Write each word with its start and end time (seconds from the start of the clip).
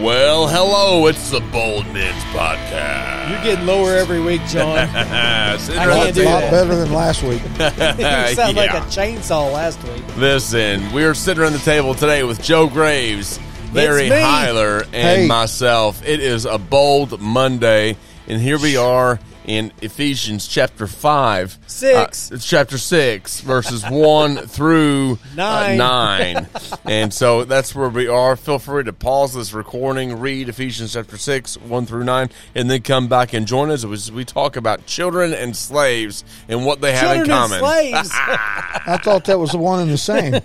Well, 0.00 0.48
hello, 0.48 1.06
it's 1.06 1.30
the 1.30 1.40
Bold 1.40 1.84
Men's 1.92 2.22
Podcast. 2.32 3.30
You're 3.30 3.42
getting 3.44 3.66
lower 3.66 3.94
every 3.94 4.20
week, 4.20 4.40
John. 4.46 4.88
Sit 5.60 5.76
I 5.78 5.84
can't 5.86 6.14
do 6.14 6.22
a 6.22 6.24
lot 6.24 6.40
that. 6.40 6.50
better 6.50 6.74
than 6.74 6.92
last 6.92 7.22
week. 7.22 7.42
you 7.58 8.34
sound 8.34 8.56
like 8.56 8.70
a 8.70 8.80
chainsaw 8.88 9.52
last 9.52 9.80
week. 9.84 10.02
Listen, 10.16 10.90
we're 10.92 11.14
sitting 11.14 11.42
around 11.42 11.52
the 11.52 11.58
table 11.60 11.94
today 11.94 12.24
with 12.24 12.42
Joe 12.42 12.68
Graves, 12.68 13.38
Larry 13.72 14.08
me. 14.10 14.16
Hyler, 14.16 14.82
and 14.92 15.20
Hey. 15.20 15.26
myself. 15.28 16.02
It 16.04 16.20
is 16.20 16.46
a 16.46 16.58
bold 16.58 17.20
Monday, 17.20 17.96
and 18.26 18.40
here 18.40 18.58
we 18.58 18.76
are 18.78 19.20
in 19.46 19.72
Ephesians 19.80 20.46
chapter 20.46 20.86
5. 20.86 21.58
Six. 21.66 22.30
Uh, 22.30 22.34
it's 22.34 22.46
chapter 22.46 22.78
6, 22.78 23.40
verses 23.40 23.84
1 23.88 24.36
through 24.46 25.18
uh, 25.38 25.74
Nine. 25.76 26.46
and 26.84 27.12
so 27.12 27.44
that's 27.44 27.74
where 27.74 27.88
we 27.88 28.08
are. 28.08 28.36
Feel 28.36 28.58
free 28.58 28.84
to 28.84 28.92
pause 28.92 29.34
this 29.34 29.52
recording, 29.52 30.18
read 30.18 30.48
Ephesians 30.48 30.92
chapter 30.92 31.16
6, 31.16 31.58
1 31.58 31.86
through 31.86 32.04
9, 32.04 32.30
and 32.54 32.70
then 32.70 32.82
come 32.82 33.08
back 33.08 33.32
and 33.32 33.46
join 33.46 33.70
us 33.70 33.84
as 33.84 34.12
we 34.12 34.24
talk 34.24 34.56
about 34.56 34.86
children 34.86 35.32
and 35.32 35.56
slaves 35.56 36.24
and 36.48 36.64
what 36.64 36.80
they 36.80 36.92
have 36.92 37.16
Children 37.16 37.24
in 37.24 37.30
and 37.30 37.30
common. 37.30 37.58
slaves. 37.60 38.10
I 38.14 38.98
thought 39.02 39.24
that 39.24 39.38
was 39.38 39.52
the 39.52 39.58
one 39.58 39.80
and 39.80 39.90
the 39.90 39.98
same. 39.98 40.40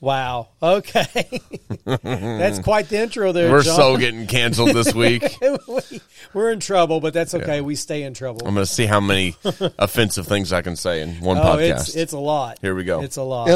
Wow. 0.00 0.48
Okay. 0.62 1.40
that's 1.84 2.58
quite 2.60 2.88
the 2.88 3.00
intro 3.00 3.32
there, 3.32 3.50
We're 3.50 3.62
John. 3.62 3.76
so 3.76 3.96
getting 3.96 4.26
canceled 4.26 4.70
this 4.70 4.94
week. 4.94 5.22
We- 5.68 6.00
We're 6.32 6.52
in 6.52 6.60
trouble, 6.60 7.00
but 7.00 7.12
that's 7.12 7.34
okay. 7.34 7.60
We 7.60 7.74
stay 7.74 8.02
in 8.02 8.14
trouble. 8.14 8.46
I'm 8.46 8.54
going 8.54 8.64
to 8.66 8.72
see 8.72 8.86
how 8.86 9.00
many 9.00 9.34
offensive 9.78 10.26
things 10.26 10.52
I 10.52 10.62
can 10.62 10.76
say 10.76 11.02
in 11.02 11.16
one 11.20 11.38
oh, 11.38 11.42
podcast. 11.42 11.80
it's 11.80 11.96
it's 11.96 12.12
a 12.12 12.18
lot. 12.18 12.58
Here 12.60 12.74
we 12.74 12.84
go. 12.84 13.02
It's 13.02 13.16
a 13.16 13.22
lot. 13.22 13.48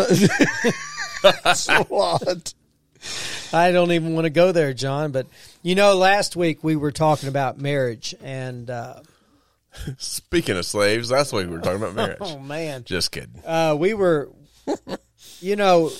That's 1.22 1.68
a 1.68 1.86
lot. 1.92 2.54
I 3.52 3.70
don't 3.70 3.92
even 3.92 4.14
want 4.14 4.24
to 4.24 4.30
go 4.30 4.50
there, 4.52 4.72
John. 4.74 5.12
But 5.12 5.26
you 5.62 5.74
know, 5.74 5.94
last 5.94 6.34
week 6.36 6.64
we 6.64 6.74
were 6.74 6.90
talking 6.92 7.28
about 7.28 7.58
marriage, 7.58 8.14
and 8.22 8.68
uh, 8.70 9.00
Speaking 9.98 10.56
of 10.56 10.64
slaves, 10.66 11.08
that's 11.08 11.32
why 11.32 11.40
we 11.40 11.46
were 11.46 11.58
talking 11.60 11.76
about 11.82 11.94
marriage. 11.94 12.18
oh 12.20 12.38
man, 12.38 12.84
Just 12.84 13.12
kidding. 13.12 13.42
uh, 13.44 13.74
we 13.78 13.94
were, 13.94 14.30
you 15.40 15.56
know, 15.56 15.90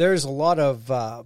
there's 0.00 0.24
a 0.24 0.30
lot 0.30 0.58
of 0.58 0.90
uh, 0.90 1.22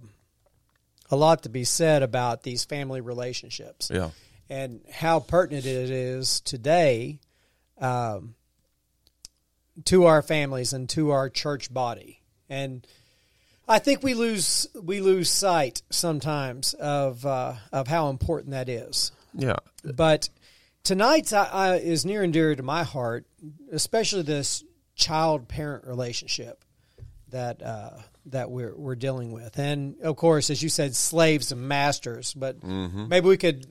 a 1.09 1.15
lot 1.15 1.43
to 1.43 1.49
be 1.49 1.63
said 1.63 2.03
about 2.03 2.43
these 2.43 2.65
family 2.65 2.99
relationships 2.99 3.89
Yeah. 3.93 4.09
and 4.49 4.81
how 4.91 5.21
pertinent 5.21 5.65
it 5.65 5.89
is 5.89 6.41
today 6.41 7.19
um, 7.79 8.35
to 9.85 10.05
our 10.05 10.21
families 10.21 10.73
and 10.73 10.89
to 10.89 11.11
our 11.11 11.29
church 11.29 11.73
body. 11.73 12.19
And 12.49 12.85
I 13.65 13.79
think 13.79 14.03
we 14.03 14.13
lose 14.13 14.67
we 14.83 14.99
lose 14.99 15.29
sight 15.31 15.81
sometimes 15.89 16.73
of 16.73 17.25
uh, 17.25 17.53
of 17.71 17.87
how 17.87 18.09
important 18.09 18.51
that 18.51 18.67
is. 18.67 19.13
Yeah. 19.33 19.55
But 19.85 20.27
tonight's 20.83 21.31
uh, 21.31 21.47
uh, 21.49 21.79
is 21.81 22.05
near 22.05 22.23
and 22.23 22.33
dear 22.33 22.53
to 22.53 22.61
my 22.63 22.83
heart, 22.83 23.25
especially 23.71 24.23
this 24.23 24.65
child 24.95 25.47
parent 25.47 25.87
relationship 25.87 26.61
that 27.29 27.61
uh, 27.63 27.99
that 28.27 28.49
we're 28.49 28.75
we're 28.75 28.95
dealing 28.95 29.31
with, 29.31 29.57
and 29.59 29.99
of 30.01 30.15
course, 30.15 30.49
as 30.49 30.61
you 30.63 30.69
said, 30.69 30.95
slaves 30.95 31.51
and 31.51 31.67
masters. 31.67 32.33
But 32.33 32.63
maybe 32.63 33.27
we 33.27 33.37
could 33.37 33.67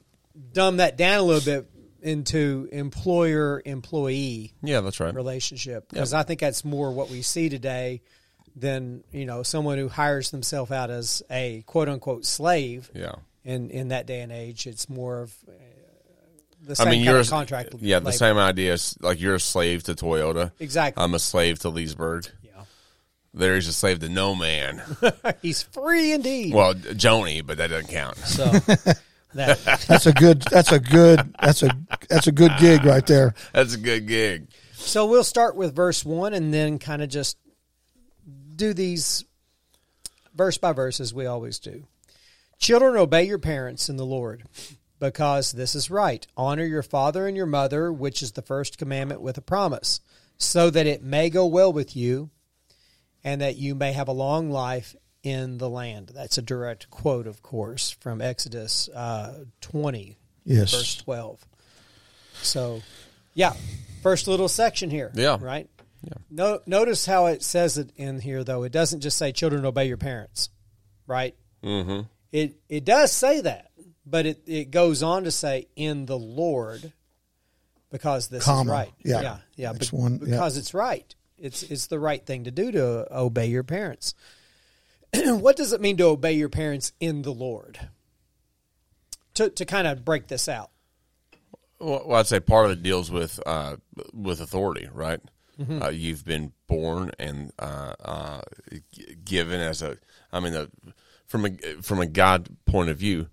dumb 0.53 0.77
that 0.79 0.97
down 0.97 1.19
a 1.19 1.23
little 1.23 1.45
bit 1.45 1.71
into 2.03 2.69
employer 2.71 3.63
employee 3.65 4.53
Yeah, 4.63 4.81
that's 4.83 5.01
right. 5.01 5.15
relationship 5.15 5.89
because 5.89 6.13
I 6.13 6.23
think 6.23 6.39
that's 6.41 6.65
more 6.65 6.93
what 6.93 7.09
we 7.09 7.23
see 7.23 7.49
today 7.49 8.03
than 8.57 9.03
you 9.11 9.25
know 9.27 9.43
someone 9.43 9.79
who 9.79 9.89
hires 9.89 10.31
themselves 10.31 10.71
out 10.71 10.91
as 10.91 11.23
a 11.31 11.63
quote 11.67 11.89
unquote 11.89 12.25
slave 12.27 12.91
Yeah. 12.95 13.15
in 13.45 13.71
in 13.71 13.89
that 13.89 14.07
day 14.07 14.21
and 14.21 14.31
age. 14.33 14.67
It's 14.67 14.89
more 14.89 15.23
of 15.23 15.35
uh, 15.49 15.53
the 16.63 16.73
I 16.73 16.75
same 16.75 16.89
mean, 16.91 16.99
kind 17.01 17.05
you're 17.07 17.19
of 17.21 17.27
a- 17.27 17.31
contract. 17.31 17.75
Yeah, 17.81 17.99
the 18.01 18.13
same 18.13 18.37
idea. 18.37 18.75
is 18.75 18.97
Like 19.01 19.21
you're 19.21 19.35
a 19.37 19.41
slave 19.41 19.83
to 19.85 19.95
Toyota. 19.95 20.53
Exactly. 20.61 21.03
I'm 21.03 21.15
a 21.15 21.19
slave 21.19 21.59
to 21.61 21.69
Leesburg. 21.71 22.27
Yeah. 23.35 23.41
There's 23.41 23.69
a 23.69 23.73
slave 23.73 23.99
to 24.01 24.09
no 24.09 24.35
man. 24.35 24.83
He's 25.43 25.63
free 25.63 26.13
indeed. 26.13 26.55
well, 26.55 26.75
Joni, 26.75 27.45
but 27.45 27.59
that 27.59 27.71
doesn't 27.71 27.89
count. 27.91 28.17
so 28.19 28.45
that 29.35 29.85
That's 29.89 30.07
a 30.07 30.13
good. 30.13 30.43
That's 30.43 30.73
a 30.73 30.79
good. 30.79 31.35
That's 31.41 31.63
a 31.63 31.71
that's 32.09 32.27
a 32.27 32.33
good 32.33 32.53
gig 32.61 32.85
right 32.85 33.07
there. 33.07 33.35
That's 33.53 33.75
a 33.75 33.79
good 33.79 34.07
gig. 34.07 34.49
so 34.75 35.07
we'll 35.07 35.25
start 35.25 35.57
with 35.57 35.75
verse 35.75 36.05
one 36.05 36.33
and 36.35 36.55
then 36.55 36.79
kind 36.79 37.03
of 37.03 37.09
just 37.09 37.37
do 38.57 38.73
these 38.73 39.25
verse 40.35 40.59
by 40.59 40.73
verse 40.73 41.01
as 41.01 41.13
we 41.13 41.27
always 41.27 41.59
do. 41.59 41.87
Children, 42.59 42.97
obey 42.97 43.25
your 43.25 43.39
parents 43.41 43.89
in 43.89 43.97
the 43.97 44.07
Lord, 44.07 44.45
because 45.01 45.53
this 45.53 45.75
is 45.75 45.91
right. 45.91 46.25
Honor 46.37 46.65
your 46.65 46.85
father 46.85 47.27
and 47.27 47.37
your 47.37 47.47
mother, 47.47 47.93
which 47.93 48.23
is 48.23 48.33
the 48.33 48.43
first 48.43 48.79
commandment 48.79 49.21
with 49.21 49.37
a 49.37 49.43
promise, 49.43 50.01
so 50.39 50.71
that 50.71 50.87
it 50.87 51.03
may 51.03 51.31
go 51.31 51.47
well 51.47 51.73
with 51.73 51.97
you 51.97 52.31
and 53.25 53.41
that 53.41 53.57
you 53.57 53.75
may 53.75 53.93
have 53.93 54.09
a 54.09 54.13
long 54.13 54.51
life 54.51 54.95
in 55.23 55.57
the 55.59 55.69
land. 55.71 56.13
That's 56.15 56.37
a 56.39 56.43
direct 56.43 56.91
quote, 56.91 57.27
of 57.27 57.43
course, 57.43 57.91
from 58.01 58.21
Exodus 58.21 58.89
uh, 58.95 59.45
20, 59.63 60.19
Yes. 60.45 60.73
verse 60.73 60.97
12. 60.97 61.45
So, 62.43 62.83
yeah, 63.33 63.55
first 64.03 64.29
little 64.29 64.49
section 64.49 64.91
here. 64.91 65.11
Yeah. 65.15 65.39
Right? 65.41 65.69
Yeah. 66.03 66.13
No, 66.31 66.61
notice 66.67 67.07
how 67.07 67.27
it 67.27 67.43
says 67.43 67.79
it 67.79 67.91
in 67.97 68.21
here, 68.21 68.45
though. 68.45 68.65
It 68.65 68.73
doesn't 68.73 69.01
just 69.01 69.17
say, 69.17 69.33
children, 69.33 69.65
obey 69.65 69.87
your 69.89 69.97
parents, 69.97 70.51
right? 71.07 71.35
Mm-hmm. 71.63 72.03
It, 72.31 72.57
it 72.69 72.85
does 72.85 73.11
say 73.11 73.41
that, 73.41 73.71
but 74.05 74.27
it, 74.27 74.43
it 74.47 74.71
goes 74.71 75.03
on 75.03 75.25
to 75.25 75.31
say, 75.31 75.69
in 75.77 76.05
the 76.05 76.19
Lord, 76.19 76.93
because 77.91 78.29
this 78.29 78.45
Comma. 78.45 78.61
is 78.63 78.69
right. 78.69 78.93
Yeah. 79.03 79.21
Yeah. 79.23 79.37
Yeah. 79.57 79.73
It's 79.77 79.91
but- 79.91 79.99
one- 79.99 80.19
yeah. 80.21 80.27
because 80.33 80.59
it's 80.59 80.75
right. 80.75 81.15
It's, 81.39 81.63
it's 81.65 81.87
the 81.87 81.99
right 81.99 82.25
thing 82.25 82.45
to 82.45 82.51
do 82.51 82.71
to 82.73 83.07
obey 83.17 83.47
your 83.47 83.65
parents. 83.65 84.15
what 85.25 85.57
does 85.57 85.73
it 85.73 85.81
mean 85.81 85.97
to 85.99 86.05
obey 86.05 86.33
your 86.33 86.49
parents 86.49 86.93
in 87.01 87.23
the 87.23 87.33
Lord? 87.33 87.89
To, 89.35 89.51
to 89.51 89.65
kind 89.65 89.87
of 89.87 90.05
break 90.05 90.29
this 90.29 90.49
out. 90.49 90.71
Well, 91.81 92.05
well, 92.07 92.19
I'd 92.21 92.27
say 92.27 92.41
part 92.41 92.67
of 92.67 92.73
it 92.73 92.83
deals 92.83 93.11
with 93.11 93.41
uh, 93.45 93.77
with 94.13 94.41
authority, 94.41 94.89
right? 94.93 95.21
Uh, 95.83 95.89
you've 95.89 96.25
been 96.25 96.53
born 96.67 97.13
and 97.19 97.53
uh, 97.59 97.95
uh, 98.05 98.41
given 99.25 99.61
as 99.61 99.83
a, 99.83 99.99
I 100.33 100.41
mean, 100.41 100.55
a, 100.55 100.69
from 101.27 101.47
a 101.47 101.51
from 101.81 102.01
a 102.01 102.07
God 102.07 102.49
point 102.65 102.91
of 102.91 102.99
view, 102.99 103.29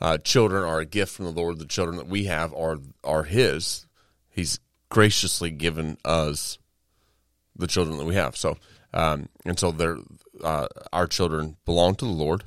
uh, 0.00 0.18
children 0.18 0.64
are 0.64 0.80
a 0.80 0.84
gift 0.84 1.12
from 1.12 1.26
the 1.26 1.30
Lord. 1.30 1.58
The 1.58 1.66
children 1.66 1.98
that 1.98 2.08
we 2.08 2.24
have 2.24 2.52
are 2.54 2.78
are 3.04 3.24
His. 3.24 3.86
He's 4.28 4.58
graciously 4.88 5.50
given 5.50 5.98
us 6.04 6.58
the 7.56 7.66
children 7.66 7.98
that 7.98 8.04
we 8.04 8.14
have. 8.14 8.36
So, 8.36 8.56
um, 8.94 9.28
and 9.44 9.58
so 9.58 9.70
they're 9.70 9.98
uh, 10.42 10.66
our 10.92 11.06
children 11.06 11.56
belong 11.64 11.94
to 11.96 12.04
the 12.04 12.10
Lord. 12.10 12.44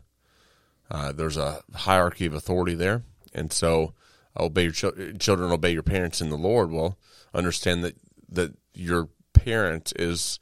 Uh, 0.89 1.11
there's 1.11 1.37
a 1.37 1.61
hierarchy 1.73 2.25
of 2.25 2.33
authority 2.33 2.75
there, 2.75 3.03
and 3.33 3.51
so 3.51 3.93
obey 4.37 4.63
your 4.63 4.71
chil- 4.71 5.13
children, 5.19 5.51
obey 5.51 5.71
your 5.71 5.83
parents 5.83 6.21
in 6.21 6.29
the 6.29 6.37
Lord. 6.37 6.71
Well, 6.71 6.97
understand 7.33 7.83
that 7.83 7.95
that 8.29 8.55
your 8.73 9.09
parent 9.33 9.93
is 9.95 10.39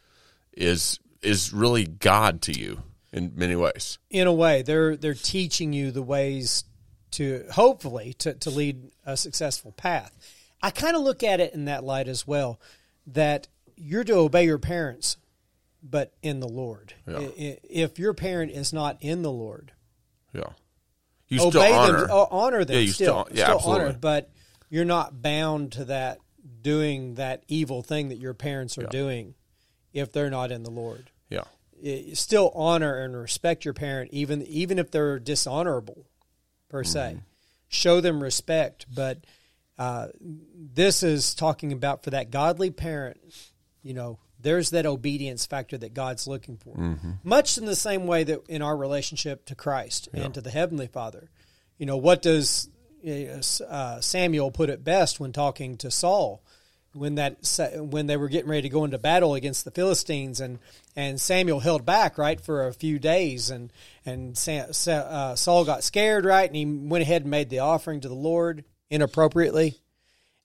is 0.53 0.99
is 1.21 1.53
really 1.53 1.85
God 1.85 2.41
to 2.43 2.51
you 2.51 2.83
in 3.11 3.31
many 3.35 3.55
ways. 3.55 3.99
in 4.09 4.27
a 4.27 4.33
way 4.33 4.61
they're 4.63 4.97
they're 4.97 5.13
teaching 5.13 5.71
you 5.71 5.91
the 5.91 6.01
ways 6.01 6.63
to 7.11 7.45
hopefully 7.51 8.13
to, 8.13 8.33
to 8.33 8.49
lead 8.49 8.89
a 9.05 9.15
successful 9.15 9.71
path 9.71 10.17
i 10.63 10.71
kind 10.71 10.95
of 10.95 11.03
look 11.03 11.21
at 11.21 11.39
it 11.39 11.53
in 11.53 11.65
that 11.65 11.83
light 11.83 12.07
as 12.07 12.25
well 12.25 12.59
that 13.05 13.47
you're 13.77 14.03
to 14.03 14.13
obey 14.13 14.45
your 14.45 14.59
parents 14.59 15.17
but 15.81 16.13
in 16.21 16.39
the 16.39 16.47
lord 16.47 16.93
Yeah. 17.07 17.19
If 17.37 17.99
your 17.99 18.13
parent 18.13 18.51
is 18.51 18.71
not 18.73 18.97
in 19.01 19.21
the 19.21 19.31
lord 19.31 19.71
Yeah, 20.33 20.43
you 21.27 21.41
obey 21.41 21.49
still 21.49 21.73
honor. 21.73 22.07
them 22.07 22.27
honor 22.31 22.65
them 22.65 22.75
Yeah, 22.75 22.81
you 22.81 22.91
still, 22.91 23.25
still- 23.25 23.37
yeah, 23.37 23.45
still 23.45 23.55
absolutely. 23.57 23.85
honor 23.85 23.97
but 23.99 24.29
you're 24.69 24.85
not 24.85 25.21
bound 25.21 25.73
to 25.73 25.85
that 25.85 26.19
doing 26.61 27.15
that 27.15 27.43
evil 27.47 27.81
thing 27.81 28.09
that 28.09 28.17
your 28.17 28.33
parents 28.33 28.77
are 28.77 28.85
doing 28.87 29.35
if 29.93 30.11
they're 30.11 30.29
not 30.29 30.51
in 30.51 30.63
the 30.63 30.71
lord 30.71 31.09
yeah, 31.29 31.43
still 32.13 32.49
honor 32.55 32.95
and 32.99 33.15
respect 33.17 33.65
your 33.65 33.73
parent 33.73 34.09
even 34.13 34.41
even 34.43 34.79
if 34.79 34.89
they're 34.91 35.19
dishonorable 35.19 36.05
per 36.69 36.83
se 36.83 36.99
Mm-hmm. 37.15 37.19
show 37.67 37.99
them 37.99 38.23
respect 38.23 38.85
but 38.93 39.17
uh, 39.77 40.07
this 40.21 41.03
is 41.03 41.33
talking 41.35 41.73
about 41.73 42.03
for 42.03 42.11
that 42.11 42.29
godly 42.31 42.69
parent 42.71 43.17
you 43.83 43.93
know 43.93 44.17
there's 44.39 44.71
that 44.71 44.85
obedience 44.85 45.45
factor 45.45 45.77
that 45.77 45.93
god's 45.93 46.27
looking 46.27 46.57
for 46.57 46.75
Mm-hmm. 46.75 47.11
much 47.23 47.57
in 47.57 47.65
the 47.65 47.75
same 47.75 48.07
way 48.07 48.23
that 48.23 48.41
in 48.49 48.61
our 48.61 48.75
relationship 48.75 49.45
to 49.45 49.55
christ 49.55 50.09
and 50.13 50.33
to 50.33 50.41
the 50.41 50.51
heavenly 50.51 50.87
father 50.87 51.29
you 51.77 51.85
know 51.85 51.97
what 51.97 52.21
does 52.21 52.69
uh, 53.05 53.99
Samuel 53.99 54.49
put 54.49 54.69
it 54.69 54.83
best 54.83 55.19
when 55.19 55.33
talking 55.33 55.75
to 55.77 55.91
Saul 55.91 56.41
when 56.93 57.15
that 57.15 57.37
when 57.75 58.07
they 58.07 58.17
were 58.17 58.29
getting 58.29 58.49
ready 58.49 58.63
to 58.63 58.69
go 58.69 58.85
into 58.85 58.97
battle 58.97 59.33
against 59.33 59.65
the 59.65 59.71
Philistines, 59.71 60.39
and 60.39 60.59
and 60.95 61.19
Samuel 61.19 61.59
held 61.59 61.85
back 61.85 62.17
right 62.17 62.39
for 62.39 62.67
a 62.67 62.73
few 62.73 62.99
days, 62.99 63.49
and 63.49 63.73
and 64.05 64.37
uh, 64.87 65.35
Saul 65.35 65.65
got 65.65 65.83
scared, 65.83 66.25
right, 66.25 66.47
and 66.47 66.55
he 66.55 66.65
went 66.65 67.01
ahead 67.01 67.23
and 67.23 67.31
made 67.31 67.49
the 67.49 67.59
offering 67.59 68.01
to 68.01 68.07
the 68.07 68.13
Lord 68.13 68.63
inappropriately, 68.89 69.75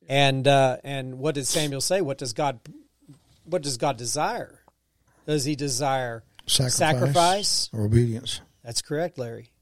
and 0.09 0.49
uh, 0.49 0.79
and 0.85 1.19
what 1.19 1.35
did 1.35 1.47
Samuel 1.47 1.81
say? 1.81 2.01
What 2.01 2.19
does 2.19 2.33
God 2.33 2.61
what 3.51 3.63
does 3.63 3.77
God 3.77 3.97
desire? 3.97 4.61
Does 5.27 5.45
He 5.45 5.57
desire 5.57 6.25
Sacrifice, 6.47 6.75
sacrifice? 6.75 7.71
or 7.73 7.85
obedience. 7.85 8.41
That's 8.65 8.81
correct, 8.83 9.19
Larry. 9.19 9.53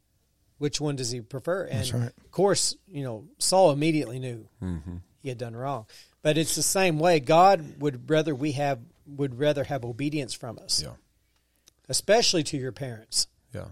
Which 0.58 0.80
one 0.80 0.96
does 0.96 1.10
he 1.10 1.20
prefer? 1.20 1.64
And 1.64 1.80
That's 1.80 1.92
right. 1.92 2.12
of 2.24 2.30
course, 2.30 2.76
you 2.88 3.02
know, 3.04 3.24
Saul 3.38 3.72
immediately 3.72 4.18
knew 4.18 4.48
Mm-hmm. 4.62 4.96
he 5.22 5.28
had 5.28 5.38
done 5.38 5.54
wrong. 5.54 5.86
But 6.22 6.38
it's 6.38 6.54
the 6.54 6.62
same 6.62 6.98
way. 6.98 7.20
God 7.20 7.80
would 7.80 8.08
rather 8.08 8.34
we 8.34 8.52
have 8.52 8.78
would 9.06 9.38
rather 9.38 9.64
have 9.64 9.84
obedience 9.84 10.32
from 10.34 10.58
us, 10.58 10.82
Yeah. 10.82 10.94
especially 11.88 12.42
to 12.44 12.56
your 12.56 12.72
parents. 12.72 13.26
Yeah. 13.54 13.66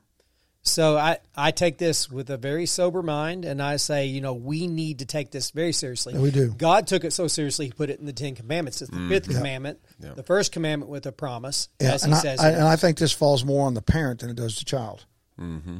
So 0.67 0.97
I, 0.97 1.19
I 1.37 1.51
take 1.51 1.77
this 1.77 2.11
with 2.11 2.31
a 2.31 2.39
very 2.39 2.65
sober 2.65 3.03
mind, 3.03 3.45
and 3.45 3.61
I 3.61 3.77
say, 3.77 4.07
you 4.07 4.23
know, 4.23 4.33
we 4.33 4.67
need 4.67 5.01
to 5.01 5.05
take 5.05 5.31
this 5.31 5.51
very 5.51 5.73
seriously. 5.73 6.15
Yeah, 6.15 6.21
we 6.21 6.31
do. 6.31 6.53
God 6.57 6.87
took 6.87 7.05
it 7.05 7.13
so 7.13 7.29
seriously; 7.29 7.67
He 7.67 7.73
put 7.73 7.91
it 7.91 8.01
in 8.01 8.07
the 8.07 8.15
Ten 8.15 8.35
Commandments. 8.35 8.81
It's 8.81 8.91
the 8.91 9.07
fifth 9.09 9.29
commandment, 9.29 9.79
Mm. 10.01 10.05
Yeah. 10.07 10.15
the 10.15 10.23
first 10.23 10.53
commandment 10.53 10.91
with 10.91 11.05
a 11.05 11.13
promise, 11.13 11.69
Yeah, 11.81 11.93
as 11.93 12.03
He 12.03 12.07
and 12.07 12.15
I, 12.15 12.19
says. 12.19 12.41
I, 12.41 12.49
here. 12.51 12.59
and 12.61 12.67
I 12.67 12.77
think 12.77 12.97
this 12.97 13.13
falls 13.13 13.45
more 13.45 13.67
on 13.67 13.75
the 13.75 13.83
parent 13.83 14.21
than 14.21 14.31
it 14.31 14.37
does 14.37 14.59
the 14.59 14.65
child, 14.65 15.05
mm-hmm. 15.39 15.79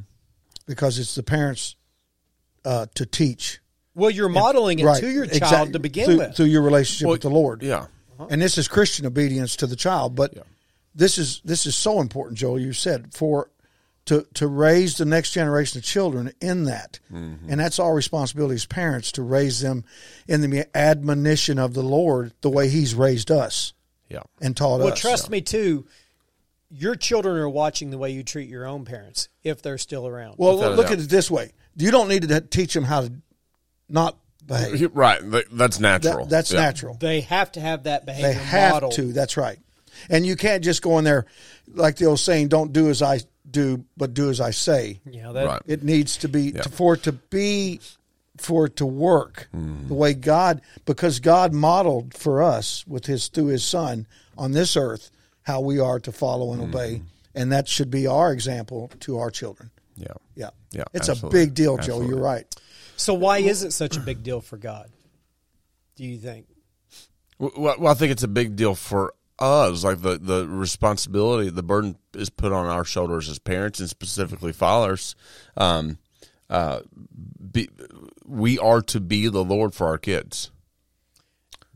because 0.67 0.99
it's 0.99 1.15
the 1.15 1.23
parents 1.23 1.77
uh, 2.67 2.85
to 2.95 3.07
teach. 3.07 3.61
well, 3.95 4.11
you're 4.11 4.29
modeling 4.29 4.81
it 4.81 4.85
right, 4.85 5.01
to 5.01 5.09
your 5.11 5.25
child 5.25 5.37
exactly, 5.43 5.73
to 5.73 5.79
begin 5.79 6.05
through, 6.05 6.19
with. 6.19 6.37
through 6.37 6.47
your 6.47 6.63
relationship 6.63 7.09
with 7.09 7.23
the 7.23 7.31
Lord. 7.31 7.63
Yeah. 7.63 7.87
and 8.29 8.41
this 8.43 8.59
is 8.59 8.69
Christian 8.69 9.07
obedience 9.07 9.57
to 9.57 9.67
the 9.67 9.77
child. 9.77 10.15
But 10.15 10.35
this 10.95 11.17
is 11.17 11.41
this 11.43 11.65
is 11.65 11.75
so 11.75 12.01
important, 12.03 12.37
Joel. 12.39 12.61
You 12.61 12.75
said 12.75 13.15
for 13.15 13.49
to 14.07 14.27
to 14.35 14.47
raise 14.47 14.97
the 14.99 15.05
next 15.05 15.33
generation 15.33 15.79
of 15.79 15.85
children 15.85 16.33
in 16.41 16.65
that, 16.65 16.99
Mm-hmm. 17.13 17.51
and 17.51 17.61
that's 17.61 17.79
our 17.79 17.95
responsibility 17.95 18.55
as 18.57 18.67
parents 18.67 19.13
to 19.13 19.23
raise 19.23 19.61
them 19.61 19.85
in 20.29 20.41
the 20.43 20.67
admonition 20.77 21.59
of 21.59 21.75
the 21.75 21.83
Lord, 21.83 22.33
the 22.43 22.51
way 22.51 22.69
He's 22.69 22.95
raised 22.95 23.31
us 23.31 23.73
Yeah. 24.11 24.21
and 24.43 24.57
taught 24.57 24.79
Well, 24.81 24.89
us. 24.89 25.03
Well, 25.05 25.13
trust 25.13 25.31
me 25.31 25.41
too. 25.41 25.87
Your 26.71 26.97
children 26.97 27.37
are 27.37 27.49
watching 27.49 27.91
the 27.91 27.99
way 27.99 28.11
you 28.11 28.23
treat 28.23 28.49
your 28.49 28.67
own 28.67 28.85
parents 28.85 29.29
if 29.43 29.63
they're 29.63 29.79
still 29.79 30.07
around. 30.07 30.35
Well, 30.39 30.57
Without 30.57 30.77
look 30.77 30.91
at 30.91 30.99
it 30.99 31.09
this 31.09 31.31
way: 31.31 31.53
you 31.77 31.91
don't 31.91 32.09
need 32.09 32.29
to 32.29 32.41
teach 32.41 32.75
them 32.75 32.85
how 32.85 33.03
to 33.03 33.13
not 33.89 34.19
behave. 34.47 34.91
Right. 34.95 35.21
That's 35.53 35.79
natural. 35.81 36.25
That, 36.27 36.31
that's 36.31 36.53
Yeah. 36.53 36.61
natural. 36.61 36.97
they 37.01 37.21
have 37.23 37.53
to 37.53 37.61
have 37.61 37.85
that 37.85 38.05
behavior 38.07 38.29
They 38.29 38.35
have 38.35 38.73
model. 38.75 38.91
to. 38.91 39.13
That's 39.13 39.37
right. 39.37 39.59
And 40.11 40.27
you 40.27 40.37
can't 40.37 40.63
just 40.65 40.83
go 40.83 40.99
in 40.99 41.05
there 41.05 41.25
like 41.73 41.97
the 41.97 42.07
old 42.07 42.19
saying, 42.21 42.49
"Don't 42.49 42.73
do 42.73 42.91
as 42.91 43.01
I 43.01 43.21
do, 43.55 43.85
but 43.97 44.13
do 44.13 44.29
as 44.29 44.41
I 44.41 44.51
say." 44.51 45.01
Yeah, 45.11 45.33
that, 45.33 45.47
Right. 45.47 45.63
It 45.67 45.83
needs 45.83 46.19
to 46.19 46.29
be 46.29 46.51
Yeah. 46.55 46.61
to, 46.63 46.69
for 46.69 46.95
it 46.95 47.03
to 47.05 47.13
be 47.13 47.81
for 48.37 48.67
it 48.67 48.77
to 48.77 48.85
work 48.87 49.49
Mm-hmm. 49.55 49.89
the 49.89 49.95
way 49.95 50.13
God 50.13 50.61
because 50.85 51.21
God 51.21 51.53
modeled 51.55 52.13
for 52.15 52.43
us 52.43 52.85
with 52.87 53.07
his 53.07 53.29
through 53.29 53.47
his 53.47 53.65
son 53.65 54.07
on 54.37 54.53
this 54.53 54.77
earth 54.77 55.11
how 55.45 55.61
we 55.61 55.79
are 55.79 56.01
to 56.01 56.13
follow 56.13 56.53
and 56.53 56.61
obey 56.63 56.97
Mm-hmm. 56.97 57.05
and 57.41 57.53
that 57.53 57.69
should 57.69 57.91
be 57.91 58.07
our 58.07 58.33
example 58.33 58.91
to 59.01 59.19
our 59.19 59.31
children. 59.31 59.71
Yeah. 59.97 60.09
Yeah. 60.35 60.51
Yeah, 60.73 60.83
It's 60.93 61.09
absolutely. 61.09 61.41
a 61.41 61.47
big 61.47 61.55
deal, 61.55 61.77
Joe. 61.77 61.83
Absolutely. 61.83 62.09
You're 62.09 62.19
right. 62.25 62.57
So 62.97 63.15
why 63.15 63.39
is 63.39 63.63
it 63.63 63.73
such 63.73 63.97
a 63.97 64.01
big 64.01 64.23
deal 64.25 64.41
for 64.41 64.57
God? 64.57 64.91
Do 65.97 66.03
you 66.05 66.19
think? 66.19 66.47
Well, 67.39 67.53
well, 67.79 67.87
I 67.89 67.95
think 67.95 68.11
it's 68.11 68.25
a 68.25 68.29
big 68.29 68.57
deal 68.57 68.75
for 68.75 69.15
us. 69.39 69.85
Like 69.85 70.01
the, 70.01 70.19
the 70.19 70.47
responsibility, 70.49 71.51
the 71.51 71.63
burden 71.63 71.97
is 72.15 72.31
put 72.31 72.53
on 72.53 72.67
our 72.67 72.85
shoulders 72.85 73.29
as 73.29 73.39
parents 73.39 73.81
and 73.81 73.89
specifically 73.89 74.53
fathers. 74.53 75.15
Um, 75.57 75.99
uh, 76.51 76.81
be, 77.53 77.69
we 78.27 78.59
are 78.59 78.83
to 78.83 79.01
be 79.01 79.29
the 79.29 79.45
Lord 79.45 79.75
for 79.75 79.87
our 79.89 79.99
kids. 79.99 80.51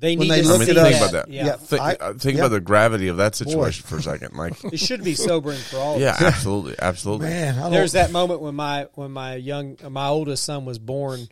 They 0.00 0.16
When 0.16 0.28
need 0.28 0.34
they 0.34 0.42
to 0.42 0.48
look 0.48 0.62
see 0.62 0.70
at 0.70 0.76
that. 0.76 0.84
us- 0.86 0.92
think 0.92 1.02
about 1.10 1.12
that. 1.26 1.32
Yeah. 1.32 1.46
Yeah. 1.46 1.56
Think, 1.56 1.82
I- 1.82 1.94
uh, 1.94 2.12
think 2.14 2.36
yeah. 2.36 2.44
about 2.44 2.50
the 2.54 2.60
gravity 2.60 3.08
of 3.08 3.16
that 3.16 3.34
situation 3.34 3.84
for 3.84 3.96
a 3.96 4.02
second. 4.02 4.36
Like, 4.36 4.52
It 4.72 4.78
should 4.78 5.02
be 5.02 5.14
sobering 5.14 5.58
for 5.58 5.78
all 5.78 5.94
of 5.96 6.00
yeah, 6.00 6.10
us. 6.12 6.22
absolutely, 6.22 6.76
absolutely. 6.80 7.30
Man, 7.30 7.72
There's 7.72 7.92
that 7.92 8.12
moment 8.12 8.40
when 8.40 8.54
my 8.54 8.86
when 8.94 9.10
my 9.10 9.34
young 9.34 9.76
my 9.90 10.06
oldest 10.06 10.44
son 10.44 10.64
was 10.64 10.78
born, 10.78 11.26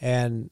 and 0.00 0.50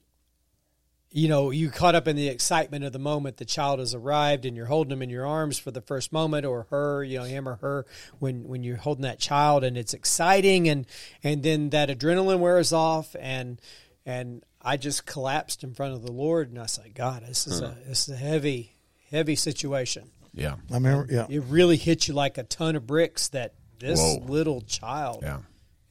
you 1.14 1.28
know 1.28 1.52
you 1.52 1.70
caught 1.70 1.94
up 1.94 2.08
in 2.08 2.16
the 2.16 2.28
excitement 2.28 2.84
of 2.84 2.92
the 2.92 2.98
moment 2.98 3.36
the 3.36 3.44
child 3.44 3.78
has 3.78 3.94
arrived 3.94 4.44
and 4.44 4.56
you're 4.56 4.66
holding 4.66 4.90
them 4.90 5.00
in 5.00 5.08
your 5.08 5.24
arms 5.24 5.58
for 5.58 5.70
the 5.70 5.80
first 5.80 6.12
moment 6.12 6.44
or 6.44 6.66
her 6.70 7.04
you 7.04 7.16
know 7.16 7.24
him 7.24 7.48
or 7.48 7.54
her 7.56 7.86
when 8.18 8.46
when 8.48 8.64
you're 8.64 8.76
holding 8.76 9.02
that 9.02 9.20
child 9.20 9.62
and 9.64 9.78
it's 9.78 9.94
exciting 9.94 10.68
and 10.68 10.86
and 11.22 11.42
then 11.42 11.70
that 11.70 11.88
adrenaline 11.88 12.40
wears 12.40 12.72
off 12.72 13.14
and 13.18 13.60
and 14.04 14.44
I 14.60 14.76
just 14.76 15.06
collapsed 15.06 15.62
in 15.62 15.72
front 15.72 15.94
of 15.94 16.02
the 16.02 16.12
Lord 16.12 16.50
and 16.50 16.58
I 16.58 16.66
said 16.66 16.94
God 16.94 17.24
this 17.26 17.46
is 17.46 17.60
a 17.60 17.76
this 17.86 18.08
is 18.08 18.14
a 18.14 18.18
heavy 18.18 18.74
heavy 19.10 19.36
situation. 19.36 20.10
Yeah, 20.34 20.56
I 20.70 20.74
remember 20.74 21.06
yeah. 21.08 21.26
it 21.30 21.44
really 21.44 21.76
hits 21.76 22.08
you 22.08 22.14
like 22.14 22.38
a 22.38 22.42
ton 22.42 22.74
of 22.74 22.88
bricks 22.88 23.28
that 23.28 23.54
this 23.78 24.00
Whoa. 24.00 24.24
little 24.26 24.62
child 24.62 25.20
yeah, 25.22 25.38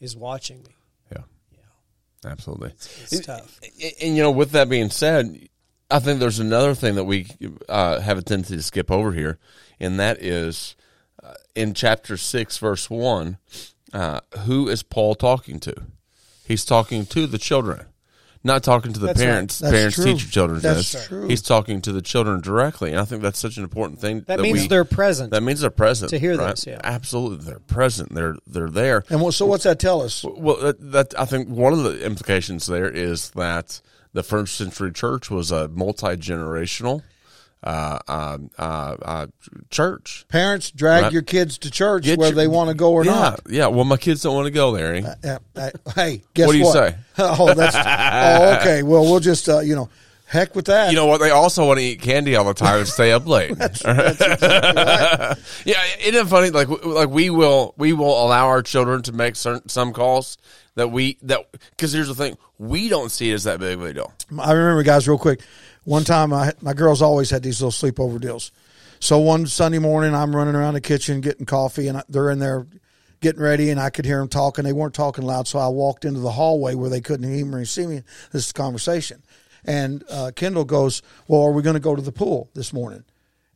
is 0.02 0.18
watching 0.18 0.58
me. 0.64 0.66
yeah, 0.66 0.83
absolutely. 2.26 2.72
it's 2.72 3.26
tough 3.26 3.60
And, 3.82 3.94
and, 4.02 4.18
you 4.18 4.24
know, 4.24 4.32
with 4.32 4.52
that 4.52 4.70
being 4.70 4.90
said, 4.90 5.48
I 5.90 6.00
think 6.00 6.20
there's 6.20 6.40
another 6.40 6.74
thing 6.74 6.96
that 6.96 7.04
we 7.04 7.28
uh, 7.70 8.00
have 8.00 8.18
a 8.18 8.22
tendency 8.22 8.56
to 8.56 8.64
skip 8.64 8.90
over 8.90 9.12
here, 9.12 9.38
and 9.80 10.00
that 10.00 10.22
is 10.22 10.76
uh, 11.22 11.34
in 11.56 11.74
chapter 11.74 12.18
six, 12.18 12.58
verse 12.58 12.90
one. 12.90 13.38
Uh, 13.92 14.22
who 14.40 14.68
is 14.68 14.82
Paul 14.82 15.14
talking 15.14 15.60
to? 15.60 15.76
He's 16.48 16.66
talking 16.66 17.06
to 17.08 17.28
the 17.28 17.38
children, 17.38 17.86
not 18.44 18.64
talking 18.64 18.94
to 18.94 19.00
the 19.00 19.08
That's 19.08 19.22
parents. 19.22 19.60
That's 19.60 19.72
parents 19.74 19.96
true. 19.96 20.06
teach 20.06 20.24
your 20.24 20.32
children 20.32 20.60
That's 20.60 20.92
this. 20.92 21.08
true. 21.08 21.28
He's 21.28 21.42
talking 21.42 21.82
to 21.82 21.92
the 21.92 22.02
children 22.02 22.42
directly, 22.42 22.92
and 22.92 23.00
I 23.00 23.06
think 23.06 23.22
that's 23.22 23.40
such 23.40 23.58
an 23.58 23.64
important 23.64 24.00
thing. 24.00 24.22
That, 24.28 24.40
means 24.40 24.62
we- 24.62 24.68
they're 24.68 24.86
present. 24.86 25.32
That 25.32 25.44
means 25.44 25.62
they're 25.62 25.70
present 25.70 26.10
To 26.10 26.20
hear 26.20 26.36
right? 26.38 26.52
this, 26.52 26.68
yeah. 26.68 26.80
absolutely, 26.84 27.46
they're 27.46 27.60
present. 27.60 28.14
They're 28.14 28.36
they're 28.46 28.70
there. 28.70 29.04
And 29.10 29.22
what, 29.22 29.34
so 29.34 29.46
what's 29.46 29.64
that 29.64 29.80
tell 29.80 30.02
us? 30.02 30.24
Well, 30.24 30.58
that, 30.58 30.92
that 30.92 31.20
I 31.20 31.26
think 31.26 31.48
one 31.50 31.74
of 31.74 31.84
the 31.84 32.04
implications 32.06 32.68
there 32.68 32.90
is 32.90 33.30
that 33.32 33.82
the 34.14 34.24
first 34.24 34.56
century 34.56 34.92
church 34.92 35.32
was 35.32 35.52
a 35.52 35.68
multi 35.70 36.16
generational 36.18 37.02
uh, 37.64 38.00
uh, 38.08 38.38
uh, 38.58 38.62
uh, 39.02 39.28
church. 39.70 40.26
Parents 40.30 40.70
drag 40.72 41.04
Right. 41.04 41.14
your 41.14 41.22
kids 41.22 41.58
to 41.60 41.72
church 41.72 42.04
Get 42.04 42.20
where 42.20 42.30
your- 42.30 42.36
they 42.36 42.48
want 42.48 42.70
to 42.70 42.74
go 42.74 42.92
or 42.92 43.06
yeah, 43.06 43.12
not. 43.12 43.40
yeah. 43.50 43.68
Well, 43.68 43.86
my 43.86 43.98
kids 43.98 44.22
don't 44.22 44.36
want 44.36 44.46
to 44.48 44.52
go 44.52 44.72
there. 44.76 44.96
Yeah, 45.24 45.38
I- 45.56 45.72
hey, 45.96 46.22
guess 46.34 46.48
What 46.48 46.54
do 46.54 46.60
you 46.60 46.66
what? 46.66 46.74
say? 46.74 46.96
oh, 47.20 47.54
that's 47.54 47.76
oh, 47.76 48.60
okay. 48.60 48.84
Well, 48.84 49.04
we'll 49.04 49.20
just 49.22 49.48
uh, 49.48 49.60
you 49.60 49.76
know, 49.76 49.90
heck 50.26 50.56
with 50.56 50.66
that. 50.66 50.90
You 50.92 50.96
know 50.98 51.06
what? 51.06 51.20
They 51.22 51.30
also 51.30 51.66
want 51.66 51.80
to 51.80 51.86
eat 51.86 52.02
candy 52.02 52.36
all 52.36 52.44
the 52.46 52.54
time 52.54 52.80
and 52.80 52.88
stay 52.88 53.12
up 53.14 53.26
late. 53.28 53.52
yeah, 53.58 53.76
isn't 56.02 56.16
it 56.16 56.28
funny? 56.28 56.50
Like, 56.50 56.68
like 56.84 57.10
we 57.10 57.30
will 57.30 57.74
we 57.78 57.94
will 57.94 58.26
allow 58.26 58.48
our 58.48 58.62
children 58.62 59.02
to 59.04 59.12
make 59.12 59.36
certain 59.36 59.70
some 59.70 59.94
calls 59.94 60.38
that 60.76 60.90
we 60.92 61.18
that 61.24 61.46
because 61.72 61.94
here's 61.94 62.08
the 62.08 62.16
thing: 62.16 62.38
we 62.58 62.90
don't 62.90 63.10
see 63.12 63.32
it 63.32 63.36
as 63.36 63.44
that 63.46 63.60
big 63.60 63.78
of 63.78 63.84
a 63.84 63.94
deal. 63.94 64.12
I 64.40 64.52
remember, 64.52 64.84
guys, 64.84 65.08
real 65.08 65.18
quick. 65.18 65.42
One 65.86 66.04
time, 66.04 66.32
I, 66.34 66.54
my 66.62 66.74
girls 66.74 67.02
always 67.02 67.30
had 67.30 67.44
these 67.44 67.62
little 67.62 67.72
sleepover 67.92 68.20
deals. 68.20 68.52
So 69.00 69.20
one 69.20 69.48
Sunday 69.48 69.80
morning, 69.80 70.16
I'm 70.16 70.34
running 70.36 70.56
around 70.56 70.76
the 70.76 70.82
kitchen 70.82 71.20
getting 71.22 71.46
coffee, 71.46 71.88
and 71.90 72.02
they're 72.08 72.32
in 72.32 72.40
there 72.40 72.66
getting 73.20 73.42
ready, 73.42 73.70
and 73.70 73.80
I 73.80 73.90
could 73.90 74.06
hear 74.06 74.20
them 74.20 74.30
talking. 74.30 74.64
They 74.64 74.72
weren't 74.74 74.94
talking 74.94 75.26
loud, 75.26 75.48
so 75.48 75.60
I 75.60 75.68
walked 75.68 76.06
into 76.06 76.22
the 76.22 76.32
hallway 76.32 76.74
where 76.76 76.90
they 76.90 77.02
couldn't 77.02 77.30
hear 77.34 77.46
me 77.46 77.66
see 77.66 77.86
me. 77.86 78.04
This 78.32 78.54
conversation, 78.54 79.22
and 79.66 80.04
uh, 80.10 80.32
Kendall 80.36 80.64
goes, 80.64 81.02
"Well, 81.28 81.42
are 81.42 81.52
we 81.52 81.62
going 81.62 81.74
to 81.74 81.82
go 81.82 81.96
to 81.98 82.02
the 82.02 82.14
pool 82.14 82.50
this 82.54 82.72
morning?" 82.72 83.04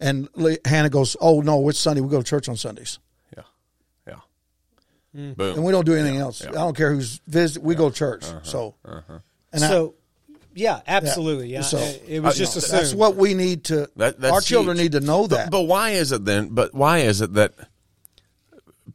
And 0.02 0.28
Le- 0.36 0.58
Hannah 0.66 0.90
goes, 0.90 1.16
"Oh 1.22 1.40
no, 1.40 1.70
it's 1.70 1.80
Sunday. 1.80 2.02
We 2.02 2.10
go 2.10 2.18
to 2.22 2.28
church 2.30 2.50
on 2.50 2.58
Sundays, 2.58 3.00
Yeah, 3.36 3.44
yeah. 4.06 4.14
Mm. 5.16 5.28
and 5.30 5.38
Boom. 5.38 5.64
we 5.64 5.72
don't 5.72 5.86
do 5.86 5.94
anything 5.96 6.18
else. 6.18 6.46
I 6.46 6.52
don't 6.52 6.76
care 6.76 6.92
who's 6.94 7.22
visit. 7.26 7.64
We 7.64 7.74
go 7.76 7.90
to 7.90 7.96
church. 7.96 8.26
Uh-huh. 8.26 8.40
So, 8.44 8.76
uh-huh. 8.84 9.20
and 9.54 9.64
I- 9.64 9.68
so, 9.70 9.96
yeah, 10.58 10.82
absolutely. 10.88 11.50
Yeah, 11.50 11.62
So, 11.62 11.78
it, 11.78 12.04
it 12.08 12.20
was 12.22 12.36
uh, 12.36 12.38
just 12.40 12.56
no, 12.56 12.60
assumed. 12.60 12.80
That's 12.82 12.94
what 12.94 13.16
we 13.16 13.34
need 13.34 13.66
to. 13.66 13.90
That- 13.96 14.20
that's 14.20 14.34
our 14.34 14.42
children 14.42 14.78
huge. 14.78 14.94
need 14.94 15.00
to 15.00 15.06
know 15.06 15.28
that. 15.28 15.52
But, 15.52 15.64
why 15.64 15.92
is 15.92 16.12
it 16.12 16.26
then? 16.26 16.50
But 16.50 16.74
why 16.74 17.00
is 17.00 17.22
it 17.22 17.34
that 17.34 17.54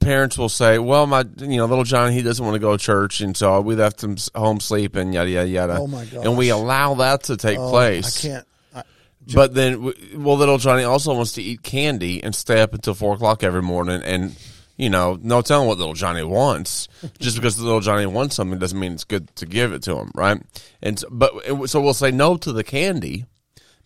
parents 0.01 0.37
will 0.39 0.49
say, 0.49 0.79
"Well, 0.79 1.07
my 1.07 1.25
you 1.39 1.57
know 1.59 1.67
little 1.67 1.85
Johnny, 1.85 2.15
he 2.15 2.23
doesn't 2.23 2.45
want 2.45 2.55
to 2.55 2.59
go 2.61 2.77
to 2.77 2.83
church, 2.83 3.21
and 3.21 3.37
so 3.37 3.61
we 3.61 3.75
left 3.77 4.03
him 4.03 4.17
home 4.35 4.59
sleeping, 4.61 5.13
yada 5.13 5.31
yada 5.31 5.49
yada." 5.49 5.77
Oh, 5.79 5.87
my 5.87 6.05
god! 6.05 6.27
And 6.27 6.37
we 6.37 6.49
allow 6.51 6.95
that 6.95 7.25
to 7.25 7.37
take 7.37 7.59
Oh, 7.59 7.71
place. 7.71 8.25
I 8.25 8.29
can't. 8.29 8.47
I, 8.75 8.83
But 9.35 9.55
then, 9.55 9.93
well, 10.17 10.37
little 10.37 10.59
Johnny 10.59 10.83
also 10.83 11.15
wants 11.15 11.33
to 11.33 11.43
eat 11.43 11.63
candy 11.63 12.23
and 12.25 12.35
stay 12.35 12.61
up 12.61 12.75
until 12.75 12.95
four 12.95 13.15
o'clock 13.15 13.45
every 13.45 13.63
morning, 13.63 14.03
and 14.03 14.35
you 14.83 14.91
know, 14.91 15.17
no 15.23 15.43
telling 15.43 15.69
what 15.69 15.79
little 15.79 15.95
Johnny 15.95 16.25
wants. 16.25 16.89
Just 17.21 17.37
because 17.37 17.57
little 17.61 17.79
Johnny 17.79 18.05
wants 18.05 18.35
something 18.35 18.59
doesn't 18.59 18.79
mean 18.79 18.95
it's 18.95 19.05
good 19.05 19.35
to 19.37 19.47
give 19.47 19.73
it 19.73 19.83
to 19.85 19.97
him, 19.97 20.11
right? 20.13 20.43
And 20.83 20.99
so, 20.99 21.07
but 21.09 21.71
so 21.71 21.81
we'll 21.81 21.95
say 21.95 22.11
no 22.11 22.37
to 22.39 22.51
the 22.51 22.65
candy 22.65 23.27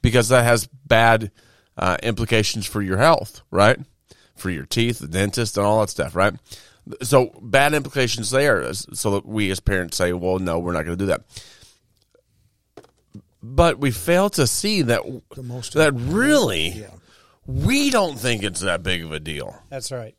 because 0.00 0.30
that 0.30 0.44
has 0.44 0.66
bad 0.86 1.32
uh, 1.76 1.98
implications 2.02 2.64
for 2.64 2.80
your 2.80 2.96
health, 2.96 3.42
right? 3.50 3.78
For 4.36 4.48
your 4.48 4.64
teeth, 4.64 5.00
the 5.00 5.06
dentist, 5.06 5.58
and 5.58 5.66
all 5.66 5.82
that 5.82 5.90
stuff, 5.90 6.16
right? 6.16 6.32
So 7.02 7.38
bad 7.42 7.74
implications 7.74 8.30
there. 8.30 8.72
So 8.72 9.10
that 9.10 9.26
we 9.26 9.50
as 9.50 9.60
parents 9.60 9.98
say, 9.98 10.14
"Well, 10.14 10.38
no, 10.38 10.58
we're 10.58 10.72
not 10.72 10.86
going 10.86 10.96
to 10.96 11.04
do 11.04 11.08
that." 11.08 11.24
But 13.42 13.78
we 13.78 13.90
fail 13.90 14.30
to 14.30 14.46
see 14.46 14.80
that 14.80 15.02
that 15.74 15.92
really 15.94 16.86
we 17.46 17.90
don't 17.90 18.18
think 18.18 18.42
it's 18.42 18.60
that 18.60 18.82
big 18.82 19.04
of 19.04 19.12
a 19.12 19.20
deal, 19.20 19.60
That's 19.68 19.92
right. 19.92 20.14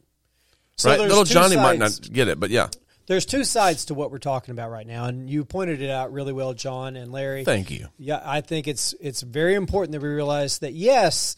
Right? 0.86 1.00
Little 1.00 1.24
Johnny 1.24 1.56
might 1.56 1.80
not 1.80 2.00
get 2.02 2.28
it, 2.28 2.40
but 2.40 2.50
yeah, 2.50 2.70
There's 3.08 3.26
two 3.26 3.44
sides 3.44 3.86
to 3.86 3.94
what 3.94 4.12
we're 4.12 4.18
talking 4.20 4.52
about 4.52 4.70
right 4.70 4.86
now, 4.88 5.06
and 5.06 5.30
you 5.30 5.46
pointed 5.46 5.82
it 5.82 5.90
out 5.90 6.12
really 6.12 6.34
well, 6.34 6.54
John 6.54 6.96
and 6.96 7.12
Larry. 7.12 7.44
thank 7.44 7.72
you. 7.72 7.88
Yeah, 7.98 8.22
I 8.24 8.42
think 8.42 8.68
it's 8.68 8.94
it's 9.00 9.22
very 9.22 9.56
important 9.56 9.94
that 9.94 10.02
we 10.02 10.10
realize 10.10 10.60
that 10.60 10.74
yes, 10.74 11.36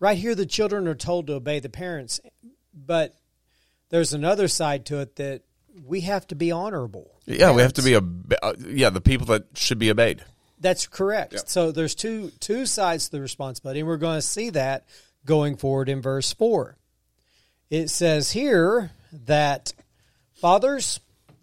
right 0.00 0.18
here 0.18 0.34
the 0.34 0.46
children 0.46 0.86
are 0.88 0.94
told 0.94 1.26
to 1.28 1.34
obey 1.34 1.60
the 1.60 1.68
parents, 1.68 2.20
but 2.74 3.14
there's 3.90 4.12
another 4.12 4.48
side 4.48 4.86
to 4.86 4.98
it 5.00 5.16
that 5.16 5.42
we 5.84 6.02
have 6.02 6.26
to 6.28 6.34
be 6.34 6.52
honorable. 6.52 7.10
Yeah, 7.26 7.52
we 7.52 7.62
have 7.62 7.72
to 7.74 7.82
be 7.82 7.94
a 7.94 8.02
uh, 8.42 8.54
yeah 8.60 8.90
the 8.90 9.00
people 9.00 9.26
that 9.26 9.44
should 9.54 9.78
be 9.78 9.90
obeyed. 9.90 10.24
That's 10.60 10.86
correct. 10.86 11.48
So 11.48 11.72
there's 11.72 11.94
two 11.94 12.30
two 12.40 12.66
sides 12.66 13.06
to 13.06 13.12
the 13.12 13.20
responsibility, 13.20 13.80
and 13.80 13.88
we're 13.88 13.96
going 13.96 14.18
to 14.18 14.22
see 14.22 14.50
that 14.50 14.86
going 15.24 15.56
forward 15.56 15.88
in 15.88 16.02
verse 16.02 16.32
four. 16.32 16.76
It 17.70 17.88
says 17.88 18.32
here 18.32 18.90
that 19.26 19.72
fathers 20.34 21.00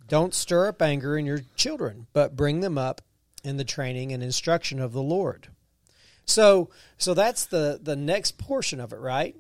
don't 0.08 0.34
stir 0.34 0.68
up 0.68 0.82
anger 0.82 1.18
in 1.18 1.26
your 1.26 1.42
children, 1.56 2.08
but 2.14 2.36
bring 2.36 2.60
them 2.60 2.78
up 2.78 3.02
in 3.44 3.58
the 3.58 3.64
training 3.64 4.12
and 4.12 4.22
instruction 4.22 4.80
of 4.80 4.94
the 4.94 5.02
Lord. 5.02 5.48
So 6.26 6.70
so 6.98 7.14
that's 7.14 7.46
the 7.46 7.80
the 7.82 7.96
next 7.96 8.38
portion 8.38 8.80
of 8.80 8.94
it, 8.94 9.00
right? 9.00 9.36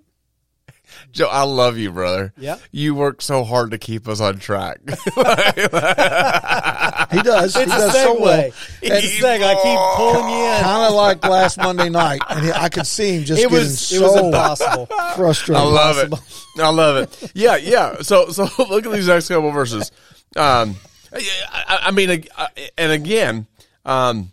Joe, 1.12 1.28
I 1.28 1.44
love 1.44 1.78
you, 1.78 1.92
brother. 1.92 2.34
Yeah. 2.38 2.58
you 2.72 2.96
work 2.96 3.22
so 3.22 3.44
hard 3.44 3.72
to 3.72 3.78
keep 3.78 4.08
us 4.08 4.20
on 4.22 4.38
track. 4.40 4.80
He 7.12 7.22
does. 7.24 7.54
he 7.56 7.62
It's 7.64 7.74
a 7.74 7.78
does 7.78 7.94
so 7.94 8.22
well. 8.22 8.52
It's 8.82 9.20
a 9.22 9.22
segue. 9.22 9.44
I 9.44 9.54
keep 9.56 9.98
pulling 9.98 10.30
you 10.30 10.46
in. 10.46 10.62
Kind 10.64 10.86
of 10.88 10.94
like 10.94 11.24
last 11.28 11.58
Monday 11.58 11.90
night, 11.90 12.22
and 12.30 12.46
he, 12.46 12.52
I 12.54 12.70
could 12.70 12.88
see 12.88 13.18
him 13.18 13.24
just 13.26 13.42
It 13.42 13.50
getting 13.50 13.58
was 13.58 13.74
it 13.92 13.98
so 14.00 14.02
was 14.02 14.16
impossible. 14.26 14.86
frustrated. 15.16 15.62
I 15.62 15.66
love 15.68 15.98
it. 15.98 16.14
I 16.62 16.70
love 16.70 16.96
it. 16.98 17.32
Yeah, 17.36 17.58
yeah. 17.58 18.02
So, 18.02 18.30
so 18.30 18.48
look 18.70 18.86
at 18.86 18.92
these 18.94 19.08
next 19.08 19.28
couple 19.28 19.52
verses. 19.52 19.92
Um, 20.38 20.78
I, 21.14 21.80
I 21.88 21.92
mean, 21.92 22.26
uh, 22.38 22.48
and 22.78 22.92
again, 22.94 23.46
um, 23.84 24.32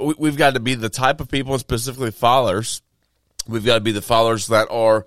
we, 0.00 0.14
we've 0.16 0.36
got 0.36 0.54
to 0.54 0.60
be 0.60 0.76
the 0.76 0.88
type 0.88 1.20
of 1.20 1.28
people, 1.28 1.54
and 1.54 1.60
specifically 1.60 2.12
followers. 2.12 2.82
We've 3.48 3.64
got 3.64 3.74
to 3.74 3.80
be 3.80 3.90
the 3.90 4.02
followers 4.02 4.46
that 4.46 4.68
are 4.70 5.06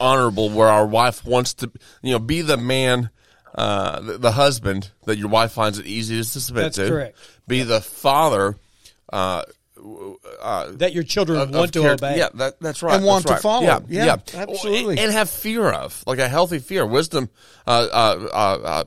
honorable, 0.00 0.50
where 0.50 0.68
our 0.68 0.86
wife 0.86 1.24
wants 1.24 1.54
to, 1.54 1.70
you 2.02 2.12
know, 2.12 2.18
be 2.18 2.42
the 2.42 2.56
man, 2.56 3.10
uh, 3.54 4.00
the, 4.00 4.18
the 4.18 4.32
husband 4.32 4.90
that 5.04 5.18
your 5.18 5.28
wife 5.28 5.52
finds 5.52 5.78
it 5.78 5.86
easy 5.86 6.16
to 6.16 6.24
submit 6.24 6.64
That's 6.64 6.76
to. 6.76 6.88
correct. 6.88 7.18
Be 7.46 7.62
the 7.62 7.80
father. 7.80 8.56
Uh, 9.12 9.42
that 10.72 10.92
your 10.94 11.04
children 11.04 11.38
of- 11.38 11.50
want 11.50 11.66
of 11.66 11.70
to 11.72 11.80
character. 11.82 12.06
obey. 12.06 12.18
Yeah, 12.18 12.28
that, 12.34 12.58
that's 12.60 12.82
right. 12.82 12.96
And 12.96 13.04
want 13.04 13.24
that's 13.26 13.42
to 13.42 13.48
right. 13.48 13.54
follow. 13.54 13.66
Yeah, 13.66 13.80
Yeah, 13.88 14.04
yeah, 14.04 14.16
absolutely. 14.42 14.98
And 14.98 15.12
have 15.12 15.30
fear 15.30 15.68
of, 15.70 16.02
like 16.06 16.18
a 16.18 16.28
healthy 16.28 16.58
fear. 16.58 16.84
Wisdom. 16.84 17.28
Uh, 17.66 17.86
uh, 17.92 18.28
uh, 18.32 18.66
uh, 18.66 18.84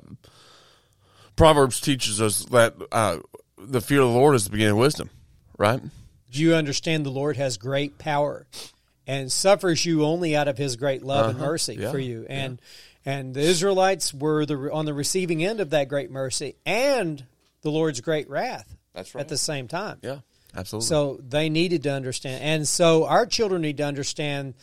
Proverbs 1.36 1.80
teaches 1.80 2.22
us 2.22 2.44
that 2.46 2.76
uh, 2.92 3.20
the 3.58 3.80
fear 3.82 4.02
of 4.02 4.10
the 4.12 4.14
Lord 4.18 4.36
is 4.36 4.44
the 4.44 4.50
beginning 4.50 4.74
of 4.74 4.78
wisdom. 4.80 5.10
Right. 5.58 5.82
Do 6.32 6.42
you 6.42 6.54
understand 6.56 7.06
the 7.06 7.12
Lord 7.12 7.38
has 7.38 7.58
great 7.58 7.98
power 7.98 8.46
and 9.10 9.32
suffers 9.32 9.86
you 9.86 10.06
only 10.06 10.36
out 10.36 10.48
of 10.48 10.58
his 10.58 10.76
great 10.76 11.02
love 11.04 11.32
and 11.32 11.40
mercy 11.40 11.74
Uh-huh. 11.74 11.84
Yeah. 11.86 11.92
for 11.92 12.00
you? 12.00 12.26
And 12.30 12.62
and 13.06 13.34
the 13.34 13.42
Israelites 13.42 14.14
were 14.14 14.46
the 14.46 14.72
on 14.72 14.86
the 14.86 14.94
receiving 14.94 15.44
end 15.44 15.60
of 15.60 15.72
that 15.72 15.88
great 15.90 16.12
mercy 16.12 16.56
and 16.66 17.26
the 17.62 17.72
Lord's 17.72 18.02
great 18.02 18.30
wrath 18.30 18.76
That's 18.94 19.16
right. 19.16 19.22
at 19.22 19.28
the 19.30 19.38
same 19.38 19.68
time. 19.68 19.98
Yeah. 20.04 20.20
Absolutely. 20.56 20.88
So 20.88 21.20
they 21.28 21.50
needed 21.50 21.84
to 21.84 21.92
understand. 21.92 22.44
And 22.44 22.68
so 22.68 23.06
our 23.06 23.26
children 23.26 23.62
need 23.62 23.78
to 23.78 23.84
understand 23.84 24.54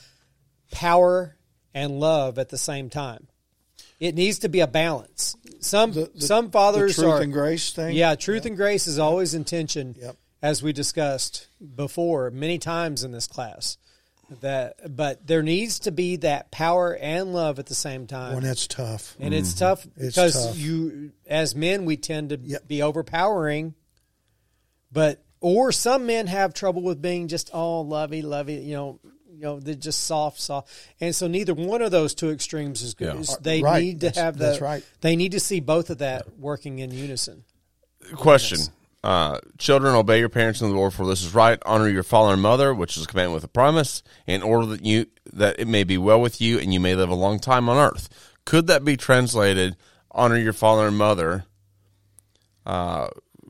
power 0.73 1.37
and 1.75 2.01
love 2.01 2.39
at 2.39 2.49
the 2.49 2.59
same 2.59 2.91
time. 2.91 3.29
It 4.01 4.15
needs 4.15 4.41
to 4.41 4.49
be 4.49 4.61
a 4.61 4.67
balance. 4.67 5.37
Some 5.61 5.93
The- 5.93 6.11
the- 6.15 6.21
some 6.27 6.51
fathers 6.51 6.97
the 6.97 7.03
truth 7.03 7.15
are 7.15 7.23
and 7.23 7.33
grace 7.33 7.71
thing. 7.73 7.95
yeah, 7.97 8.15
truth 8.15 8.45
and 8.47 8.57
grace 8.57 8.87
is 8.87 8.99
always 8.99 9.33
in 9.35 9.45
tension, 9.45 9.95
Yep. 9.99 10.17
as 10.43 10.63
we 10.63 10.73
discussed 10.73 11.47
before 11.75 12.31
many 12.31 12.59
times 12.59 13.03
in 13.05 13.13
this 13.13 13.27
class. 13.27 13.79
That, 14.41 14.97
but 14.97 15.25
there 15.27 15.43
needs 15.43 15.79
to 15.81 15.93
be 15.93 16.17
that 16.17 16.51
power 16.51 16.97
and 16.97 17.33
love 17.33 17.59
at 17.61 17.67
the 17.67 17.75
same 17.77 18.07
time, 18.09 18.35
when 18.35 18.45
it's 18.45 18.67
tough. 18.67 19.17
and 19.21 19.33
it's 19.33 19.51
mm-hmm. 19.51 19.59
tough 19.61 19.87
It's 19.97 20.17
because 20.17 20.47
tough. 20.49 20.59
you, 20.59 21.13
as 21.29 21.55
men, 21.55 21.85
we 21.85 21.97
tend 21.97 22.31
to 22.31 22.39
Yep. 22.43 22.67
be 22.67 22.83
overpowering, 22.83 23.75
but 24.91 25.23
or 25.41 25.71
some 25.71 26.07
men 26.07 26.27
have 26.27 26.55
trouble 26.55 26.83
with 26.83 27.01
being 27.01 27.29
just 27.29 27.51
all 27.51 27.87
lovey, 27.87 28.23
lovey, 28.23 28.55
you 28.55 28.75
know. 28.75 29.01
You 29.39 29.43
know, 29.43 29.61
they're 29.61 29.75
just 29.75 30.05
soft, 30.05 30.41
soft, 30.41 30.71
and 30.99 31.15
so 31.15 31.27
neither 31.27 31.53
one 31.53 31.83
of 31.83 31.91
those 31.91 32.15
two 32.15 32.31
extremes 32.31 32.81
is 32.81 32.95
good. 32.95 33.15
Yeah. 33.29 33.35
They 33.43 33.61
Right. 33.61 33.83
need 33.85 34.01
to 34.01 34.07
That's- 34.07 34.25
have 34.25 34.39
that's 34.39 34.63
right. 34.63 34.83
They 35.03 35.15
need 35.15 35.33
to 35.33 35.41
see 35.41 35.61
both 35.61 35.91
of 35.91 35.99
that 35.99 36.39
working 36.39 36.79
in 36.79 36.91
unison. 36.91 37.45
Question. 38.15 38.61
Uh, 39.05 39.39
children, 39.59 39.95
obey 39.95 40.19
your 40.19 40.29
parents 40.29 40.61
in 40.61 40.69
the 40.69 40.75
Lord, 40.75 40.93
for 40.93 41.07
this 41.07 41.23
is 41.23 41.35
right. 41.35 41.59
Honor 41.65 41.89
your 41.89 42.03
father 42.03 42.33
and 42.33 42.43
mother, 42.43 42.75
which 42.75 42.97
is 42.97 43.05
a 43.05 43.07
commandment 43.07 43.35
with 43.35 43.45
a 43.45 43.49
promise, 43.49 44.03
in 44.27 44.43
order 44.43 44.67
that 44.67 44.85
you 44.85 45.07
that 45.33 45.61
it 45.61 45.69
may 45.69 45.85
be 45.85 45.99
well 45.99 46.21
with 46.21 46.41
you 46.41 46.59
and 46.59 46.73
you 46.73 46.81
may 46.81 46.95
live 46.95 47.11
a 47.11 47.15
long 47.15 47.39
time 47.39 47.69
on 47.69 47.77
earth. 47.77 48.09
Could 48.45 48.67
that 48.69 48.85
be 48.85 48.97
translated? 48.97 49.77
Honor 50.11 50.39
your 50.39 50.53
father 50.53 50.89
and 50.89 50.97
mother, 50.97 51.45
uh, 52.65 53.09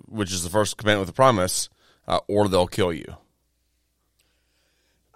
which 0.09 0.33
is 0.33 0.43
the 0.43 0.51
first 0.51 0.77
commandment 0.77 1.07
with 1.07 1.11
a 1.11 1.17
promise, 1.17 1.69
uh, 2.09 2.21
or 2.29 2.49
they'll 2.49 2.67
kill 2.67 2.93
you. 2.93 3.17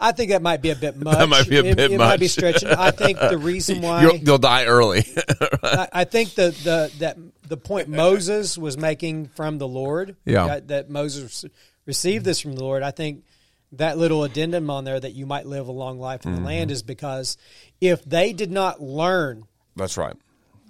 I 0.01 0.13
think 0.13 0.31
that 0.31 0.41
might 0.43 0.63
be 0.63 0.71
a 0.71 0.77
bit 0.77 0.97
much. 0.97 1.15
That 1.19 1.29
might 1.29 1.49
be 1.49 1.59
a 1.59 1.65
it, 1.65 1.77
bit 1.77 1.93
it 1.93 1.99
might 1.99 2.19
be 2.21 2.29
stretching. 2.29 2.71
I 2.71 2.91
think 2.91 3.19
the 3.19 3.37
reason 3.53 3.83
why 3.83 4.03
You'll, 4.03 4.17
you'll 4.17 4.39
die 4.39 4.65
early. 4.65 5.05
I, 5.63 5.89
I 5.93 6.05
think 6.05 6.35
the, 6.35 6.51
the 6.65 6.91
that 7.01 7.19
the 7.47 7.57
point 7.57 7.89
Moses 7.89 8.57
was 8.57 8.79
making 8.79 9.27
from 9.29 9.59
the 9.59 9.69
Lord, 9.69 10.17
Yeah. 10.25 10.47
that, 10.47 10.69
that 10.69 10.91
Moses 10.91 11.45
received 11.85 12.25
this 12.25 12.41
from 12.41 12.55
the 12.55 12.63
Lord. 12.65 12.83
I 12.83 12.93
think 12.93 13.25
that 13.73 13.99
little 13.99 14.25
addendum 14.25 14.71
on 14.71 14.85
there 14.85 14.99
that 14.99 15.13
you 15.13 15.27
might 15.27 15.47
live 15.47 15.69
a 15.69 15.73
long 15.73 15.99
life 16.01 16.21
Mm-hmm. 16.23 16.29
in 16.31 16.35
the 16.43 16.47
land 16.49 16.71
is 16.71 16.83
because 16.83 17.37
if 17.81 18.05
they 18.05 18.33
did 18.33 18.51
not 18.51 18.81
learn 18.81 19.45
That's 19.77 19.97
right. 19.97 20.17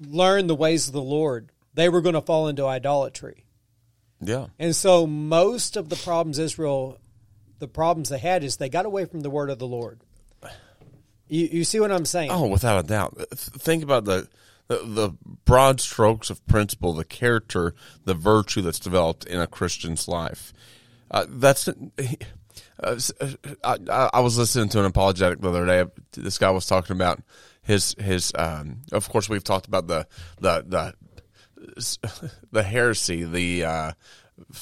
learn 0.06 0.46
the 0.49 0.54
ways 0.56 0.87
of 0.88 0.92
the 0.92 1.00
Lord, 1.02 1.50
they 1.75 1.88
were 1.88 2.00
going 2.00 2.14
to 2.14 2.20
fall 2.20 2.49
into 2.49 2.66
idolatry. 2.66 3.44
Yeah. 4.20 4.46
And 4.58 4.75
so 4.76 5.06
most 5.06 5.76
of 5.76 5.88
the 5.88 5.96
problems 5.96 6.38
Israel, 6.38 6.99
the 7.60 7.68
problems 7.68 8.08
they 8.08 8.18
had 8.18 8.42
is 8.42 8.56
they 8.56 8.68
got 8.68 8.86
away 8.86 9.04
from 9.04 9.20
the 9.20 9.30
word 9.30 9.50
of 9.50 9.58
the 9.58 9.66
Lord. 9.66 10.00
You, 11.28 11.48
you 11.52 11.64
see 11.64 11.78
what 11.78 11.92
I'm 11.92 12.04
saying? 12.04 12.30
Oh, 12.32 12.48
without 12.48 12.84
a 12.84 12.86
doubt. 12.86 13.16
Think 13.32 13.84
about 13.84 14.04
the, 14.04 14.28
the 14.66 14.78
the 14.78 15.10
broad 15.44 15.80
strokes 15.80 16.28
of 16.28 16.44
principle, 16.46 16.92
the 16.92 17.04
character, 17.04 17.74
the 18.04 18.14
virtue 18.14 18.62
that's 18.62 18.80
developed 18.80 19.26
in 19.26 19.38
a 19.38 19.46
Christian's 19.46 20.08
life. 20.08 20.52
Uh, 21.10 21.26
that's. 21.28 21.68
Uh, 21.68 21.74
uh, 22.82 22.98
I, 23.62 24.10
I 24.14 24.20
was 24.20 24.38
listening 24.38 24.70
to 24.70 24.80
an 24.80 24.86
apologetic 24.86 25.40
the 25.40 25.50
other 25.50 25.66
day. 25.66 25.84
This 26.12 26.38
guy 26.38 26.50
was 26.50 26.66
talking 26.66 26.96
about 26.96 27.22
his 27.62 27.94
his. 27.98 28.32
Um, 28.34 28.82
of 28.90 29.08
course, 29.08 29.28
we've 29.28 29.44
talked 29.44 29.66
about 29.66 29.86
the 29.86 30.06
the 30.40 30.64
the 30.66 32.30
the 32.50 32.62
heresy, 32.62 33.22
the 33.22 33.64
uh, 33.64 33.92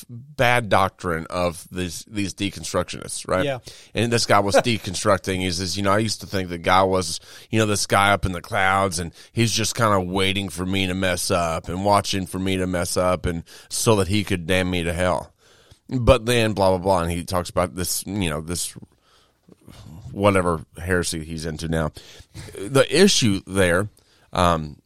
bad 0.09 0.69
doctrine 0.69 1.27
of 1.31 1.67
these 1.71 2.05
these 2.09 2.35
deconstructionists, 2.35 3.29
right? 3.29 3.45
Yeah. 3.45 3.59
And 3.95 4.13
this 4.13 4.27
guy 4.27 4.41
was 4.41 4.55
deconstructing. 4.57 5.41
He 5.41 5.51
says, 5.51 5.77
you 5.77 5.83
know, 5.83 5.93
I 5.93 5.99
used 5.99 6.21
to 6.21 6.27
think 6.27 6.49
the 6.49 6.59
guy 6.59 6.83
was, 6.83 7.21
you 7.51 7.59
know, 7.59 7.67
this 7.67 7.87
guy 7.87 8.13
up 8.13 8.25
in 8.25 8.33
the 8.33 8.41
clouds, 8.41 8.99
and 8.99 9.13
he's 9.33 9.53
just 9.53 9.75
kind 9.75 9.95
of 9.95 10.11
waiting 10.11 10.49
for 10.49 10.67
me 10.67 10.87
to 10.87 10.95
mess 10.95 11.31
up 11.31 11.69
and 11.69 11.85
watching 11.85 12.27
for 12.27 12.39
me 12.39 12.57
to 12.57 12.67
mess 12.67 12.97
up, 12.97 13.27
and 13.27 13.45
so 13.69 13.97
that 13.97 14.09
he 14.09 14.25
could 14.25 14.47
damn 14.47 14.71
me 14.71 14.85
to 14.85 14.93
hell. 14.93 15.33
But 15.89 16.27
then, 16.27 16.53
blah 16.53 16.71
blah 16.71 16.79
blah, 16.79 17.03
and 17.03 17.11
he 17.11 17.25
talks 17.25 17.51
about 17.51 17.75
this, 17.75 18.05
you 18.07 18.29
know, 18.29 18.41
this 18.41 18.77
whatever 20.13 20.65
heresy 20.77 21.25
he's 21.25 21.47
into 21.47 21.69
now. 21.69 21.93
The 22.59 22.87
issue 22.91 23.41
there 23.47 23.89
um, 24.33 24.81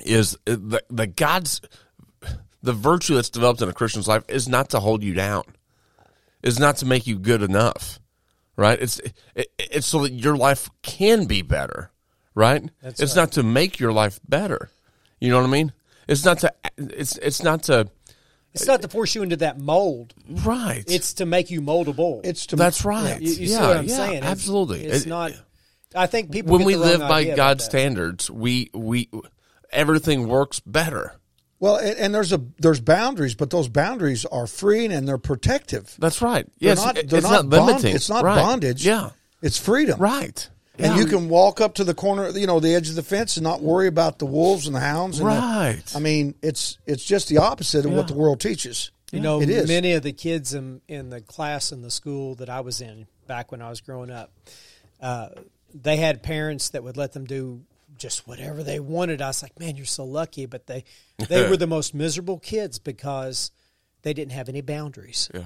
is 0.00 0.36
the, 0.44 0.82
the 0.90 1.06
God's 1.06 1.60
the 2.66 2.72
virtue 2.72 3.14
that's 3.14 3.30
developed 3.30 3.62
in 3.62 3.68
a 3.68 3.72
Christian's 3.72 4.08
life 4.08 4.24
is 4.28 4.48
not 4.48 4.70
to 4.70 4.80
hold 4.80 5.02
you 5.02 5.14
down, 5.14 5.44
is 6.42 6.58
not 6.58 6.76
to 6.78 6.86
make 6.86 7.06
you 7.06 7.16
good 7.18 7.40
enough, 7.42 8.00
right? 8.56 8.78
It's 8.80 9.00
it, 9.36 9.50
it's 9.58 9.86
so 9.86 10.02
that 10.02 10.12
your 10.12 10.36
life 10.36 10.68
can 10.82 11.26
be 11.26 11.42
better, 11.42 11.90
right? 12.34 12.68
That's 12.82 13.00
it's 13.00 13.16
right. 13.16 13.22
not 13.22 13.32
to 13.32 13.44
make 13.44 13.78
your 13.78 13.92
life 13.92 14.18
better. 14.28 14.68
You 15.20 15.30
know 15.30 15.38
what 15.38 15.46
I 15.46 15.50
mean? 15.50 15.72
It's 16.08 16.24
not 16.24 16.40
to 16.40 16.52
it's 16.76 17.16
it's 17.18 17.42
not 17.44 17.62
to 17.64 17.88
It's 18.52 18.66
not 18.66 18.82
to 18.82 18.88
force 18.88 19.14
you 19.14 19.22
into 19.22 19.36
that 19.36 19.60
mold. 19.60 20.12
right. 20.28 20.84
It's 20.88 21.14
to 21.14 21.26
make 21.26 21.50
you 21.50 21.60
moldable. 21.62 22.20
It's 22.24 22.46
to 22.46 22.56
that's 22.56 22.84
right. 22.84 23.20
you, 23.22 23.30
you 23.32 23.46
yeah, 23.46 23.56
see 23.58 23.62
what 23.62 23.76
I'm 23.76 23.86
yeah, 23.86 23.96
saying? 23.96 24.16
It's- 24.18 24.30
Absolutely. 24.32 24.84
It's, 24.84 25.06
It- 25.06 25.08
not. 25.08 25.32
I 25.94 26.06
think 26.06 26.32
people 26.32 26.50
when 26.52 26.60
get 26.60 26.66
we 26.66 26.74
the 26.74 26.80
wrong 26.80 26.88
live 26.88 27.00
by 27.08 27.20
idea 27.20 27.36
God's 27.36 27.64
standards, 27.64 28.28
we 28.28 28.70
we 28.74 29.08
everything 29.70 30.26
works 30.28 30.58
better. 30.60 31.14
Well, 31.58 31.76
and, 31.76 31.96
and 31.98 32.14
there's 32.14 32.32
a 32.32 32.40
there's 32.58 32.80
boundaries, 32.80 33.34
but 33.34 33.50
those 33.50 33.68
boundaries 33.68 34.24
are 34.26 34.46
freeing 34.46 34.92
and 34.92 35.06
they're 35.08 35.18
protective. 35.18 35.94
That's 35.98 36.20
right. 36.22 36.46
They're 36.60 36.70
Yes, 36.70 36.84
not, 36.84 36.98
it- 36.98 37.08
they're 37.08 37.18
it's 37.18 37.26
not, 37.28 37.44
not, 37.46 37.50
bond- 37.50 37.66
limiting. 37.66 37.94
It's 37.94 38.08
not 38.08 38.24
Right. 38.24 38.36
bondage. 38.36 38.84
Yeah, 38.86 39.10
it's 39.42 39.58
freedom. 39.58 39.98
right. 40.00 40.48
And 40.78 40.98
you 40.98 41.06
can 41.06 41.30
walk 41.30 41.62
up 41.62 41.76
to 41.76 41.84
the 41.84 41.94
corner, 41.94 42.28
you 42.36 42.46
know, 42.46 42.60
the 42.60 42.74
edge 42.74 42.90
of 42.90 42.96
the 42.96 43.02
fence, 43.02 43.38
and 43.38 43.44
not 43.44 43.62
worry 43.62 43.86
about 43.88 44.18
the 44.18 44.26
wolves 44.26 44.66
and 44.66 44.76
the 44.76 44.80
hounds. 44.80 45.18
And 45.18 45.26
the- 45.26 45.32
Right. 45.32 45.82
I 45.94 46.00
mean, 46.00 46.34
it's 46.42 46.76
it's 46.84 47.02
just 47.02 47.28
the 47.28 47.38
opposite 47.38 47.86
of 47.86 47.92
what 47.92 48.08
the 48.08 48.14
world 48.14 48.40
teaches. 48.40 48.90
You 49.10 49.20
know, 49.20 49.40
it 49.40 49.48
is. 49.48 49.68
many 49.68 49.92
of 49.92 50.02
the 50.02 50.12
kids 50.12 50.52
in 50.52 50.82
in 50.88 51.08
the 51.08 51.22
class 51.22 51.72
in 51.72 51.80
the 51.80 51.90
school 51.90 52.34
that 52.34 52.50
I 52.50 52.60
was 52.60 52.82
in 52.82 53.06
back 53.26 53.50
when 53.52 53.62
I 53.62 53.70
was 53.70 53.80
growing 53.80 54.10
up, 54.10 54.30
uh, 55.00 55.28
they 55.72 55.96
had 55.96 56.22
parents 56.22 56.68
that 56.70 56.82
would 56.84 56.96
let 56.98 57.12
them 57.14 57.24
do 57.24 57.62
just 57.98 58.26
whatever 58.28 58.62
they 58.62 58.80
wanted. 58.80 59.20
I 59.22 59.28
was 59.28 59.42
like, 59.42 59.58
man, 59.58 59.76
you're 59.76 59.86
so 59.86 60.04
lucky. 60.04 60.46
But 60.46 60.66
they 60.66 60.84
they 61.28 61.48
were 61.48 61.56
the 61.64 61.66
most 61.66 61.94
miserable 61.94 62.38
kids 62.38 62.78
because 62.78 63.50
they 64.02 64.12
didn't 64.12 64.32
have 64.32 64.48
any 64.48 64.60
boundaries. 64.60 65.30
Yeah. 65.34 65.44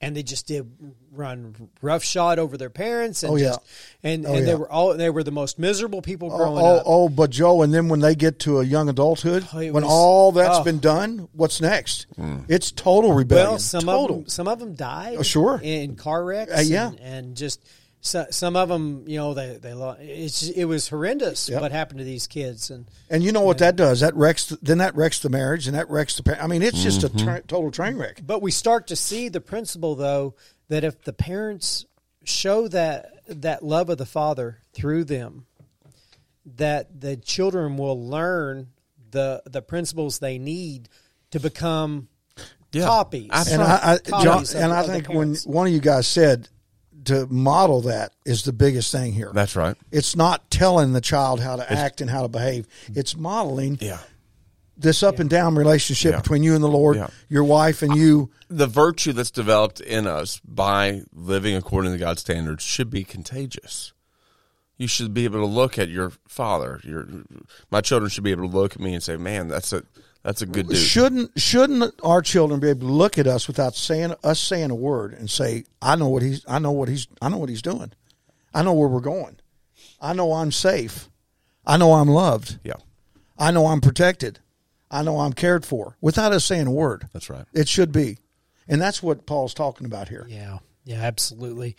and 0.00 0.14
they 0.16 0.22
just 0.22 0.46
did 0.46 0.70
run 1.10 1.70
roughshod 1.82 2.38
over 2.38 2.56
their 2.56 2.70
parents 2.70 3.22
and 3.24 3.32
Oh, 3.32 3.36
yeah. 3.36 3.48
just 3.48 3.60
and, 4.04 4.26
Oh, 4.26 4.34
and 4.34 4.46
they 4.46 4.50
yeah. 4.52 4.56
were 4.58 4.70
all 4.70 4.94
they 4.94 5.10
were 5.10 5.24
the 5.24 5.32
most 5.32 5.58
miserable 5.58 6.02
people 6.02 6.30
Oh, 6.32 6.36
growing 6.36 6.64
oh, 6.64 6.76
up. 6.76 6.82
oh, 6.86 7.08
but 7.08 7.30
Joe, 7.30 7.62
and 7.62 7.74
then 7.74 7.88
when 7.88 7.98
they 8.00 8.14
get 8.14 8.38
to 8.40 8.60
a 8.60 8.64
young 8.64 8.88
adulthood, 8.88 9.44
Oh, 9.52 9.58
when 9.58 9.72
was- 9.72 9.84
all 9.86 10.30
that's 10.32 10.58
oh. 10.58 10.62
been 10.64 10.78
done, 10.78 11.28
what's 11.32 11.60
next? 11.60 12.06
It's 12.48 12.70
total 12.70 13.12
rebellion. 13.12 13.48
well, 13.50 13.58
some 13.58 13.80
total. 13.86 14.16
of 14.18 14.22
them 14.24 14.28
some 14.28 14.46
of 14.48 14.58
them 14.60 14.74
died. 14.74 15.16
Oh, 15.18 15.22
sure. 15.22 15.60
in 15.62 15.96
car 15.96 16.24
wrecks. 16.24 16.52
Uh, 16.52 16.60
yeah. 16.64 16.88
and, 16.90 17.00
and 17.00 17.36
just 17.36 17.64
so, 18.00 18.26
some 18.30 18.54
of 18.56 18.68
them, 18.68 19.04
you 19.08 19.16
know, 19.16 19.34
they 19.34 19.58
they 19.60 19.74
lo- 19.74 19.96
it's 19.98 20.48
it 20.48 20.64
was 20.66 20.88
horrendous 20.88 21.48
Yep. 21.48 21.60
what 21.60 21.72
happened 21.72 21.98
to 21.98 22.04
these 22.04 22.26
kids 22.26 22.70
and 22.70 22.86
And 23.10 23.22
you 23.24 23.32
know 23.32 23.40
what 23.42 23.58
that 23.58 23.74
does? 23.76 24.00
That 24.00 24.14
wrecks. 24.14 24.46
The, 24.46 24.58
then 24.62 24.78
that 24.78 24.94
wrecks 24.94 25.18
the 25.20 25.30
marriage, 25.30 25.66
and 25.66 25.76
that 25.76 25.90
wrecks 25.90 26.16
the. 26.16 26.22
par- 26.22 26.38
I 26.40 26.46
mean, 26.46 26.62
it's 26.62 26.82
just 26.82 27.00
Mm-hmm. 27.00 27.18
a 27.18 27.22
tra- 27.24 27.42
total 27.42 27.70
train 27.70 27.96
wreck. 27.96 28.22
But 28.24 28.40
we 28.40 28.50
start 28.52 28.86
to 28.88 28.96
see 28.96 29.28
the 29.28 29.40
principle, 29.40 29.94
though, 29.96 30.34
that 30.68 30.84
if 30.84 31.02
the 31.02 31.12
parents 31.12 31.86
show 32.24 32.68
that 32.68 33.12
that 33.28 33.64
love 33.64 33.90
of 33.90 33.98
the 33.98 34.06
father 34.06 34.58
through 34.72 35.04
them, 35.04 35.46
that 36.56 37.00
the 37.00 37.16
children 37.16 37.76
will 37.76 38.06
learn 38.08 38.68
the 39.10 39.42
the 39.46 39.62
principles 39.62 40.18
they 40.18 40.38
need 40.38 40.88
to 41.30 41.40
become 41.40 42.08
Yeah. 42.72 42.84
copies. 42.86 43.30
And 43.50 43.60
right. 43.60 43.80
I, 43.82 43.92
I 44.12 44.22
John, 44.24 44.42
of- 44.42 44.54
and 44.54 44.72
I 44.72 44.86
think 44.86 45.08
when 45.08 45.34
one 45.44 45.66
of 45.66 45.72
you 45.72 45.80
guys 45.80 46.06
said 46.06 46.48
to 47.08 47.26
model 47.26 47.82
that 47.82 48.12
is 48.24 48.44
the 48.44 48.52
biggest 48.52 48.90
thing 48.92 49.12
here. 49.12 49.30
That's 49.34 49.54
right. 49.56 49.76
It's 49.92 50.16
not 50.16 50.50
telling 50.50 50.92
the 50.92 51.00
child 51.00 51.40
how 51.40 51.56
to 51.56 51.70
act 51.72 52.00
and 52.00 52.08
how 52.10 52.22
to 52.22 52.28
behave. 52.28 52.66
It's 52.94 53.16
modeling 53.16 53.76
Yeah. 53.80 53.98
this 54.76 55.02
up 55.02 55.18
and 55.18 55.28
down 55.28 55.56
relationship 55.56 56.12
Yeah. 56.12 56.20
between 56.20 56.42
you 56.42 56.54
and 56.54 56.62
the 56.62 56.68
Lord, 56.68 56.96
Yeah. 56.96 57.08
your 57.28 57.44
wife 57.44 57.82
and 57.82 57.96
you. 57.96 58.30
The 58.48 58.66
virtue 58.66 59.12
that's 59.12 59.30
developed 59.30 59.80
in 59.80 60.06
us 60.06 60.40
by 60.44 61.02
living 61.12 61.54
according 61.56 61.92
to 61.92 61.98
God's 61.98 62.20
standards 62.20 62.62
should 62.62 62.88
be 62.90 63.04
contagious. 63.04 63.92
You 64.76 64.86
should 64.86 65.12
be 65.12 65.24
able 65.24 65.40
to 65.40 65.46
look 65.46 65.76
at 65.78 65.88
your 65.88 66.12
father. 66.28 66.80
Your 66.84 67.08
my 67.70 67.80
children 67.80 68.08
should 68.10 68.22
be 68.22 68.30
able 68.30 68.48
to 68.48 68.56
look 68.56 68.74
at 68.74 68.80
me 68.80 68.94
and 68.94 69.02
say, 69.02 69.16
"Man, 69.16 69.48
that's 69.48 69.72
a 69.72 69.82
that's 70.22 70.42
a 70.42 70.46
good 70.46 70.68
dude." 70.68 70.76
Shouldn't 70.78 71.40
shouldn't 71.40 71.94
our 72.02 72.22
children 72.22 72.60
be 72.60 72.68
able 72.68 72.88
to 72.88 72.92
look 72.92 73.18
at 73.18 73.26
us 73.26 73.46
without 73.46 73.74
saying 73.74 74.14
us 74.24 74.38
saying 74.40 74.70
a 74.70 74.74
word 74.74 75.12
and 75.14 75.30
say, 75.30 75.64
"I 75.80 75.96
know 75.96 76.08
what 76.08 76.22
he's 76.22 76.44
I 76.48 76.58
know 76.58 76.72
what 76.72 76.88
he's 76.88 77.06
I 77.22 77.28
know 77.28 77.38
what 77.38 77.48
he's 77.48 77.62
doing. 77.62 77.92
I 78.54 78.62
know 78.62 78.72
where 78.72 78.88
we're 78.88 79.00
going. 79.00 79.38
I 80.00 80.12
know 80.12 80.32
I'm 80.34 80.52
safe. 80.52 81.08
I 81.66 81.76
know 81.76 81.94
I'm 81.94 82.08
loved. 82.08 82.58
Yeah, 82.64 82.74
I 83.38 83.50
know 83.50 83.66
I'm 83.66 83.80
protected. 83.80 84.38
I 84.90 85.02
know 85.02 85.20
I'm 85.20 85.32
cared 85.32 85.64
for." 85.66 85.96
Without 86.00 86.32
us 86.32 86.44
saying 86.44 86.66
a 86.66 86.70
word. 86.72 87.08
that's 87.12 87.28
right. 87.30 87.44
It 87.52 87.68
should 87.68 87.92
be. 87.92 88.18
And 88.70 88.80
that's 88.80 89.02
what 89.02 89.24
Paul's 89.26 89.54
talking 89.54 89.86
about 89.86 90.08
here. 90.08 90.26
Yeah, 90.28 90.58
yeah, 90.84 91.00
absolutely. 91.02 91.76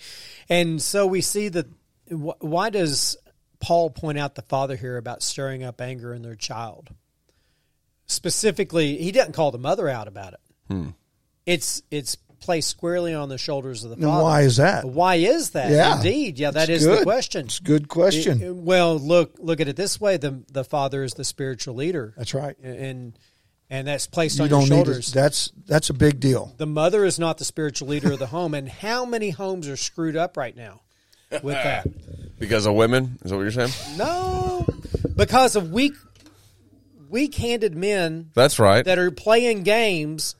And 0.49 0.81
so 0.81 1.05
we 1.07 1.21
see 1.21 1.49
that. 1.49 1.67
wh- 2.09 2.41
Why 2.43 2.69
does 2.71 3.15
Paul 3.59 3.89
point 3.91 4.17
out 4.17 4.35
the 4.35 4.41
father 4.43 4.75
here 4.75 4.97
about 4.97 5.21
stirring 5.21 5.63
up 5.63 5.81
anger 5.81 6.13
in 6.13 6.21
their 6.23 6.35
child? 6.35 6.89
Specifically, 8.09 8.97
he 8.97 9.11
doesn't 9.11 9.33
call 9.33 9.51
the 9.51 9.57
mother 9.59 9.87
out 9.87 10.07
about 10.07 10.33
it. 10.33 10.39
Hmm. 10.67 10.89
It's 11.45 11.81
it's 11.91 12.15
placed 12.39 12.69
squarely 12.69 13.13
on 13.13 13.29
the 13.29 13.37
shoulders 13.37 13.83
of 13.83 13.91
the 13.91 13.95
And 13.97 14.03
father. 14.05 14.23
why 14.23 14.41
is 14.41 14.57
that? 14.57 14.83
Why 14.85 15.15
is 15.15 15.51
that? 15.51 15.71
Yeah. 15.71 15.97
Indeed, 15.97 16.39
yeah, 16.39 16.51
that 16.51 16.69
It's 16.69 16.81
is 16.81 16.87
the 16.87 16.95
good. 16.97 17.03
question. 17.03 17.45
It's 17.45 17.59
a 17.59 17.63
good 17.63 17.87
question. 17.87 18.41
It- 18.41 18.55
well, 18.55 18.97
look 18.97 19.35
look 19.39 19.61
at 19.61 19.67
it 19.67 19.75
this 19.75 20.01
way: 20.01 20.17
the 20.17 20.41
the 20.51 20.63
father 20.63 21.03
is 21.03 21.13
the 21.13 21.23
spiritual 21.23 21.75
leader, 21.75 22.13
That's 22.17 22.33
right. 22.33 22.57
and 22.63 23.17
and 23.69 23.87
that's 23.87 24.07
placed 24.07 24.37
You 24.39 24.45
on 24.45 24.49
your 24.49 24.59
don't 24.61 24.69
need 24.69 24.75
shoulders. 24.75 25.05
to, 25.07 25.13
that's 25.13 25.51
that's 25.67 25.89
a 25.91 25.93
big 25.93 26.19
deal. 26.19 26.53
the 26.57 26.65
mother 26.65 27.05
is 27.05 27.19
not 27.19 27.37
the 27.37 27.45
spiritual 27.45 27.89
leader 27.89 28.11
of 28.13 28.19
the 28.19 28.27
home, 28.27 28.55
and 28.55 28.67
how 28.67 29.05
many 29.05 29.29
homes 29.29 29.67
are 29.67 29.77
screwed 29.77 30.15
up 30.15 30.35
right 30.35 30.55
now 30.57 30.81
with 31.43 31.53
that? 31.53 31.85
Because 32.39 32.65
of 32.65 32.73
women, 32.73 33.19
is 33.21 33.31
that 33.31 33.35
what 33.35 33.41
you're 33.43 33.51
saying? 33.51 33.97
No, 33.97 34.65
because 35.17 35.57
of 35.57 35.71
weak, 35.73 35.91
weak-handed 37.09 37.75
men 37.75 38.29
That's 38.33 38.59
right. 38.59 38.85
that 38.85 38.99
are 38.99 39.11
playing 39.11 39.63
games 39.63 40.35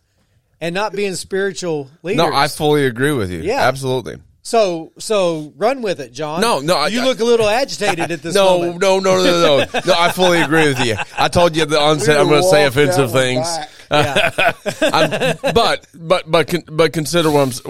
and 0.62 0.74
not 0.76 0.94
being 0.94 1.16
spiritual 1.16 1.90
leaders. 2.04 2.18
no, 2.18 2.34
I 2.34 2.48
fully 2.48 2.86
agree 2.86 3.12
with 3.14 3.32
you. 3.32 3.40
Yeah. 3.42 3.62
absolutely. 3.62 4.18
so 4.42 4.92
so 5.00 5.54
run 5.58 5.82
with 5.82 6.00
it, 6.00 6.12
John. 6.12 6.42
No, 6.42 6.60
no, 6.60 6.76
I- 6.76 6.88
you 6.88 7.04
look 7.04 7.20
a 7.20 7.24
little 7.24 7.48
agitated 7.48 8.12
at 8.12 8.22
this 8.22 8.36
No, 8.36 8.60
moment. 8.60 8.82
no, 8.82 9.00
no, 9.00 9.18
no, 9.18 9.24
no, 9.24 9.58
no. 9.74 9.80
No, 9.86 9.94
I 9.98 10.12
fully 10.12 10.42
agree 10.42 10.68
with 10.68 10.84
you. 10.86 10.96
I 11.18 11.28
told 11.30 11.56
you 11.56 11.62
at 11.64 11.70
the 11.70 11.80
onset 11.80 12.18
I'm 12.20 12.28
going 12.28 12.42
to 12.42 12.48
say 12.50 12.66
offensive 12.66 13.12
things. 13.12 13.48
Yeah. 13.92 14.52
I'm, 14.84 15.36
but 15.56 15.88
but 15.96 16.30
but 16.30 16.48
con, 16.48 16.62
but 16.72 16.94
consider 16.94 17.32
what 17.32 17.40
I'm. 17.42 17.50
s- 17.50 17.62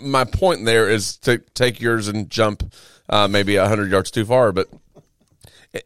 My 0.00 0.24
point 0.24 0.64
there 0.64 0.88
is 0.88 1.18
to 1.18 1.36
take 1.52 1.82
yours 1.82 2.08
and 2.08 2.30
jump 2.30 2.62
uh, 3.10 3.28
maybe 3.28 3.56
hundred 3.56 3.90
yards 3.90 4.10
too 4.10 4.24
far, 4.24 4.52
but 4.52 4.68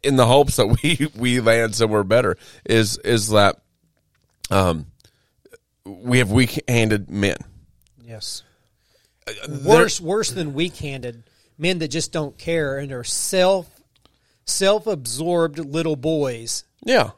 in 0.03 0.17
the 0.17 0.27
hopes 0.27 0.57
that 0.57 0.67
we 0.83 1.09
we 1.17 1.41
land 1.41 1.75
somewhere 1.75 2.05
better 2.05 2.37
is 2.65 2.99
is 2.99 3.29
that 3.31 3.61
um 4.51 4.87
we 5.85 6.19
have 6.19 6.31
weak-handed 6.31 7.11
men. 7.11 7.37
Yes. 8.05 8.43
Worse, 9.65 10.01
worse 10.01 10.31
than 10.31 10.55
weak-handed 10.55 11.23
men 11.59 11.79
that 11.79 11.89
just 11.89 12.13
don't 12.13 12.37
care 12.37 12.79
and 12.79 12.93
are 12.93 13.05
self, 13.05 13.69
self-absorbed 14.45 15.59
little 15.59 15.97
boys 15.97 16.65
Yeah. 16.85 17.11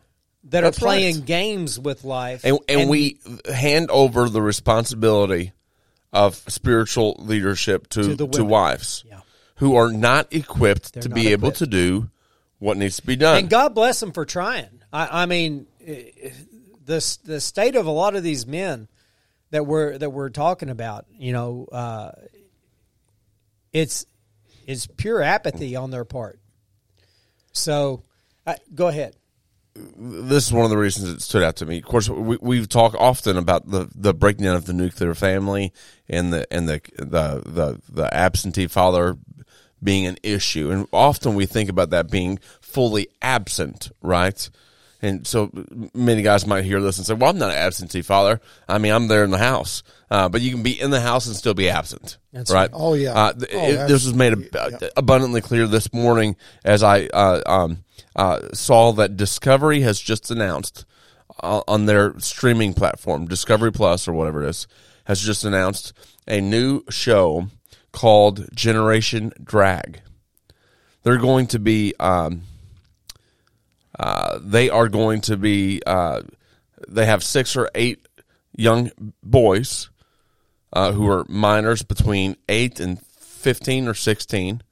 that 0.44 0.60
That's 0.62 0.78
are 0.78 0.80
playing 0.80 1.16
right. 1.16 1.24
games 1.26 1.78
with 1.78 2.04
life. 2.04 2.44
and, 2.44 2.58
and, 2.68 2.88
we 2.90 3.18
hand 3.52 3.90
over 3.90 4.28
the 4.28 4.42
responsibility 4.42 5.52
of 6.12 6.36
spiritual 6.48 7.16
leadership 7.18 7.88
to 7.90 8.02
To 8.02 8.14
the 8.14 8.28
to, 8.28 8.44
wives 8.44 9.04
Yeah. 9.08 9.20
who 9.56 9.74
are 9.76 9.90
not 9.92 10.32
equipped 10.32 10.92
They're 10.94 11.02
to 11.04 11.08
not 11.08 11.14
be 11.14 11.28
able 11.28 11.52
to 11.52 11.66
do 11.66 12.10
what 12.62 12.76
needs 12.76 12.96
to 12.96 13.06
be 13.06 13.16
done. 13.16 13.38
and 13.38 13.50
God 13.50 13.74
bless 13.74 13.98
them 13.98 14.12
for 14.12 14.24
trying. 14.24 14.82
I, 14.92 15.22
I 15.22 15.26
mean, 15.26 15.66
eh, 15.84 16.30
the 16.84 17.18
the 17.24 17.40
state 17.40 17.74
of 17.74 17.86
a 17.86 17.90
lot 17.90 18.14
of 18.14 18.22
these 18.22 18.46
men 18.46 18.86
that 19.50 19.66
we're 19.66 19.98
that 19.98 20.10
we're 20.10 20.30
talking 20.30 20.70
about, 20.70 21.06
you 21.18 21.32
know, 21.32 21.66
uh, 21.72 22.12
it's 23.72 24.06
it's 24.64 24.86
pure 24.86 25.20
apathy 25.20 25.74
on 25.74 25.90
their 25.90 26.04
part. 26.04 26.38
So, 27.50 28.04
uh, 28.46 28.54
go 28.72 28.86
ahead. 28.86 29.16
this 29.74 30.46
is 30.46 30.52
one 30.52 30.64
of 30.64 30.70
the 30.70 30.78
reasons 30.78 31.08
it 31.08 31.20
stood 31.20 31.42
out 31.42 31.56
to 31.56 31.66
me. 31.66 31.78
Of 31.78 31.84
course, 31.84 32.08
we, 32.08 32.38
we've 32.40 32.68
talked 32.68 32.94
often 32.94 33.36
about 33.36 33.68
the, 33.68 33.88
the 33.94 34.14
breakdown 34.14 34.54
of 34.54 34.66
the 34.66 34.72
nuclear 34.72 35.14
family 35.14 35.72
and 36.08 36.32
the 36.32 36.46
and 36.52 36.68
the 36.68 36.80
the 36.96 37.42
the, 37.44 37.80
the 37.88 38.14
absentee 38.14 38.68
father 38.68 39.16
being 39.82 40.06
an 40.06 40.16
issue, 40.22 40.70
and 40.70 40.86
often 40.92 41.34
we 41.34 41.46
think 41.46 41.68
about 41.70 41.90
that 41.90 42.10
being 42.10 42.38
fully 42.60 43.08
absent, 43.20 43.90
right? 44.00 44.48
And 45.04 45.26
so 45.26 45.50
many 45.94 46.22
guys 46.22 46.46
might 46.46 46.64
hear 46.64 46.80
this 46.80 46.96
and 46.98 47.04
say, 47.06 47.14
"Well, 47.14 47.30
I'm 47.30 47.38
not 47.38 47.50
an 47.50 47.56
absentee 47.56 48.02
father. 48.02 48.40
I 48.68 48.78
mean, 48.78 48.92
I'm 48.92 49.08
there 49.08 49.24
in 49.24 49.30
the 49.32 49.38
house, 49.38 49.82
uh, 50.12 50.28
but 50.28 50.40
you 50.42 50.52
can 50.52 50.62
be 50.62 50.80
in 50.80 50.90
the 50.92 51.00
house 51.00 51.26
and 51.26 51.34
still 51.34 51.54
be 51.54 51.68
absent, 51.68 52.18
That's 52.32 52.52
right? 52.52 52.70
Oh, 52.72 52.94
yeah. 52.94 53.12
Uh, 53.12 53.32
Oh, 53.52 53.68
it- 53.68 53.88
this 53.88 54.04
was 54.04 54.14
made 54.14 54.32
ab- 54.32 54.46
yeah. 54.80 54.88
abundantly 54.96 55.40
clear 55.40 55.66
this 55.66 55.92
morning 55.92 56.36
as 56.64 56.84
I 56.84 57.06
uh, 57.06 57.40
um, 57.46 57.78
uh, 58.14 58.38
saw 58.54 58.92
that 58.92 59.16
Discovery 59.16 59.80
has 59.80 59.98
just 59.98 60.30
announced 60.30 60.84
uh, 61.42 61.62
on 61.66 61.86
their 61.86 62.14
streaming 62.20 62.72
platform, 62.72 63.26
Discovery 63.26 63.72
Plus 63.72 64.06
or 64.06 64.12
whatever 64.12 64.44
it 64.44 64.48
is, 64.50 64.68
has 65.06 65.20
just 65.20 65.44
announced 65.44 65.92
a 66.28 66.40
new 66.40 66.84
show 66.90 67.48
called 67.92 68.48
Generation 68.54 69.32
Drag. 69.42 70.00
They're 71.02 71.18
going 71.18 71.48
to 71.48 71.58
be, 71.58 71.94
um, 72.00 72.42
uh, 73.98 74.38
they 74.42 74.70
are 74.70 74.88
going 74.88 75.20
to 75.22 75.36
be, 75.36 75.82
uh, 75.86 76.22
they 76.88 77.06
have 77.06 77.22
six 77.22 77.56
or 77.56 77.70
eight 77.74 78.06
young 78.56 78.90
boys 79.22 79.90
uh, 80.72 80.92
who 80.92 81.08
are 81.08 81.24
minors 81.28 81.82
between 81.82 82.36
8 82.48 82.80
and 82.80 83.00
15 83.02 83.88
or 83.88 83.94
16 83.94 84.62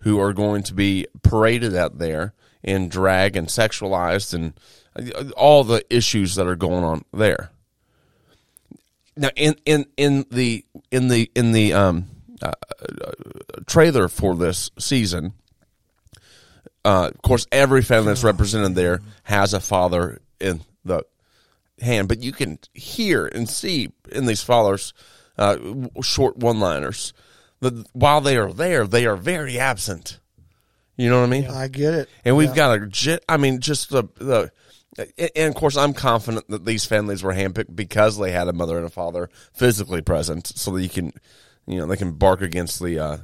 who 0.00 0.20
are 0.20 0.32
going 0.32 0.62
to 0.62 0.74
be 0.74 1.06
paraded 1.22 1.74
out 1.74 1.98
there 1.98 2.34
in 2.62 2.88
drag 2.88 3.36
and 3.36 3.48
sexualized 3.48 4.34
and 4.34 4.58
uh, 4.96 5.30
all 5.36 5.64
the 5.64 5.84
issues 5.94 6.34
that 6.34 6.46
are 6.46 6.56
going 6.56 6.84
on 6.84 7.04
there. 7.12 7.50
Now, 9.16 9.30
in 9.34 9.56
in 9.64 9.86
in 9.96 10.26
the 10.30 10.64
in 10.92 11.08
the 11.08 11.28
in 11.34 11.50
the 11.50 11.72
um, 11.72 12.06
uh, 12.42 12.52
trailer 13.66 14.08
for 14.08 14.34
this 14.34 14.70
season, 14.78 15.32
uh, 16.84 17.10
of 17.14 17.22
course, 17.22 17.46
every 17.52 17.82
family 17.82 18.08
that's 18.08 18.24
represented 18.24 18.74
there 18.74 19.00
has 19.24 19.54
a 19.54 19.60
father 19.60 20.20
in 20.40 20.60
the 20.84 21.02
hand, 21.80 22.08
but 22.08 22.22
you 22.22 22.32
can 22.32 22.58
hear 22.72 23.26
and 23.26 23.48
see 23.48 23.92
in 24.10 24.26
these 24.26 24.42
fathers 24.42 24.94
uh, 25.36 25.56
short 26.02 26.36
one-liners 26.36 27.12
that 27.60 27.86
while 27.92 28.20
they 28.20 28.36
are 28.36 28.52
there, 28.52 28.86
they 28.86 29.06
are 29.06 29.16
very 29.16 29.58
absent. 29.58 30.18
You 30.96 31.08
know 31.10 31.20
what 31.20 31.26
I 31.26 31.30
mean? 31.30 31.46
I 31.46 31.68
get 31.68 31.94
it. 31.94 32.08
And 32.24 32.36
we've 32.36 32.54
got 32.54 32.78
a, 32.78 33.20
I 33.28 33.36
mean, 33.36 33.60
just 33.60 33.90
the, 33.90 34.04
the, 34.16 34.50
and 35.36 35.48
of 35.48 35.54
course, 35.54 35.76
I'm 35.76 35.92
confident 35.92 36.48
that 36.48 36.64
these 36.64 36.84
families 36.84 37.22
were 37.22 37.34
handpicked 37.34 37.76
because 37.76 38.18
they 38.18 38.32
had 38.32 38.48
a 38.48 38.52
mother 38.52 38.76
and 38.76 38.86
a 38.86 38.90
father 38.90 39.30
physically 39.52 40.02
present, 40.02 40.48
so 40.48 40.72
that 40.72 40.82
you 40.82 40.88
can, 40.88 41.12
you 41.68 41.78
know, 41.78 41.86
they 41.86 41.96
can 41.96 42.12
bark 42.12 42.40
against 42.40 42.82
the 42.82 42.98
uh, 42.98 43.18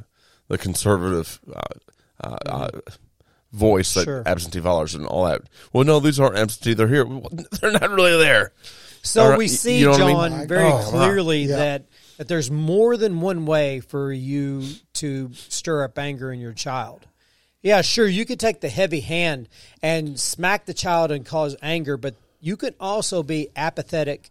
the 0.49 0.59
conservative 0.59 1.41
uh, 1.55 1.61
uh, 2.23 2.37
uh, 2.47 2.69
voice 3.53 3.95
that 3.95 4.05
Sure. 4.05 4.23
absentee 4.27 4.61
fathers 4.61 4.95
and 4.95 5.07
all 5.07 5.25
that. 5.25 5.43
Well, 5.73 5.85
no, 5.85 6.01
these 6.01 6.21
aren't 6.21 6.37
absentee; 6.37 6.75
they're 6.75 6.89
here. 6.89 7.05
Well, 7.07 7.31
They're 7.61 7.73
not 7.73 7.91
really 7.91 8.17
there. 8.19 8.53
So 9.03 9.23
All 9.23 9.29
right, 9.31 9.39
we 9.39 9.45
you 9.45 9.49
see, 9.49 9.83
know 9.85 9.91
what 9.91 10.01
I 10.01 10.07
mean? 10.07 10.17
John, 10.39 10.49
very 10.49 10.65
Oh, 10.65 10.77
wow. 10.77 10.91
clearly 10.91 11.43
Yeah. 11.45 11.57
that 11.57 11.85
that 12.17 12.29
there's 12.29 12.51
more 12.51 12.97
than 12.97 13.21
one 13.21 13.45
way 13.45 13.81
for 13.81 14.13
you 14.13 14.65
to 14.95 15.31
stir 15.35 15.85
up 15.85 15.99
anger 15.99 16.33
in 16.33 16.41
your 16.41 16.53
child. 16.53 17.07
Yeah, 17.63 17.81
sure, 17.83 18.07
you 18.07 18.25
could 18.27 18.39
take 18.39 18.61
the 18.61 18.69
heavy 18.69 19.01
hand 19.01 19.49
and 19.83 20.19
smack 20.21 20.67
the 20.67 20.75
child 20.75 21.11
and 21.11 21.25
cause 21.25 21.57
anger, 21.63 21.97
but 21.97 22.15
you 22.41 22.57
could 22.57 22.75
also 22.79 23.23
be 23.23 23.49
apathetic 23.57 24.31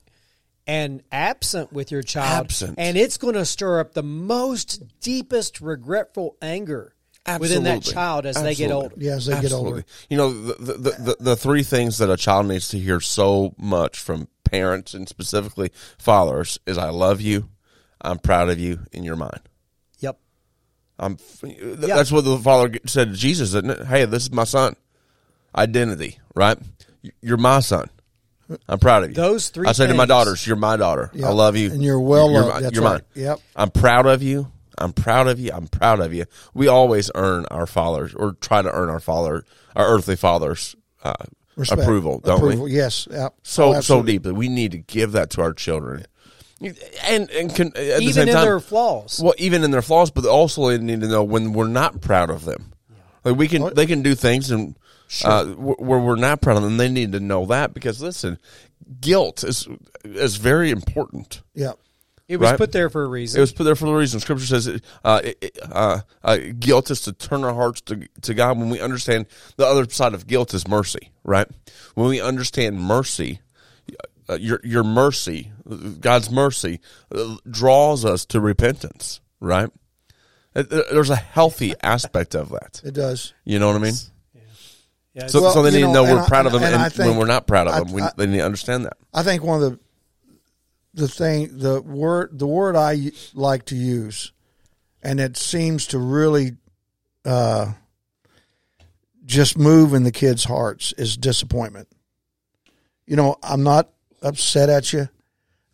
and 0.67 1.03
absent 1.11 1.73
with 1.73 1.91
your 1.91 2.03
child, 2.03 2.45
Absent. 2.45 2.75
and 2.77 2.97
it's 2.97 3.17
going 3.17 3.33
to 3.35 3.45
stir 3.45 3.79
up 3.79 3.93
the 3.93 4.03
most 4.03 4.99
deepest 5.01 5.61
regretful 5.61 6.37
anger 6.41 6.95
within 7.39 7.63
that 7.63 7.81
child 7.83 8.25
as 8.25 8.41
they 8.41 8.55
get 8.55 8.71
older. 8.71 8.95
Yeah, 8.97 9.13
as 9.13 9.25
they 9.25 9.39
get 9.41 9.51
older. 9.51 9.83
You 10.09 10.17
know, 10.17 10.31
the, 10.33 10.53
the, 10.53 10.73
the, 10.73 10.89
the, 10.91 11.17
the 11.19 11.35
three 11.35 11.63
things 11.63 11.97
that 11.97 12.09
a 12.09 12.17
child 12.17 12.47
needs 12.47 12.69
to 12.69 12.79
hear 12.79 12.99
so 12.99 13.53
much 13.57 13.99
from 13.99 14.27
parents 14.43 14.93
and 14.93 15.07
specifically 15.07 15.71
fathers 15.97 16.59
is 16.65 16.77
I 16.77 16.89
love 16.89 17.21
you, 17.21 17.49
I'm 18.01 18.19
proud 18.19 18.49
of 18.49 18.59
you, 18.59 18.79
and 18.93 19.03
you're 19.03 19.15
mine. 19.15 19.39
Yep. 19.99 20.19
I'm, 20.99 21.17
th- 21.17 21.77
That's 21.77 22.11
what 22.11 22.23
the 22.23 22.37
father 22.37 22.77
said 22.85 23.09
to 23.11 23.17
Jesus, 23.17 23.49
isn't 23.49 23.69
it? 23.69 23.85
Hey, 23.87 24.05
this 24.05 24.23
is 24.23 24.31
my 24.31 24.43
son. 24.43 24.75
Identity, 25.55 26.19
right? 26.35 26.57
You're 27.21 27.37
my 27.37 27.59
son. 27.59 27.89
I'm 28.67 28.79
proud 28.79 29.03
of 29.03 29.09
you. 29.09 29.15
Those 29.15 29.49
three 29.49 29.67
I 29.67 29.71
say 29.71 29.87
to 29.87 29.93
my 29.93 29.99
things. 30.03 30.07
daughters, 30.09 30.45
"You're 30.47 30.55
my 30.57 30.75
daughter. 30.77 31.11
I 31.23 31.29
love 31.29 31.55
you, 31.55 31.71
And 31.71 31.81
you're 31.83 31.99
well 31.99 32.29
You're, 32.31 32.41
loved. 32.43 32.55
mi- 32.57 32.61
That's 32.63 32.75
you're 32.75 32.83
right. 32.83 33.01
mine. 33.15 33.23
Yep. 33.25 33.39
I'm 33.55 33.71
proud 33.71 34.05
of 34.05 34.21
you. 34.21 34.51
I'm 34.77 34.91
proud 34.93 35.27
of 35.27 35.39
you. 35.39 35.51
I'm 35.53 35.67
proud 35.67 35.99
of 35.99 36.13
you. 36.13 36.25
We 36.53 36.67
always 36.67 37.09
earn 37.15 37.45
our 37.51 37.65
fathers, 37.67 38.13
or 38.15 38.33
try 38.41 38.61
to 38.61 38.71
earn 38.71 38.89
our 38.89 38.99
father, 38.99 39.45
our 39.75 39.87
earthly 39.87 40.15
father's 40.15 40.75
uh, 41.03 41.13
Respect. 41.55 41.81
approval, 41.81 42.19
don't 42.19 42.37
Approval, 42.37 42.65
we? 42.65 42.71
Yes. 42.73 43.07
Yep. 43.09 43.35
So 43.43 43.63
Oh, 43.65 43.71
so 43.73 43.77
absolutely. 43.77 44.13
deeply, 44.13 44.31
we 44.33 44.49
need 44.49 44.71
to 44.71 44.79
give 44.79 45.11
that 45.13 45.29
to 45.31 45.41
our 45.41 45.53
children, 45.53 46.05
and 46.61 47.29
and 47.31 47.53
can, 47.55 47.67
at 47.67 47.73
the 47.75 47.97
Even 48.01 48.13
same 48.13 48.27
in 48.29 48.33
time, 48.33 48.45
their 48.45 48.59
flaws. 48.59 49.19
well, 49.23 49.35
even 49.37 49.63
in 49.63 49.71
their 49.71 49.81
flaws, 49.81 50.11
but 50.11 50.25
also 50.25 50.67
they 50.69 50.77
need 50.79 51.01
to 51.01 51.07
know 51.07 51.23
when 51.23 51.53
we're 51.53 51.67
not 51.67 52.01
proud 52.01 52.29
of 52.29 52.43
them. 52.45 52.73
Like 53.23 53.35
we 53.37 53.47
can, 53.47 53.73
they 53.75 53.85
can 53.85 54.01
do 54.01 54.15
things 54.15 54.51
and 54.51 54.75
uh, 55.23 55.45
where 55.45 55.99
we're 55.99 56.15
not 56.15 56.41
proud 56.41 56.57
of 56.57 56.63
them. 56.63 56.77
They 56.77 56.89
need 56.89 57.11
to 57.13 57.19
know 57.19 57.45
that 57.47 57.73
because 57.73 58.01
listen, 58.01 58.39
guilt 59.01 59.43
is 59.43 59.67
is 60.03 60.37
very 60.37 60.71
important. 60.71 61.41
Yeah. 61.53 61.73
It 62.29 62.37
was 62.37 62.51
right. 62.51 62.57
put 62.57 62.71
there 62.71 62.89
for 62.89 63.03
a 63.03 63.07
reason. 63.07 63.37
It 63.37 63.41
was 63.41 63.51
put 63.51 63.65
there 63.65 63.75
for 63.75 63.85
a 63.87 63.97
reason. 63.97 64.19
Scripture 64.21 64.45
says 64.45 64.67
uh, 65.03 65.21
it- 65.23 65.37
it- 65.41 65.59
uh, 65.69 65.99
uh, 66.23 66.37
guilt 66.57 66.89
is 66.89 67.01
to 67.01 67.11
turn 67.13 67.43
our 67.43 67.53
hearts 67.53 67.81
to, 67.81 68.07
to 68.21 68.33
God 68.33 68.57
when 68.57 68.69
we 68.69 68.79
understand 68.79 69.25
the 69.57 69.65
other 69.65 69.87
side 69.89 70.13
of 70.13 70.25
guilt 70.25 70.53
is 70.53 70.65
mercy, 70.67 71.11
right? 71.25 71.47
When 71.95 72.07
we 72.07 72.21
understand 72.21 72.79
mercy, 72.79 73.41
uh, 74.29 74.35
your 74.35 74.61
your 74.63 74.85
mercy, 74.85 75.51
God's 75.99 76.31
mercy, 76.31 76.79
uh, 77.13 77.35
draws 77.49 78.05
us 78.05 78.25
to 78.27 78.39
repentance, 78.39 79.19
right? 79.41 79.69
Uh, 80.55 80.63
There's 80.63 81.09
a 81.09 81.15
healthy 81.17 81.73
aspect 81.83 82.35
of 82.35 82.49
that. 82.49 82.81
It 82.85 82.93
does. 82.93 83.33
You 83.43 83.59
know 83.59 83.67
what 83.67 83.75
I 83.75 83.79
mean? 83.79 83.95
Yeah, 85.13 85.27
So, 85.27 85.41
Well, 85.43 85.53
so 85.53 85.61
they 85.61 85.69
need 85.71 85.81
know, 85.81 85.87
to 85.87 85.93
know 85.93 86.03
we're 86.15 86.21
I- 86.21 86.27
proud 86.27 86.45
of 86.47 86.53
them, 86.53 86.63
and 86.63 86.73
and, 86.73 86.81
I 86.83 86.89
think- 86.89 87.07
when 87.09 87.17
we're 87.17 87.25
not 87.27 87.45
proud 87.45 87.67
of 87.67 87.73
I- 87.75 87.79
them, 87.83 87.91
we, 87.93 88.01
I- 88.01 88.11
they 88.17 88.25
need 88.25 88.37
to 88.37 88.45
understand 88.45 88.85
that. 88.85 88.97
I 89.13 89.21
think 89.23 89.43
one 89.43 89.61
of 89.61 89.71
the 89.71 89.79
the 90.95 91.07
thing 91.07 91.57
the 91.57 91.81
word 91.81 92.37
the 92.37 92.45
word 92.47 92.75
I 92.75 93.11
like 93.33 93.65
to 93.65 93.75
use, 93.75 94.31
and 95.03 95.19
it 95.19 95.37
seems 95.37 95.87
to 95.87 95.99
really 95.99 96.57
uh, 97.25 97.73
just 99.25 99.57
move 99.57 99.93
in 99.93 100.03
the 100.03 100.11
kids' 100.11 100.43
hearts 100.43 100.93
is 100.97 101.15
disappointment. 101.17 101.87
You 103.05 103.15
know, 103.15 103.37
I'm 103.43 103.63
not 103.63 103.89
upset 104.21 104.69
at 104.69 104.93
you. 104.93 105.09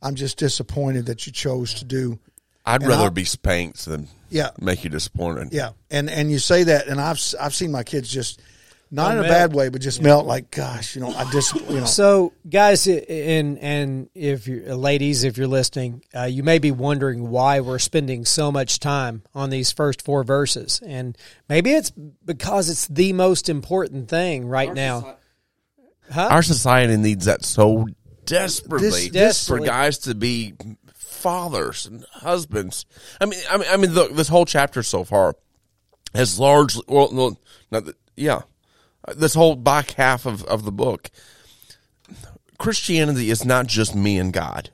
I'm 0.02 0.16
just 0.16 0.38
disappointed 0.38 1.08
that 1.08 1.26
you 1.28 1.34
chose 1.34 1.74
to 1.76 1.86
do. 1.86 2.20
I'd 2.66 2.82
And 2.82 2.90
rather 2.90 3.04
I'll- 3.06 3.10
be 3.10 3.26
spanked 3.26 3.86
than 3.86 4.08
Yeah, 4.30 4.52
make 4.60 4.84
you 4.84 4.90
disappointed. 4.90 5.50
yeah, 5.52 5.72
and 5.90 6.10
and 6.10 6.32
you 6.32 6.40
say 6.40 6.64
that, 6.64 6.88
and 6.88 7.00
I've 7.02 7.20
I've 7.40 7.56
seen 7.56 7.72
my 7.72 7.84
kids 7.84 8.10
just 8.10 8.42
not 8.92 9.12
in 9.12 9.20
a 9.20 9.22
melt. 9.22 9.32
bad 9.32 9.54
way, 9.54 9.70
but 9.70 9.82
just 9.82 10.02
melt 10.02 10.26
like, 10.26 10.52
gosh, 10.52 10.96
you 10.96 11.02
know, 11.02 11.14
I 11.14 11.30
just 11.32 11.54
you 11.56 11.80
know. 11.80 11.86
So, 11.86 12.34
guys, 12.50 12.88
and 12.88 13.58
and 13.60 14.10
if 14.16 14.48
you 14.48 14.62
ladies, 14.76 15.24
if 15.24 15.38
you're 15.38 15.48
listening, 15.48 16.04
uh, 16.16 16.24
you 16.24 16.44
may 16.44 16.60
be 16.60 16.72
wondering 16.72 17.30
why 17.30 17.60
we're 17.60 17.80
spending 17.80 18.26
so 18.26 18.52
much 18.52 18.80
time 18.80 19.24
on 19.36 19.50
these 19.50 19.72
first 19.72 20.02
four 20.04 20.24
verses, 20.24 20.82
and 20.86 21.18
maybe 21.48 21.72
it's 21.72 21.92
because 21.92 22.70
it's 22.70 22.88
the 22.88 23.14
most 23.14 23.50
important 23.50 24.10
thing 24.10 24.48
right 24.48 24.74
now. 24.74 25.16
Our 26.16 26.42
society 26.42 26.98
needs 26.98 27.26
that 27.26 27.46
so 27.46 27.88
desperately 28.26 29.10
This- 29.10 29.48
for 29.48 29.60
guys 29.60 30.00
to 30.00 30.16
be 30.16 30.54
fathers 30.96 31.86
and 31.86 32.06
husbands. 32.12 32.86
I 33.20 33.26
mean, 33.26 33.40
I 33.50 33.58
mean, 33.58 33.68
I 33.70 33.78
mean, 33.78 33.94
look, 33.94 34.16
this 34.16 34.30
whole 34.30 34.46
chapter 34.46 34.82
so 34.84 35.04
far 35.04 35.36
has 36.16 36.40
largely, 36.40 36.84
well, 36.88 37.12
no, 37.12 37.38
not 37.72 37.86
that, 37.86 37.96
yeah, 38.16 38.42
this 39.16 39.34
whole 39.34 39.56
back 39.56 39.92
half 39.92 40.26
of, 40.26 40.44
of 40.46 40.64
the 40.66 40.72
book. 40.72 41.10
Christianity 42.58 43.30
is 43.30 43.46
not 43.46 43.68
just 43.68 43.96
me 43.96 44.18
and 44.18 44.34
God, 44.34 44.70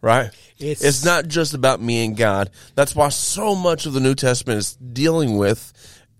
right? 0.00 0.30
It's- 0.58 0.82
it's 0.82 1.04
not 1.04 1.28
just 1.28 1.54
about 1.54 1.80
me 1.80 2.04
and 2.04 2.16
God. 2.16 2.50
That's 2.74 2.94
why 2.96 3.08
so 3.10 3.54
much 3.54 3.86
of 3.86 3.92
the 3.92 4.00
New 4.00 4.14
Testament 4.16 4.58
is 4.58 4.74
dealing 4.74 5.36
with 5.36 5.72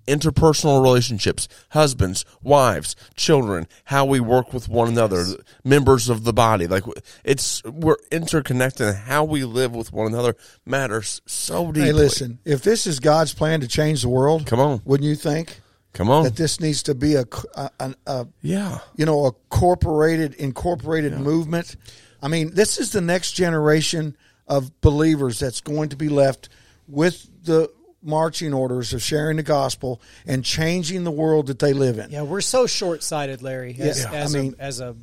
interpersonal 0.07 0.81
relationships, 0.83 1.49
husbands, 1.71 2.25
wives, 2.43 2.97
children, 3.15 3.67
how 3.85 4.07
we 4.07 4.21
work 4.21 4.55
with 4.55 4.67
one 4.69 4.89
another, 4.89 5.27
members 5.65 6.09
of 6.09 6.25
the 6.25 6.33
body. 6.33 6.67
Like 6.67 6.85
it's 7.25 7.63
we're 7.65 7.97
interconnected 8.11 8.87
and 8.87 8.97
how 8.97 9.25
we 9.25 9.45
live 9.45 9.75
with 9.75 9.93
one 9.93 10.07
another 10.07 10.35
matters 10.65 11.21
so 11.27 11.67
deeply. 11.73 11.89
Hey, 11.89 11.93
listen, 11.93 12.39
if 12.47 12.63
this 12.63 12.87
is 12.87 13.01
God's 13.01 13.35
plan 13.35 13.61
to 13.61 13.69
change 13.69 14.01
the 14.01 14.09
world, 14.09 14.47
Come 14.47 14.61
on. 14.61 14.81
wouldn't 14.87 15.07
you 15.07 15.15
think 15.17 15.61
Come 15.93 16.11
on. 16.11 16.25
that 16.25 16.37
this 16.37 16.61
needs 16.61 16.83
to 16.85 16.95
be 16.95 17.15
a, 17.15 17.25
a, 17.55 17.71
a, 17.81 17.95
a 18.07 18.29
yeah. 18.43 18.79
you 18.97 19.07
know 19.07 19.27
a 19.27 19.33
corporated 19.51 20.35
incorporated 20.35 21.19
movement? 21.19 21.77
I 22.23 22.29
mean, 22.29 22.55
this 22.55 22.79
is 22.79 22.93
the 22.93 23.01
next 23.01 23.33
generation 23.33 24.17
of 24.47 24.81
believers 24.81 25.39
that's 25.39 25.61
going 25.61 25.91
to 25.91 25.97
be 25.97 26.09
left 26.09 26.49
with 26.87 27.29
the 27.45 27.71
marching 28.03 28.55
orders 28.55 28.93
of 28.93 29.03
sharing 29.03 29.37
the 29.37 29.43
gospel 29.43 30.01
and 30.27 30.45
changing 30.45 31.05
the 31.05 31.11
world 31.11 31.49
that 31.49 31.59
they 31.59 31.73
live 31.73 31.99
in. 31.99 32.11
Yeah, 32.11 32.23
we're 32.23 32.41
so 32.41 32.67
short 32.67 33.03
sighted, 33.03 33.43
Larry. 33.43 33.77
As, 33.79 34.03
Yeah, 34.03 34.25
I 34.25 34.29
mean- 34.29 34.55
a, 34.59 34.63
as 34.63 34.81
a 34.81 34.97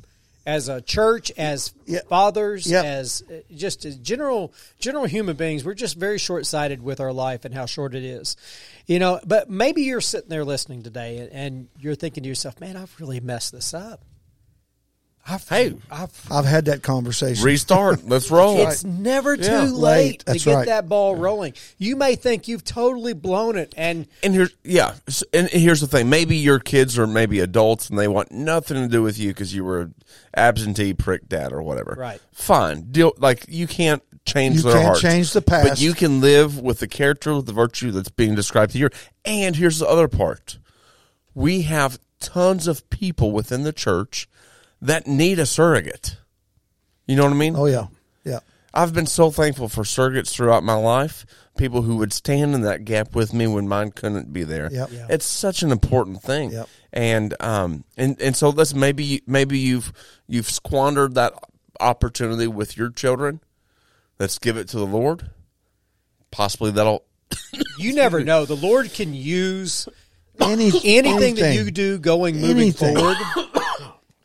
as 0.46 0.68
a 0.68 0.80
church, 0.80 1.30
as 1.36 1.74
Yeah. 1.86 2.00
fathers, 2.08 2.70
Yeah. 2.70 2.82
as 2.84 3.22
uh, 3.30 3.40
just 3.54 3.84
as 3.84 3.96
general 3.96 4.54
general 4.78 5.04
human 5.04 5.36
beings, 5.36 5.64
we're 5.64 5.74
just 5.74 5.96
very 5.96 6.18
short 6.18 6.46
sighted 6.46 6.80
with 6.82 7.00
our 7.00 7.12
life 7.12 7.44
and 7.44 7.52
how 7.52 7.66
short 7.66 7.94
it 7.94 8.04
is. 8.04 8.36
You 8.86 8.98
know, 9.00 9.20
but 9.26 9.50
maybe 9.50 9.82
you're 9.82 10.00
sitting 10.00 10.30
there 10.30 10.44
listening 10.44 10.82
today 10.84 11.18
and, 11.18 11.32
and 11.32 11.68
you're 11.80 11.96
thinking 11.96 12.22
to 12.22 12.28
yourself, 12.28 12.60
"Man, 12.60 12.76
I've 12.76 12.94
really 13.00 13.18
messed 13.20 13.52
this 13.52 13.74
up. 13.74 14.00
I've, 15.28 15.48
Hey. 15.48 15.74
I've, 15.90 16.10
I've 16.30 16.44
had 16.44 16.66
that 16.66 16.82
conversation. 16.82 17.44
Restart. 17.44 18.04
Let's 18.08 18.30
roll. 18.30 18.60
it's 18.60 18.84
never 18.84 19.36
too 19.36 19.42
Yeah. 19.44 19.62
late 19.64 19.72
Late. 19.72 20.26
to 20.26 20.44
get 20.44 20.54
right. 20.54 20.66
that 20.66 20.88
ball 20.88 21.16
rolling. 21.16 21.54
You 21.78 21.96
may 21.96 22.14
think 22.14 22.46
you've 22.48 22.64
totally 22.64 23.12
blown 23.12 23.56
it, 23.56 23.74
and 23.76 24.06
And 24.22 24.34
here's 24.34 24.54
yeah, 24.62 24.94
and 25.32 25.48
here's 25.48 25.80
the 25.80 25.86
thing. 25.88 26.08
Maybe 26.08 26.36
your 26.36 26.58
kids 26.60 26.98
are 26.98 27.06
maybe 27.06 27.40
adults 27.40 27.90
and 27.90 27.98
they 27.98 28.08
want 28.08 28.30
nothing 28.30 28.76
to 28.76 28.88
do 28.88 29.02
with 29.02 29.18
you 29.18 29.28
because 29.30 29.52
you 29.54 29.64
were 29.64 29.80
an 29.80 29.94
absentee 30.36 30.94
prick 30.94 31.28
dad 31.28 31.52
or 31.52 31.62
whatever. 31.62 31.96
Right. 31.98 32.20
Fine. 32.32 32.92
Deal 32.92 33.12
like 33.18 33.46
you 33.48 33.66
can't 33.66 34.02
change 34.24 34.56
You 34.56 34.62
their 34.62 34.72
can't 34.74 34.84
hearts. 34.86 35.00
change 35.00 35.32
the 35.32 35.42
past, 35.42 35.68
but 35.68 35.80
you 35.80 35.92
can 35.94 36.20
live 36.20 36.58
with 36.60 36.78
the 36.80 36.88
character, 36.88 37.34
with 37.34 37.46
the 37.46 37.52
virtue 37.52 37.90
that's 37.90 38.08
being 38.10 38.34
described 38.34 38.72
here. 38.72 38.90
And 39.24 39.56
here's 39.56 39.78
the 39.80 39.88
other 39.88 40.08
part: 40.08 40.58
we 41.34 41.62
have 41.62 41.98
tons 42.20 42.66
of 42.66 42.88
people 42.90 43.32
within 43.32 43.62
the 43.64 43.72
church 43.72 44.28
that 44.82 45.06
need 45.06 45.38
a 45.38 45.46
surrogate. 45.46 46.16
You 47.06 47.16
know 47.16 47.24
what 47.24 47.32
I 47.32 47.36
mean? 47.36 47.54
Oh 47.56 47.66
yeah, 47.66 47.86
yeah. 48.24 48.40
I've 48.74 48.92
been 48.92 49.06
so 49.06 49.30
thankful 49.30 49.68
for 49.68 49.82
surrogates 49.82 50.30
throughout 50.30 50.62
my 50.62 50.74
life. 50.74 51.24
People 51.56 51.82
who 51.82 51.96
would 51.96 52.12
stand 52.12 52.54
in 52.54 52.60
that 52.62 52.84
gap 52.84 53.14
with 53.14 53.32
me 53.32 53.46
when 53.46 53.66
mine 53.66 53.90
couldn't 53.92 54.32
be 54.32 54.42
there. 54.44 54.68
Yep. 54.70 54.88
Yeah. 54.92 55.06
It's 55.08 55.24
such 55.24 55.62
an 55.62 55.72
important 55.72 56.20
thing. 56.22 56.50
Yep. 56.50 56.68
And 56.92 57.34
um 57.40 57.84
and 57.96 58.20
and 58.20 58.36
so 58.36 58.50
let's 58.50 58.74
maybe 58.74 59.22
maybe 59.26 59.58
you've 59.58 59.92
you've 60.26 60.50
squandered 60.50 61.14
that 61.14 61.32
opportunity 61.80 62.46
with 62.46 62.76
your 62.76 62.90
children. 62.90 63.40
Let's 64.18 64.38
give 64.38 64.56
it 64.58 64.68
to 64.68 64.78
the 64.78 64.86
Lord. 64.86 65.30
Possibly 66.30 66.72
that'll 66.72 67.04
you 67.78 67.94
never 67.94 68.22
know. 68.22 68.44
The 68.44 68.56
Lord 68.56 68.92
can 68.92 69.14
use 69.14 69.88
Any, 70.40 70.70
anything, 70.84 71.36
that 71.36 71.54
you 71.54 71.70
do 71.70 71.98
going 71.98 72.36
moving 72.36 72.58
Anything. 72.58 72.96
forward. 72.96 73.16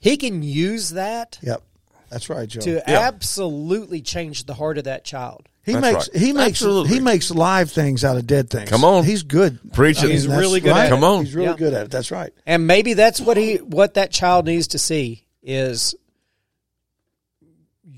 He 0.02 0.18
can 0.18 0.44
use 0.44 0.90
that 0.90 1.40
Yep, 1.42 1.62
that's 2.10 2.30
right, 2.30 2.50
Joe. 2.50 2.60
to 2.62 2.90
absolutely 2.90 4.02
change 4.02 4.46
the 4.46 4.54
heart 4.56 4.78
of 4.78 4.84
that 4.86 5.06
child. 5.06 5.48
he 5.64 5.74
That's 5.74 5.82
makes 5.84 6.10
right. 6.10 6.18
he 6.22 6.34
makes 6.34 6.50
Absolutely. 6.62 6.94
he 6.96 7.00
makes 7.00 7.32
live 7.32 7.72
things 7.72 8.04
out 8.04 8.18
of 8.18 8.28
dead 8.28 8.50
things. 8.50 8.70
Come 8.70 8.84
on. 8.84 9.04
he's 9.06 9.24
good. 9.24 9.60
Preach 9.74 10.04
it. 10.04 10.10
He's 10.12 10.28
really 10.28 10.60
good 10.60 10.72
right. 10.72 10.86
at. 10.86 10.90
Come 10.90 11.04
on. 11.04 11.24
he's 11.24 11.36
really 11.36 11.50
Yeah. 11.50 11.56
good 11.56 11.74
at 11.74 11.86
it. 11.86 11.92
That's 11.92 12.12
right. 12.12 12.34
And 12.46 12.68
maybe 12.68 12.94
that's 12.96 13.22
what 13.22 13.38
he 13.38 13.56
what 13.58 13.94
that 13.94 14.12
child 14.12 14.46
needs 14.48 14.68
to 14.70 14.80
see 14.80 15.26
is 15.44 15.96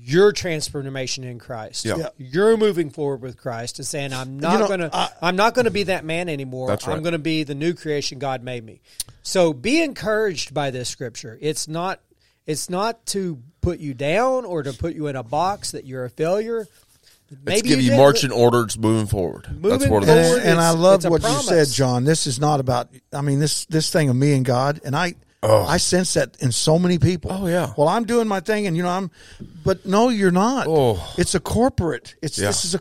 your 0.06 0.32
transformation 0.32 1.24
in 1.24 1.38
Christ. 1.38 1.84
Yeah. 1.84 1.96
Yeah. 1.96 2.08
You're 2.18 2.56
moving 2.56 2.90
forward 2.90 3.22
with 3.22 3.36
Christ 3.38 3.78
and 3.78 3.86
saying, 3.86 4.12
I'm 4.12 4.38
not 4.38 4.60
know, 4.60 4.68
gonna 4.68 4.90
I- 4.92 5.08
I'm 5.22 5.36
not 5.36 5.54
gonna 5.54 5.70
be 5.70 5.84
that 5.84 6.04
man 6.04 6.28
anymore. 6.28 6.68
That's 6.68 6.86
right. 6.86 6.96
I'm 6.96 7.02
gonna 7.02 7.18
be 7.18 7.42
the 7.44 7.54
new 7.54 7.74
creation 7.74 8.18
God 8.18 8.42
made 8.42 8.64
me. 8.64 8.80
So 9.22 9.52
be 9.52 9.82
encouraged 9.82 10.52
by 10.52 10.70
this 10.70 10.88
scripture. 10.88 11.38
It's 11.40 11.66
not 11.68 12.00
it's 12.46 12.68
not 12.68 13.06
to 13.06 13.40
put 13.62 13.78
you 13.78 13.94
down 13.94 14.44
or 14.44 14.62
to 14.62 14.72
put 14.74 14.94
you 14.94 15.06
in 15.06 15.16
a 15.16 15.22
box 15.22 15.70
that 15.70 15.86
you're 15.86 16.04
a 16.04 16.10
failure. 16.10 16.66
let's 17.30 17.42
Maybe 17.44 17.68
give 17.70 17.80
you 17.80 17.90
did- 17.90 17.96
marching 17.96 18.30
orders 18.30 18.76
moving 18.78 19.06
forward. 19.06 19.44
That's 19.48 19.56
Moving 19.62 19.90
what 19.90 20.02
it 20.02 20.08
And, 20.10 20.26
forward. 20.26 20.42
and 20.42 20.60
I 20.60 20.70
love 20.72 20.96
it's 20.96 21.04
a 21.06 21.10
what 21.10 21.22
you 21.22 21.42
said. 21.42 21.68
John. 21.68 22.04
This 22.04 22.26
is 22.26 22.38
not 22.38 22.60
about. 22.60 22.90
I 23.12 23.22
mean 23.22 23.38
this 23.40 23.64
this 23.66 23.90
thing 23.90 24.10
of 24.10 24.16
me 24.16 24.34
and 24.34 24.44
God, 24.44 24.80
and 24.84 24.94
I 24.94 25.14
Oh. 25.46 25.64
I 25.64 25.76
sense 25.76 26.14
that 26.14 26.36
in 26.40 26.52
so 26.52 26.78
many 26.78 26.98
people. 26.98 27.30
Oh, 27.32 27.46
yeah. 27.46 27.72
Well, 27.76 27.88
I'm 27.88 28.04
doing 28.04 28.26
my 28.28 28.40
thing, 28.40 28.66
and 28.66 28.76
you 28.76 28.82
know 28.82 28.88
I'm, 28.88 29.10
but 29.64 29.84
no, 29.84 30.08
you're 30.08 30.30
not. 30.30 30.66
Oh. 30.68 31.14
It's 31.18 31.34
a 31.34 31.40
corporate. 31.40 32.14
It's 32.22 32.38
Yeah. 32.38 32.46
this 32.48 32.64
is 32.64 32.74
a 32.74 32.80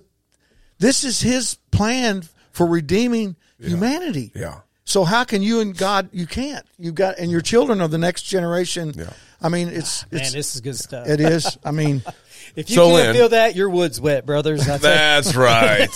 this 0.80 1.04
is 1.04 1.22
His 1.22 1.58
plan 1.72 2.24
for 2.52 2.66
redeeming 2.66 3.36
humanity. 3.60 4.32
Yeah. 4.36 4.60
So 4.86 5.04
how 5.06 5.24
can 5.24 5.42
you 5.42 5.60
and 5.62 5.78
God? 5.78 6.10
You 6.12 6.26
can't. 6.28 6.66
You 6.78 6.92
got 6.92 7.18
and 7.18 7.32
your 7.32 7.42
children 7.42 7.82
are 7.82 7.88
the 7.88 7.98
next 7.98 8.24
generation. 8.24 8.94
Yeah. 8.96 9.12
I 9.42 9.50
mean, 9.50 9.68
it's 9.70 10.10
Man, 10.12 10.22
it's 10.22 10.32
this 10.34 10.56
is 10.56 10.62
good 10.62 10.78
stuff. 10.78 11.08
it 11.08 11.20
is. 11.20 11.58
I 11.66 11.72
mean, 11.72 12.02
if 12.56 12.70
you 12.70 12.76
So, 12.76 12.84
can't 12.88 12.94
Lynn- 12.96 13.16
feel 13.16 13.30
that, 13.30 13.56
your 13.56 13.70
wood's 13.70 14.00
wet, 14.00 14.26
brothers. 14.26 14.66
That's 14.66 14.84
it. 14.84 14.88
That's 14.88 15.36
right. 15.36 15.90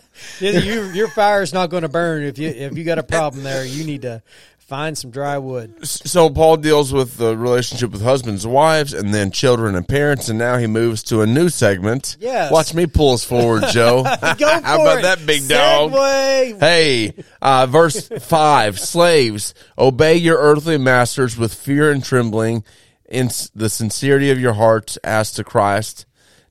you, 0.40 0.82
your 0.92 1.08
fire's 1.08 1.52
not 1.52 1.70
going 1.70 1.82
to 1.82 1.88
burn 1.88 2.24
if 2.24 2.38
you 2.38 2.48
if 2.48 2.76
you 2.76 2.84
got 2.84 2.98
a 2.98 3.02
problem 3.02 3.42
there. 3.42 3.64
You 3.64 3.84
need 3.84 4.02
to 4.02 4.22
find 4.66 4.98
some 4.98 5.10
dry 5.10 5.38
wood. 5.38 5.86
so 5.86 6.28
Paul 6.28 6.56
deals 6.56 6.92
with 6.92 7.16
the 7.18 7.36
relationship 7.36 7.92
with 7.92 8.02
husbands 8.02 8.46
wives, 8.46 8.92
and 8.92 9.14
then 9.14 9.30
children 9.30 9.74
and 9.76 9.86
parents, 9.86 10.28
and 10.28 10.38
now 10.38 10.56
he 10.58 10.66
moves 10.66 11.02
to 11.04 11.22
a 11.22 11.26
new 11.26 11.48
segment. 11.48 12.16
Yes. 12.18 12.50
watch 12.50 12.74
me 12.74 12.86
pull 12.86 13.14
us 13.14 13.24
forward, 13.24 13.64
Joe. 13.70 14.02
Go 14.02 14.08
for 14.58 14.66
How 14.66 14.82
about 14.82 14.98
it. 14.98 15.02
that 15.02 15.24
big 15.26 15.46
dog? 15.48 15.92
segue. 15.92 16.58
Hey, 16.60 17.14
uh, 17.40 17.66
verse 17.66 18.08
five: 18.08 18.78
Slaves, 18.80 19.54
obey 19.78 20.16
your 20.16 20.38
earthly 20.38 20.78
masters 20.78 21.36
with 21.38 21.54
fear 21.54 21.90
and 21.90 22.02
trembling, 22.04 22.64
in 23.08 23.28
the 23.54 23.70
sincerity 23.70 24.30
of 24.30 24.40
your 24.40 24.54
hearts, 24.54 24.96
as 24.98 25.30
to 25.32 25.44
Christ, 25.44 26.06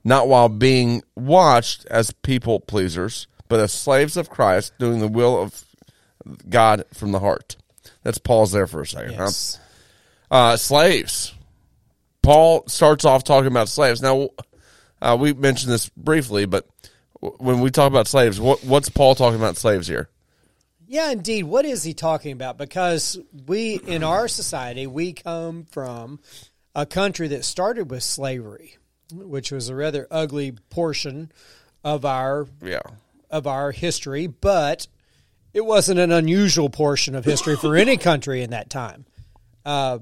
not 0.06 0.28
while 0.30 0.47
being 0.49 1.04
watched 1.15 1.86
as 1.88 2.12
people 2.12 2.62
pleasers, 2.62 3.28
but 3.49 3.60
as 3.60 3.73
slaves 3.73 4.15
of 4.15 4.30
Christ, 4.30 4.71
doing 4.80 4.99
the 4.99 5.08
will 5.10 5.41
of 5.41 5.65
God 6.49 6.86
from 6.93 7.12
the 7.12 7.19
heart. 7.19 7.58
Let's 8.06 8.20
pause 8.20 8.52
there 8.52 8.68
for 8.68 8.82
a 8.82 8.88
second. 8.88 9.15
huh? 9.15 9.24
Yes. 9.24 9.60
Uh, 10.32 10.56
slaves. 10.58 11.34
Paul 12.22 12.63
starts 12.68 13.04
off 13.06 13.24
talking 13.24 13.48
about 13.48 13.68
slaves. 13.70 14.02
Now, 14.02 14.30
uh, 15.02 15.18
we 15.20 15.34
mentioned 15.34 15.72
this 15.72 15.89
briefly, 15.89 16.46
but 16.46 16.68
when 17.20 17.60
we 17.62 17.72
talk 17.72 17.88
about 17.88 18.08
slaves, 18.08 18.39
what, 18.39 18.63
what's 18.63 18.89
Paul 18.89 19.15
talking 19.15 19.39
about 19.39 19.58
slaves 19.58 19.88
here? 19.88 20.10
Yeah, 20.88 21.12
indeed. 21.12 21.44
What 21.44 21.65
is 21.65 21.84
he 21.84 21.94
talking 21.96 22.32
about? 22.32 22.58
Because 22.58 23.18
we, 23.48 23.76
in 23.76 24.04
our 24.04 24.28
society, 24.28 24.86
we 24.86 25.13
come 25.13 25.65
from 25.72 26.20
a 26.76 26.86
country 26.86 27.28
that 27.30 27.44
started 27.44 27.89
with 27.89 28.04
slavery, 28.04 28.78
which 29.12 29.52
was 29.52 29.70
a 29.70 29.76
rather 29.76 30.08
ugly 30.12 30.52
portion 30.70 31.32
of 31.84 32.06
our 32.06 32.48
Yeah. 32.63 32.82
of 33.32 33.48
our 33.48 33.72
history, 33.72 34.28
but 34.28 34.88
it 35.56 35.65
wasn't 35.65 36.00
an 36.00 36.12
unusual 36.12 36.70
portion 36.70 37.15
of 37.15 37.26
history 37.26 37.56
for 37.56 37.76
any 37.76 37.98
country 38.12 38.44
in 38.44 38.52
that 38.52 38.70
time. 38.70 39.06
Uh, 39.65 39.98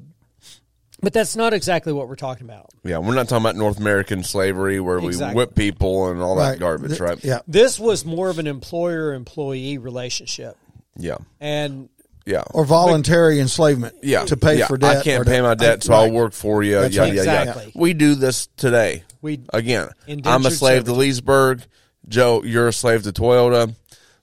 but 1.01 1.11
that's 1.13 1.35
not 1.35 1.53
exactly 1.53 1.91
what 1.93 2.07
we're 2.07 2.15
talking 2.15 2.45
about. 2.45 2.69
Yeah, 2.83 2.97
we're 2.99 3.13
not 3.13 3.27
talking 3.29 3.43
about 3.45 3.55
North 3.57 3.77
American 3.77 4.23
slavery 4.23 4.79
where 4.79 4.97
Exactly. 4.99 5.35
we 5.35 5.37
whip 5.37 5.53
people 5.55 6.07
and 6.09 6.21
all 6.21 6.35
that 6.37 6.49
right. 6.51 6.59
garbage, 6.59 6.91
Th- 6.91 6.99
right? 7.01 7.23
Yeah. 7.23 7.39
This 7.47 7.77
was 7.79 8.05
more 8.05 8.29
of 8.29 8.39
an 8.39 8.47
employer 8.47 9.13
employee 9.13 9.77
relationship. 9.77 10.57
Yeah. 10.97 11.17
And 11.41 11.89
Yeah. 12.25 12.43
Or 12.51 12.63
voluntary 12.65 13.39
enslavement. 13.41 13.95
yeah. 14.01 14.23
To 14.25 14.37
pay 14.37 14.59
Yeah. 14.59 14.67
for 14.67 14.77
debt. 14.77 14.97
I 14.97 15.03
can't 15.03 15.25
pay 15.27 15.37
to- 15.37 15.43
my 15.43 15.55
debt, 15.55 15.83
so 15.83 15.91
right. 15.93 16.03
I'll 16.05 16.11
work 16.11 16.31
for 16.33 16.63
you. 16.63 16.79
That's 16.79 16.95
yeah, 16.95 17.01
right. 17.03 17.13
yeah, 17.13 17.23
yeah. 17.23 17.41
Exactly. 17.43 17.71
We 17.75 17.93
do 17.93 18.15
this 18.15 18.47
today. 18.55 19.03
we 19.21 19.41
Again, 19.53 19.89
I'm 20.07 20.07
a 20.07 20.11
Indentured 20.13 20.53
slave 20.53 20.83
to 20.85 20.93
Leesburg. 20.93 21.63
Joe, 22.07 22.43
you're 22.43 22.67
a 22.69 22.73
slave 22.73 23.03
to 23.03 23.11
Toyota. 23.11 23.75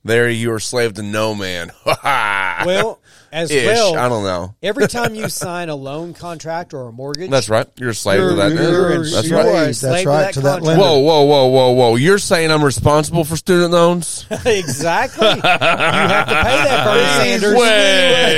There, 0.03 0.31
you're 0.31 0.61
slave 0.61 0.95
to 0.95 1.03
no 1.03 1.35
man. 1.35 1.73
well 1.85 3.01
as 3.33 3.51
Ish. 3.51 3.67
well 3.67 3.97
I 3.97 4.09
don't 4.09 4.25
know. 4.25 4.55
every 4.63 4.89
time 4.89 5.15
you 5.15 5.29
sign 5.29 5.69
a 5.69 5.75
loan 5.77 6.15
contract 6.15 6.73
or 6.75 6.89
a 6.89 6.93
mortgage 6.93 7.31
That's 7.31 7.49
right. 7.51 7.67
You're 7.77 7.91
a 7.91 7.95
slave 7.95 8.19
to 8.21 8.35
that. 8.37 8.51
you're- 8.53 8.99
man. 8.99 9.03
That's 9.13 9.29
you 9.29 9.37
right. 9.37 9.47
are 9.47 9.51
a 9.63 9.67
That's 9.67 9.79
slave 9.79 10.03
to 10.05 10.09
right, 10.09 10.21
that 10.23 10.35
to 10.35 10.41
that 10.41 10.61
contract. 10.61 10.67
lender. 10.79 10.83
Whoa, 10.83 10.99
whoa, 11.01 11.23
whoa, 11.25 11.47
whoa, 11.49 11.71
whoa! 11.73 11.97
You're 11.97 12.19
saying 12.19 12.51
I'm 12.51 12.65
responsible 12.65 13.25
for 13.25 13.37
student 13.37 13.73
loans? 13.73 14.25
exactly. 14.47 15.27
you 15.27 15.33
have 15.43 16.29
to 16.29 16.35
pay 16.35 16.65
that, 16.65 16.85
Bernie 16.87 17.41
Sanders. 17.41 17.55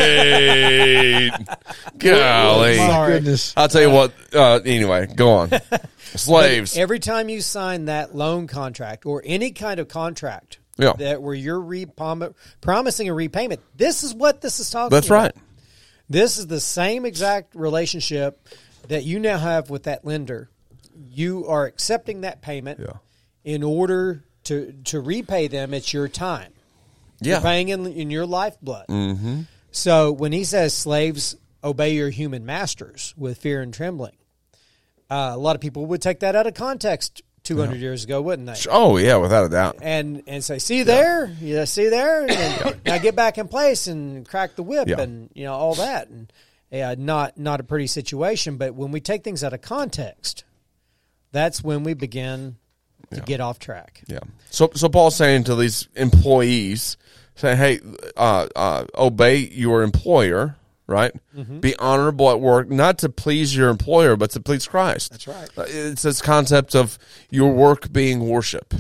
Wait, 0.03 1.31
golly! 1.99 2.79
My 2.79 2.87
Sorry. 2.89 3.13
goodness. 3.15 3.55
I'll 3.57 3.69
tell 3.69 3.83
you 3.83 3.91
what. 3.91 4.13
Uh, 4.35 4.61
anyway, 4.65 5.07
go 5.15 5.31
on. 5.33 5.51
Slaves. 6.15 6.77
Every 6.77 6.99
time 6.99 7.29
you 7.29 7.41
sign 7.41 7.87
that 7.87 8.15
loan 8.15 8.47
contract 8.47 9.07
or 9.07 9.23
any 9.25 9.53
kind 9.53 9.81
of 9.81 9.89
contract 9.89 10.59
Yeah. 10.83 10.93
that 10.99 11.23
where 11.23 11.35
you're 11.35 11.61
re- 11.61 11.87
prom- 11.87 12.35
promising 12.61 13.09
a 13.09 13.15
repayment, 13.15 13.61
this 13.77 14.03
is 14.03 14.15
what 14.15 14.41
this 14.41 14.61
is 14.61 14.71
talking 14.71 14.95
That's 14.95 15.07
about. 15.07 15.23
right. 15.23 15.35
This 16.11 16.37
is 16.39 16.47
the 16.47 16.61
same 16.61 17.07
exact 17.07 17.55
relationship 17.55 18.47
that 18.89 19.05
you 19.05 19.19
now 19.19 19.39
have 19.39 19.71
with 19.71 19.85
that 19.85 20.05
lender. 20.05 20.51
You 21.11 21.47
are 21.47 21.65
accepting 21.67 22.23
that 22.23 22.43
payment 22.43 22.81
Yeah. 22.81 22.95
in 23.45 23.63
order 23.63 24.25
to 24.45 24.73
to 24.85 25.01
repay 25.01 25.49
them. 25.49 25.73
It's 25.73 25.93
your 25.95 26.09
time. 26.09 26.53
You're 27.21 27.37
Yeah. 27.37 27.41
paying 27.43 27.69
in, 27.69 27.87
in 27.87 28.11
your 28.11 28.27
lifeblood. 28.27 28.89
Mm-hmm. 28.89 29.43
So 29.71 30.11
when 30.13 30.33
he 30.33 30.45
says 30.45 30.75
slaves 30.75 31.37
obey 31.65 31.95
your 31.95 32.11
human 32.11 32.45
masters 32.45 33.15
with 33.17 33.39
fear 33.39 33.63
and 33.63 33.73
trembling, 33.73 34.17
uh, 35.09 35.31
a 35.33 35.39
lot 35.39 35.55
of 35.55 35.61
people 35.63 35.87
would 35.87 36.03
take 36.03 36.21
that 36.21 36.35
out 36.35 36.47
of 36.47 36.55
context 36.55 37.23
200 37.45 37.81
years 37.81 38.05
ago, 38.05 38.23
wouldn't 38.23 38.47
they? 38.47 38.55
Oh 38.71 38.97
yeah, 38.97 39.17
without 39.17 39.45
a 39.45 39.49
doubt. 39.49 39.79
And 39.83 40.23
and 40.27 40.45
say, 40.45 40.59
see 40.59 40.83
there, 40.85 41.27
yeah, 41.41 41.65
see 41.65 41.89
there, 41.89 42.27
and 42.31 42.77
now 42.85 42.99
get 42.99 43.17
back 43.17 43.39
in 43.39 43.49
place 43.49 43.87
and 43.89 44.27
crack 44.29 44.55
the 44.57 44.63
whip 44.63 44.89
Yeah. 44.89 45.01
and 45.01 45.31
you 45.35 45.45
know 45.45 45.55
all 45.55 45.75
that, 45.75 46.09
and 46.09 46.33
yeah, 46.71 46.95
not 46.97 47.39
not 47.39 47.61
a 47.61 47.65
pretty 47.65 47.87
situation. 47.89 48.57
But 48.57 48.75
when 48.75 48.93
we 48.93 49.01
take 49.01 49.25
things 49.25 49.43
out 49.43 49.53
of 49.53 49.61
context, 49.61 50.45
that's 51.33 51.63
when 51.65 51.83
we 51.85 51.95
begin 51.95 52.57
to 53.11 53.21
get 53.21 53.41
off 53.41 53.59
track. 53.59 54.03
Yeah. 54.07 54.21
So 54.51 54.71
so 54.75 54.89
Paul's 54.89 55.17
saying 55.17 55.45
to 55.45 55.55
these 55.57 55.89
employees, 55.97 56.97
saying, 57.35 57.59
"Hey, 57.59 57.81
uh, 58.17 58.47
uh, 58.55 58.85
obey 58.97 59.37
your 59.39 59.83
employer, 59.83 60.57
right? 60.93 61.13
Mm-hmm. 61.37 61.61
Be 61.61 61.77
honorable 61.77 62.31
at 62.31 62.41
work, 62.41 62.71
not 62.71 62.99
to 62.99 63.09
please 63.09 63.57
your 63.57 63.69
employer, 63.69 64.17
but 64.17 64.31
to 64.33 64.41
please 64.41 64.67
Christ. 64.69 65.11
That's 65.11 65.27
right. 65.27 65.49
Uh, 65.57 65.65
It's 65.67 66.03
this 66.03 66.23
concept 66.23 66.75
of 66.77 66.99
your 67.31 67.53
work 67.53 67.93
being 67.93 68.29
worship. 68.29 68.75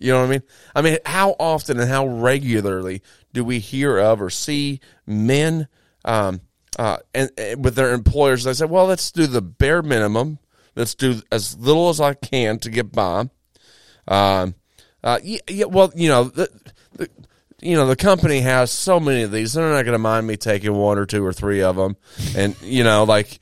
You 0.00 0.12
know 0.12 0.20
what 0.20 0.26
I 0.26 0.30
mean? 0.30 0.42
I 0.76 0.82
mean, 0.82 0.98
how 1.04 1.34
often 1.40 1.80
and 1.80 1.90
how 1.90 2.06
regularly 2.06 3.02
do 3.32 3.44
we 3.44 3.58
hear 3.58 3.98
of 3.98 4.22
or 4.22 4.30
see 4.30 4.80
men 5.06 5.66
um, 6.04 6.40
uh, 6.78 6.98
and, 7.12 7.30
and 7.36 7.64
with 7.64 7.74
their 7.74 7.92
employers? 7.92 8.44
They 8.44 8.52
say, 8.52 8.66
"Well, 8.66 8.86
let's 8.86 9.10
do 9.10 9.26
the 9.26 9.42
bare 9.42 9.82
minimum. 9.82 10.38
Let's 10.76 10.94
do 10.94 11.20
as 11.32 11.58
little 11.58 11.88
as 11.88 12.00
I 12.00 12.14
can 12.14 12.60
to 12.60 12.70
get 12.70 12.92
by." 12.92 13.28
Um, 14.06 14.54
uh, 15.02 15.18
yeah, 15.22 15.40
yeah, 15.48 15.64
well, 15.66 15.92
you 15.94 16.08
know, 16.08 16.24
the, 16.24 16.48
the, 16.94 17.08
you 17.60 17.76
know, 17.76 17.86
the 17.86 17.96
company 17.96 18.40
has 18.40 18.70
so 18.70 19.00
many 19.00 19.22
of 19.22 19.32
these. 19.32 19.52
They're 19.54 19.68
not 19.72 19.82
going 19.82 19.92
to 19.94 19.98
mind 19.98 20.26
me 20.26 20.36
taking 20.36 20.74
one 20.74 20.98
or 20.98 21.06
two 21.06 21.24
or 21.24 21.32
three 21.32 21.62
of 21.62 21.76
them, 21.76 21.96
and 22.36 22.54
you 22.62 22.84
know, 22.84 23.04
like 23.04 23.38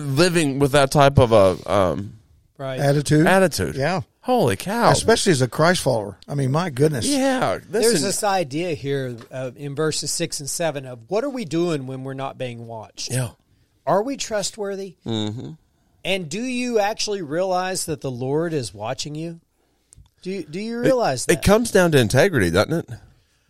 living 0.00 0.58
with 0.58 0.72
that 0.72 0.90
type 0.90 1.18
of 1.18 1.32
a 1.32 1.70
um, 1.70 2.14
Right. 2.56 2.80
Attitude. 2.80 3.26
attitude. 3.26 3.76
Yeah. 3.76 4.00
Holy 4.22 4.56
cow! 4.56 4.90
Especially 4.90 5.32
as 5.32 5.40
a 5.40 5.48
Christ 5.48 5.80
follower. 5.80 6.18
I 6.28 6.34
mean, 6.34 6.50
my 6.52 6.68
goodness. 6.70 7.06
yeah, 7.08 7.58
There's 7.66 7.92
listen, 7.92 8.02
this 8.02 8.22
idea 8.22 8.74
here 8.74 9.16
uh, 9.30 9.52
in 9.56 9.74
verses 9.74 10.10
six 10.10 10.40
and 10.40 10.50
seven 10.50 10.84
of 10.84 11.08
what 11.08 11.24
are 11.24 11.30
we 11.30 11.46
doing 11.46 11.86
when 11.86 12.04
we're 12.04 12.12
not 12.14 12.36
being 12.36 12.66
watched? 12.66 13.10
yeah. 13.10 13.30
Are 13.86 14.02
we 14.02 14.18
trustworthy? 14.18 14.96
Mm-hmm. 15.06 15.52
And 16.04 16.28
do 16.28 16.42
you 16.42 16.78
actually 16.78 17.22
realize 17.22 17.86
that 17.86 18.02
the 18.02 18.10
Lord 18.10 18.52
is 18.52 18.74
watching 18.74 19.14
you? 19.14 19.40
Do 20.20 20.30
you, 20.30 20.42
do 20.42 20.60
you 20.60 20.80
realize 20.80 21.24
It 21.24 21.28
that? 21.28 21.32
It 21.38 21.42
comes 21.42 21.70
down 21.70 21.92
to 21.92 21.98
integrity, 21.98 22.50
doesn't 22.50 22.72
it? 22.90 22.98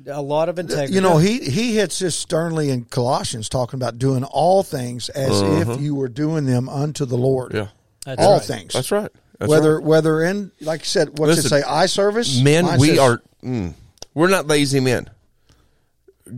A 0.07 0.23
lot 0.23 0.49
of 0.49 0.59
integrity. 0.59 0.95
You 0.95 1.01
know, 1.01 1.19
he 1.19 1.39
he 1.41 1.75
hits 1.75 1.99
this 1.99 2.15
sternly 2.17 2.71
in 2.71 2.85
Colossians, 2.85 3.49
talking 3.49 3.79
about 3.79 3.99
doing 3.99 4.25
all 4.25 4.63
things 4.63 5.09
as 5.09 5.41
if 5.41 5.81
you 5.81 5.95
were 5.95 6.09
doing 6.09 6.45
them 6.47 6.69
unto 6.69 7.05
the 7.05 7.17
Lord. 7.17 7.53
Yeah, 7.55 7.69
That's 8.05 8.21
all 8.23 8.35
right. 8.35 8.43
things. 8.43 8.73
that's 8.73 8.91
right. 8.93 9.11
That's 9.39 9.51
whether 9.51 9.77
right. 9.77 9.85
whether 9.85 10.23
in 10.25 10.51
like 10.61 10.81
I 10.81 10.85
said, 10.85 11.19
what's 11.19 11.37
Listen, 11.37 11.47
it 11.59 11.63
say? 11.63 11.69
Eye 11.69 11.87
service. 11.87 12.41
men, 12.41 12.65
Mine 12.65 12.81
we 12.81 12.89
says- 12.89 12.99
are 12.99 13.23
mm, 13.43 13.75
we're 14.15 14.29
not 14.29 14.47
lazy 14.47 14.81
men. 14.81 15.09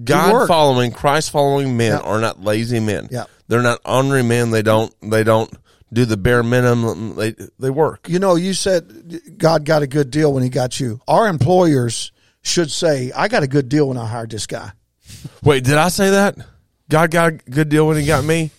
God 0.05 0.47
following, 0.47 0.93
Christ 0.93 1.31
following 1.31 1.77
men 1.77 1.93
Yeah. 1.93 1.99
are 1.99 2.21
not 2.21 2.41
lazy 2.43 2.79
men. 2.79 3.09
Yeah. 3.11 3.25
they're 3.49 3.63
not 3.63 3.81
honoring 3.85 4.29
men. 4.29 4.51
They 4.53 4.63
don't. 4.63 4.95
They 5.03 5.25
don't 5.25 5.53
do 5.93 6.05
the 6.05 6.17
bare 6.17 6.43
minimum. 6.45 7.17
They 7.17 7.35
they 7.59 7.71
work. 7.71 8.09
You 8.09 8.21
know, 8.21 8.37
you 8.37 8.55
said 8.55 9.21
God 9.37 9.65
got 9.65 9.83
a 9.83 9.89
good 9.89 10.11
deal 10.11 10.33
when 10.33 10.43
He 10.45 10.49
got 10.49 10.79
you. 10.79 11.01
Our 11.09 11.27
employers 11.29 12.13
should 12.43 12.71
say, 12.71 13.13
"I 13.15 13.29
got 13.29 13.43
a 13.43 13.47
good 13.47 13.69
deal 13.69 13.89
when 13.89 13.97
I 13.99 14.07
hired 14.07 14.31
this 14.31 14.47
guy." 14.47 14.73
Wait, 15.43 15.65
did 15.65 15.77
I 15.77 15.89
say 15.89 16.11
that? 16.11 16.37
God 16.89 17.11
got 17.11 17.29
a 17.29 17.33
good 17.33 17.69
deal 17.69 17.87
when 17.87 17.97
he 17.99 18.07
got 18.07 18.25
me. 18.25 18.51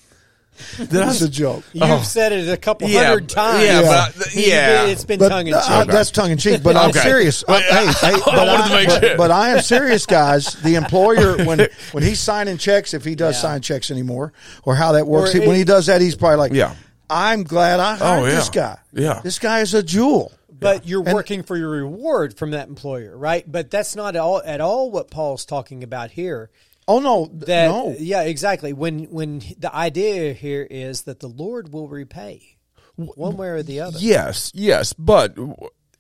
Did 0.77 0.89
That's 0.89 1.21
a 1.21 1.29
joke. 1.29 1.63
You've 1.73 2.05
said 2.05 2.33
it 2.33 2.47
a 2.47 2.55
couple 2.57 2.87
Yeah, 2.87 3.05
hundred 3.07 3.29
times. 3.29 3.63
yeah, 3.63 3.81
but 3.81 4.27
I- 4.27 4.29
yeah. 4.35 4.85
It's 4.85 5.03
been 5.03 5.17
But 5.17 5.29
tongue 5.29 5.47
in 5.47 5.53
uh, 5.55 5.83
cheek. 5.85 5.91
that's 5.91 6.11
tongue 6.11 6.29
in 6.31 6.37
cheek. 6.37 6.61
But 6.61 6.75
I'm 6.77 6.91
serious. 6.93 7.43
But- 7.47 7.63
hey, 7.63 7.87
hey, 7.87 8.11
but, 8.25 8.35
wanted 8.35 8.67
to 8.67 8.73
I, 8.73 8.75
make 8.75 8.87
but, 8.89 9.03
sure. 9.03 9.17
but 9.17 9.31
I 9.31 9.49
am 9.49 9.61
serious, 9.61 10.05
guys. 10.05 10.53
The 10.61 10.75
employer 10.75 11.43
when 11.45 11.67
when 11.93 12.03
he's 12.03 12.19
signing 12.19 12.57
checks, 12.59 12.93
if 12.93 13.03
he 13.03 13.15
does 13.15 13.35
Yeah. 13.37 13.41
sign 13.41 13.61
checks 13.61 13.89
anymore, 13.89 14.33
or 14.63 14.75
how 14.75 14.91
that 14.91 15.07
works, 15.07 15.33
Or 15.33 15.39
when 15.47 15.55
he 15.55 15.63
does 15.63 15.87
that, 15.87 15.99
he's 15.99 16.15
probably 16.15 16.37
like, 16.37 16.53
Yeah. 16.53 16.75
I'm 17.09 17.43
glad 17.43 17.79
I 17.79 17.95
hired 17.95 18.23
Oh, 18.23 18.25
yeah. 18.27 18.35
this 18.35 18.49
guy. 18.49 18.77
Yeah. 18.93 19.19
this 19.23 19.39
guy 19.39 19.61
is 19.61 19.73
a 19.73 19.81
jewel." 19.81 20.31
But 20.62 20.88
you're 20.88 21.04
And- 21.04 21.13
working 21.13 21.43
for 21.43 21.58
your 21.58 21.69
reward 21.71 22.38
from 22.38 22.52
that 22.52 22.67
employer, 22.69 23.17
right? 23.17 23.43
But 23.52 23.69
that's 23.71 23.95
not 23.95 24.15
at 24.15 24.21
all, 24.21 24.41
at 24.45 24.62
all 24.62 24.89
what 24.91 25.10
Paul's 25.12 25.43
talking 25.43 25.84
about 25.84 26.12
here. 26.12 26.50
Oh 26.88 27.00
no, 27.00 27.26
th- 27.28 27.45
That 27.45 27.67
no. 27.67 27.95
yeah, 28.00 28.21
exactly. 28.21 28.71
When 28.74 29.06
when 29.06 29.41
the 29.58 29.74
idea 29.74 30.34
here 30.34 30.65
is 30.69 31.04
that 31.04 31.19
the 31.19 31.28
Lord 31.28 31.74
will 31.74 31.88
repay 31.88 32.58
one 32.95 33.38
way 33.38 33.47
or 33.50 33.63
the 33.63 33.80
other. 33.82 33.97
Yes, 34.00 34.52
yes, 34.54 34.93
but 34.93 35.36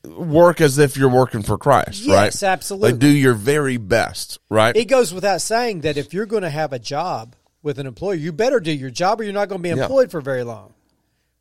work 0.05 0.59
as 0.61 0.77
if 0.79 0.97
you're 0.97 1.09
working 1.09 1.43
for 1.43 1.57
Christ, 1.57 2.07
right? 2.07 2.25
Yes, 2.25 2.41
absolutely. 2.43 2.91
Like 2.91 2.99
do 2.99 3.07
your 3.07 3.33
very 3.35 3.77
best, 3.77 4.39
right? 4.49 4.75
It 4.75 4.85
goes 4.85 5.13
without 5.13 5.41
saying 5.41 5.81
that 5.81 5.97
if 5.97 6.13
you're 6.13 6.25
going 6.25 6.41
to 6.43 6.49
have 6.49 6.73
a 6.73 6.79
job 6.79 7.35
with 7.63 7.77
an 7.77 7.85
employer, 7.85 8.15
you 8.15 8.31
better 8.31 8.59
do 8.59 8.71
your 8.71 8.89
job, 8.89 9.21
or 9.21 9.23
you're 9.23 9.33
not 9.33 9.49
going 9.49 9.59
to 9.59 9.63
be 9.63 9.69
Yeah. 9.69 9.83
employed 9.83 10.09
for 10.09 10.19
very 10.21 10.43
long, 10.43 10.73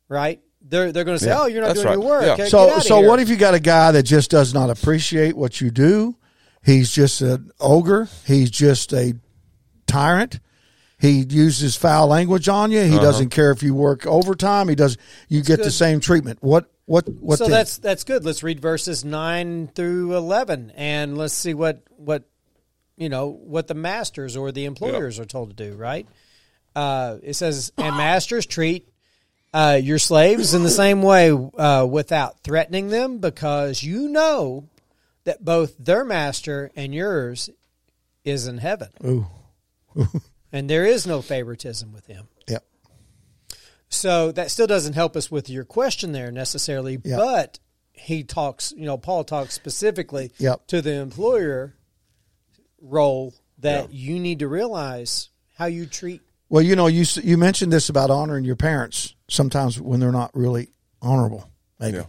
right? 0.07 0.39
They're 0.63 0.91
they're 0.91 1.03
going 1.03 1.17
to 1.17 1.23
say, 1.23 1.29
Yeah, 1.31 1.41
"Oh, 1.41 1.45
you're 1.47 1.61
not 1.61 1.67
that's 1.69 1.81
doing 1.81 1.99
your 1.99 2.07
work." 2.07 2.23
Yeah. 2.23 2.37
Get 2.37 2.49
So 2.49 2.79
so 2.79 2.99
here. 2.99 3.07
what 3.07 3.19
if 3.19 3.29
you 3.29 3.35
got 3.35 3.53
a 3.53 3.59
guy 3.59 3.91
that 3.91 4.03
just 4.03 4.29
does 4.31 4.53
not 4.53 4.69
appreciate 4.69 5.35
what 5.35 5.59
you 5.61 5.69
do? 5.71 6.15
He's 6.63 6.91
just 6.91 7.21
an 7.21 7.51
ogre. 7.59 8.07
He's 8.25 8.51
just 8.51 8.93
a 8.93 9.13
tyrant. 9.87 10.39
He 10.99 11.25
uses 11.27 11.75
foul 11.75 12.07
language 12.07 12.47
on 12.47 12.69
you. 12.71 12.81
He 12.83 12.91
Uh-huh. 12.91 13.01
doesn't 13.01 13.29
care 13.29 13.49
if 13.51 13.63
you 13.63 13.73
work 13.73 14.05
overtime. 14.05 14.69
He 14.69 14.75
does. 14.75 14.97
You 15.29 15.41
get 15.41 15.63
the 15.63 15.71
same 15.71 15.99
treatment. 15.99 16.37
What 16.41 16.69
what 16.85 17.09
what? 17.09 17.39
so 17.39 17.45
then? 17.45 17.51
that's 17.51 17.77
that's 17.79 18.03
good. 18.03 18.23
Let's 18.23 18.43
read 18.43 18.59
verses 18.59 19.03
nine 19.03 19.67
through 19.73 20.15
eleven, 20.15 20.71
and 20.75 21.17
let's 21.17 21.33
see 21.33 21.53
what 21.55 21.81
what 21.97 22.23
you 22.97 23.09
know 23.09 23.29
what 23.29 23.67
the 23.67 23.73
masters 23.73 24.37
or 24.37 24.51
the 24.51 24.65
employers 24.65 25.19
are 25.19 25.25
told 25.25 25.49
to 25.49 25.55
do. 25.71 25.75
Right? 25.75 26.07
Uh, 26.75 27.17
it 27.23 27.33
says, 27.33 27.71
"And 27.77 27.97
masters 27.97 28.45
treat 28.45 28.87
uh, 29.53 29.79
your 29.81 29.99
slaves 29.99 30.53
in 30.53 30.63
the 30.63 30.69
same 30.69 31.01
way, 31.01 31.31
uh, 31.31 31.85
without 31.89 32.39
threatening 32.43 32.87
them, 32.89 33.19
because 33.19 33.83
you 33.83 34.07
know 34.07 34.69
that 35.25 35.43
both 35.43 35.75
their 35.77 36.03
master 36.05 36.71
and 36.75 36.93
yours 36.93 37.49
is 38.23 38.47
in 38.47 38.57
heaven, 38.59 38.89
Ooh. 39.05 39.27
and 40.51 40.69
there 40.69 40.85
is 40.85 41.05
no 41.05 41.21
favoritism 41.21 41.91
with 41.93 42.05
him." 42.07 42.27
Yep. 42.47 42.63
So 43.89 44.31
that 44.31 44.51
still 44.51 44.67
doesn't 44.67 44.93
help 44.93 45.17
us 45.17 45.29
with 45.29 45.49
your 45.49 45.65
question 45.65 46.11
there 46.13 46.31
necessarily, 46.31 46.99
Yeah. 47.03 47.17
but 47.17 47.59
he 47.91 48.23
talks, 48.23 48.71
you 48.75 48.85
know, 48.85 48.97
Paul 48.97 49.23
talks 49.25 49.53
specifically 49.53 50.31
Yep. 50.37 50.67
to 50.67 50.81
the 50.81 50.93
employer 50.93 51.75
role 52.81 53.33
that 53.59 53.93
you 53.93 54.17
need 54.19 54.39
to 54.39 54.47
realize 54.47 55.29
how 55.57 55.65
you 55.65 55.85
treat. 55.85 56.21
Well, 56.49 56.63
you 56.63 56.75
know, 56.75 56.87
you 56.87 57.05
you 57.21 57.37
mentioned 57.37 57.71
this 57.71 57.89
about 57.89 58.09
honoring 58.09 58.43
your 58.43 58.55
parents. 58.55 59.13
Sometimes 59.31 59.79
when 59.79 59.99
they're 59.99 60.11
not 60.11 60.31
really 60.35 60.69
honorable, 61.01 61.49
maybe 61.79 61.97
Yeah. 61.97 62.03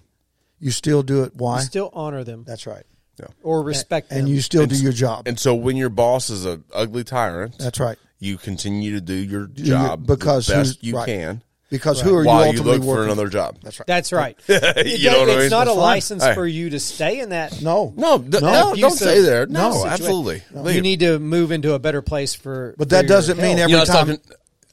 you 0.58 0.70
still 0.72 1.02
do 1.02 1.22
it. 1.22 1.32
Why? 1.37 1.61
Still 1.61 1.90
honor 1.94 2.24
them 2.24 2.44
That's 2.46 2.66
right. 2.66 2.85
Yeah. 3.20 3.26
or 3.44 3.62
respect 3.62 4.11
And 4.11 4.18
them. 4.20 4.26
And 4.26 4.35
you 4.35 4.40
still 4.42 4.66
do 4.66 4.74
your 4.76 4.92
job. 4.92 5.28
and 5.28 5.38
so 5.38 5.54
when 5.54 5.76
your 5.76 5.88
boss 5.90 6.30
is 6.30 6.44
a 6.46 6.61
ugly 6.74 7.04
tyrant, 7.04 7.58
That's 7.58 7.78
right. 7.78 7.96
you 8.18 8.38
continue 8.38 8.94
to 8.94 9.00
do 9.00 9.14
your 9.14 9.48
your- 9.54 9.66
job 9.66 10.06
because 10.06 10.46
the 10.48 10.54
best 10.54 10.82
you 10.82 10.96
right. 10.96 11.06
can 11.06 11.42
Because 11.70 12.00
who 12.00 12.14
are 12.16 12.22
you 12.22 12.26
while 12.26 12.40
you 12.42 12.46
ultimately 12.48 12.78
look 12.78 12.87
working 12.87 13.02
for 13.02 13.04
another 13.04 13.28
job. 13.28 13.56
That's 13.62 13.78
right. 13.80 13.87
That's 13.87 14.12
right. 14.12 14.37
you 14.48 14.54
It 14.56 14.58
know 14.58 14.66
does- 14.66 14.80
what 14.85 15.28
I 15.30 15.32
it's 15.32 15.40
mean? 15.42 15.50
not 15.50 15.62
a 15.62 15.64
That's 15.64 15.68
fine. 15.68 15.76
license 15.78 16.24
Hey. 16.24 16.35
for 16.35 16.46
you 16.46 16.70
to 16.70 16.80
stay 16.80 17.20
in 17.20 17.28
that. 17.30 17.62
No, 17.62 17.92
No, 17.96 18.18
d- 18.18 18.38
No. 18.40 18.50
no, 18.72 18.74
don't 18.74 18.90
stay 18.90 19.20
there. 19.22 19.46
No, 19.46 19.72
situation. 19.72 19.92
absolutely. 19.92 20.42
You 20.74 20.80
need 20.82 21.00
to 21.00 21.18
move 21.18 21.52
into 21.52 21.72
a 21.74 21.78
better 21.78 22.02
place 22.02 22.35
for. 22.35 22.74
But 22.76 22.88
that 22.90 23.04
your 23.04 23.08
doesn't 23.08 23.37
mean 23.38 23.58
health. 23.58 23.61
every 23.61 23.72
You 23.72 23.78
know, 23.78 23.85
time- 23.85 24.06
talking. 24.18 24.20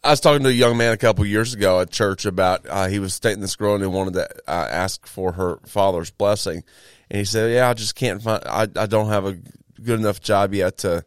I 0.03 0.11
was 0.11 0.21
talking 0.21 0.43
to 0.43 0.49
a 0.49 0.53
young 0.53 0.77
man 0.77 0.93
a 0.93 0.97
couple 0.97 1.25
years 1.25 1.53
ago 1.53 1.81
at 1.81 1.91
church 1.91 2.25
about 2.25 2.65
uh, 2.69 2.87
he 2.87 2.99
was 2.99 3.19
dating 3.19 3.41
this 3.41 3.55
girl 3.55 3.75
and 3.75 3.83
he 3.83 3.87
wanted 3.87 4.13
to 4.13 4.29
uh, 4.47 4.67
ask 4.69 5.05
for 5.05 5.33
her 5.33 5.59
father's 5.65 6.09
blessing, 6.09 6.63
and 7.09 7.19
he 7.19 7.25
said, 7.25 7.51
"Yeah, 7.51 7.69
I 7.69 7.73
just 7.73 7.95
can't 7.95 8.21
find. 8.21 8.41
I 8.45 8.67
I 8.75 8.85
don't 8.85 9.09
have 9.09 9.25
a 9.25 9.37
good 9.81 9.99
enough 9.99 10.21
job 10.21 10.53
yet 10.53 10.77
to, 10.79 11.03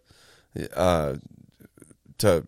uh, 0.75 1.15
to 2.19 2.47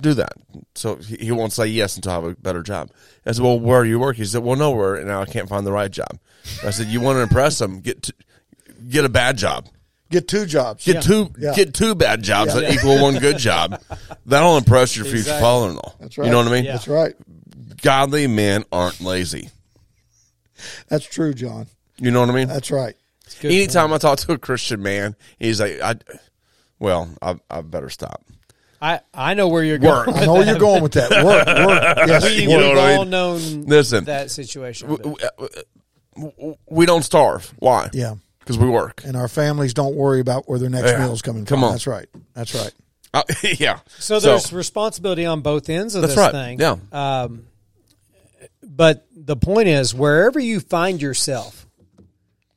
do 0.00 0.14
that. 0.14 0.32
So 0.74 0.96
he, 0.96 1.16
he 1.16 1.32
won't 1.32 1.52
say 1.52 1.66
yes 1.66 1.96
until 1.96 2.12
I 2.12 2.14
have 2.14 2.24
a 2.24 2.36
better 2.36 2.62
job." 2.62 2.90
I 3.26 3.32
said, 3.32 3.42
"Well, 3.42 3.58
where 3.58 3.80
are 3.80 3.84
you 3.84 3.98
working?" 3.98 4.22
He 4.22 4.28
said, 4.28 4.44
"Well, 4.44 4.56
nowhere, 4.56 4.94
and 4.94 5.08
now 5.08 5.20
I 5.20 5.26
can't 5.26 5.48
find 5.48 5.66
the 5.66 5.72
right 5.72 5.90
job." 5.90 6.18
I 6.64 6.70
said, 6.70 6.86
"You 6.86 7.00
want 7.00 7.16
to 7.16 7.22
impress 7.22 7.60
him? 7.60 7.80
Get 7.80 8.04
to, 8.04 8.14
get 8.88 9.04
a 9.04 9.08
bad 9.08 9.36
job." 9.36 9.68
Get 10.12 10.28
two 10.28 10.46
jobs. 10.46 10.84
Get 10.84 11.02
two 11.02 11.32
Yeah. 11.38 11.54
get 11.54 11.74
two 11.74 11.94
bad 11.96 12.22
jobs 12.22 12.54
Yeah. 12.54 12.60
that 12.60 12.74
equal 12.74 13.02
one 13.02 13.18
good 13.18 13.38
job. 13.48 13.80
That'll 14.26 14.56
impress 14.56 14.94
your 14.94 15.04
future 15.06 15.18
Exactly. 15.18 15.42
father-in-law. 15.42 15.94
That's 16.00 16.18
right. 16.18 16.24
You 16.26 16.30
know 16.30 16.38
what 16.38 16.46
I 16.48 16.52
mean? 16.52 16.64
Yeah. 16.64 16.72
That's 16.72 16.86
right. 16.88 17.14
Godly 17.82 18.26
men 18.28 18.64
aren't 18.70 19.00
lazy. 19.00 19.50
That's 20.88 21.04
true, 21.04 21.34
John. 21.34 21.66
You 21.98 22.10
know 22.10 22.20
what 22.20 22.30
I 22.30 22.32
mean? 22.34 22.48
That's 22.48 22.70
right. 22.70 22.94
Good 23.40 23.50
Anytime 23.52 23.92
I 23.92 23.98
talk 23.98 24.18
to 24.20 24.32
a 24.32 24.38
Christian 24.38 24.82
man, 24.82 25.16
he's 25.38 25.60
like, 25.60 25.80
"I, 25.80 25.94
well, 26.78 27.10
I, 27.20 27.36
I 27.50 27.62
better 27.62 27.88
stop." 27.90 28.22
I 28.80 29.00
I 29.14 29.34
know 29.34 29.48
where 29.48 29.64
you're 29.64 29.78
going. 29.78 29.92
Work. 29.94 30.06
with 30.08 30.16
I 30.16 30.26
know 30.26 30.34
where 30.34 30.44
that. 30.44 30.50
you're 30.50 30.58
going 30.60 30.82
with 30.82 30.92
that. 30.92 31.10
Work, 31.24 31.46
work. 31.46 32.08
Yes, 32.08 32.24
We, 32.24 32.42
You 32.42 32.48
know 32.48 32.58
we've 32.58 32.68
what 32.68 32.78
I 32.78 32.94
all 32.94 33.00
mean? 33.02 33.10
known 33.10 33.62
Listen. 33.66 34.04
that 34.04 34.30
situation. 34.30 34.88
W- 34.90 35.16
but- 35.20 35.48
w- 36.16 36.32
w- 36.36 36.56
We 36.68 36.84
don't 36.86 37.02
starve. 37.02 37.52
Why? 37.58 37.90
Yeah. 37.92 38.14
Because 38.44 38.58
we 38.58 38.68
work. 38.68 39.02
And 39.04 39.16
our 39.16 39.28
families 39.28 39.74
don't 39.74 39.94
worry 39.94 40.20
about 40.20 40.48
where 40.48 40.58
their 40.58 40.70
next 40.70 40.90
Yeah. 40.92 40.98
meal 41.00 41.12
is 41.12 41.22
coming 41.22 41.44
Come 41.44 41.60
from. 41.60 41.64
on. 41.64 41.70
That's 41.72 41.86
right. 41.86 42.06
That's 42.34 42.54
right. 42.54 42.72
Uh, 43.14 43.22
yeah. 43.58 43.80
So 43.98 44.20
there's 44.20 44.52
responsibility 44.52 45.26
on 45.26 45.40
both 45.42 45.68
ends 45.68 45.94
of 45.94 46.02
That's 46.02 46.14
this 46.14 46.18
right. 46.18 46.32
thing. 46.32 46.60
Yeah. 46.60 46.76
Um, 46.92 47.46
but 48.62 49.06
the 49.14 49.36
point 49.36 49.68
is, 49.68 49.94
wherever 49.94 50.40
you 50.40 50.60
find 50.60 51.00
yourself, 51.00 51.66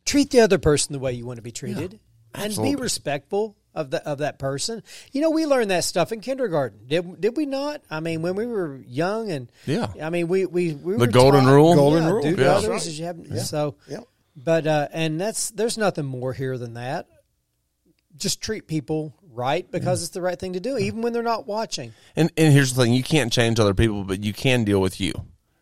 treat 0.05 0.31
the 0.31 0.41
other 0.41 0.57
person 0.57 0.93
the 0.93 0.99
way 0.99 1.13
you 1.13 1.25
want 1.25 1.37
to 1.37 1.41
be 1.43 1.51
treated, 1.51 1.99
and 2.33 2.55
be 2.55 2.75
respectful 2.75 3.55
of 3.73 3.89
the 3.91 4.01
of 4.07 4.19
that 4.19 4.39
person. 4.39 4.81
You 5.11 5.21
know, 5.21 5.31
we 5.31 5.45
learned 5.45 5.71
that 5.71 5.83
stuff 5.83 6.11
in 6.11 6.21
kindergarten. 6.21 6.79
Did 6.87 7.19
did 7.19 7.35
we 7.35 7.45
not? 7.45 7.81
I 7.89 7.99
mean, 7.99 8.21
when 8.21 8.35
we 8.35 8.45
were 8.45 8.77
young 8.87 9.31
and 9.31 9.51
Yeah. 9.65 9.87
I 10.01 10.09
mean, 10.09 10.27
we 10.27 10.45
we, 10.45 10.73
we 10.73 10.93
The 10.93 10.99
were 10.99 11.07
golden 11.07 11.43
taught- 11.43 11.53
rule? 11.53 11.75
Golden 11.75 12.03
yeah, 12.03 12.09
rule. 12.09 12.21
Do 12.21 12.35
Yeah. 12.41 12.51
others 12.53 12.69
That's 12.69 12.87
as 12.87 12.99
you 12.99 13.05
have. 13.05 13.39
So, 13.45 13.75
Yep. 13.89 14.03
But 14.35 14.67
uh, 14.67 14.87
and 14.91 15.19
that's 15.19 15.51
there's 15.51 15.77
nothing 15.77 16.05
more 16.05 16.33
here 16.33 16.57
than 16.57 16.73
that. 16.75 17.07
Just 18.17 18.41
treat 18.41 18.67
people 18.67 19.13
right 19.31 19.69
because 19.69 20.01
it's 20.01 20.13
the 20.13 20.21
right 20.21 20.39
thing 20.39 20.53
to 20.53 20.59
do, 20.59 20.77
even 20.77 21.01
when 21.01 21.13
they're 21.13 21.23
not 21.23 21.47
watching. 21.47 21.93
And 22.15 22.31
and 22.37 22.53
here's 22.53 22.73
the 22.73 22.83
thing: 22.83 22.93
you 22.93 23.03
can't 23.03 23.31
change 23.31 23.59
other 23.59 23.73
people, 23.73 24.03
but 24.03 24.23
you 24.23 24.33
can 24.33 24.63
deal 24.63 24.81
with 24.81 24.99
you, 25.01 25.13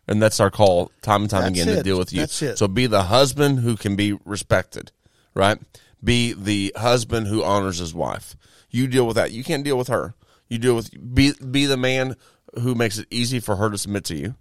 and 0.06 0.22
that's 0.22 0.40
our 0.40 0.50
call 0.50 0.90
time 1.02 1.22
and 1.22 1.30
time 1.30 1.42
That's 1.42 1.60
again 1.62 1.66
to 1.74 1.80
it. 1.80 1.84
deal 1.84 1.98
with 1.98 2.12
you. 2.12 2.20
That's 2.20 2.42
it. 2.42 2.58
So 2.58 2.68
be 2.68 2.86
the 2.86 3.04
husband 3.04 3.60
who 3.60 3.76
can 3.76 3.96
be 3.96 4.16
respected, 4.24 4.92
right? 5.34 5.58
Be 6.02 6.32
the 6.32 6.72
husband 6.76 7.26
who 7.26 7.42
honors 7.42 7.78
his 7.78 7.94
wife. 7.94 8.36
You 8.70 8.86
deal 8.86 9.06
with 9.06 9.16
that. 9.16 9.32
You 9.32 9.42
can't 9.42 9.64
deal 9.64 9.78
with 9.78 9.88
her. 9.88 10.14
You 10.48 10.58
deal 10.58 10.76
with 10.76 10.90
be 11.14 11.32
be 11.32 11.66
the 11.66 11.76
man 11.76 12.16
who 12.60 12.74
makes 12.74 12.98
it 12.98 13.06
easy 13.10 13.40
for 13.40 13.56
her 13.56 13.70
to 13.70 13.78
submit 13.78 14.04
to 14.04 14.16
you. 14.16 14.34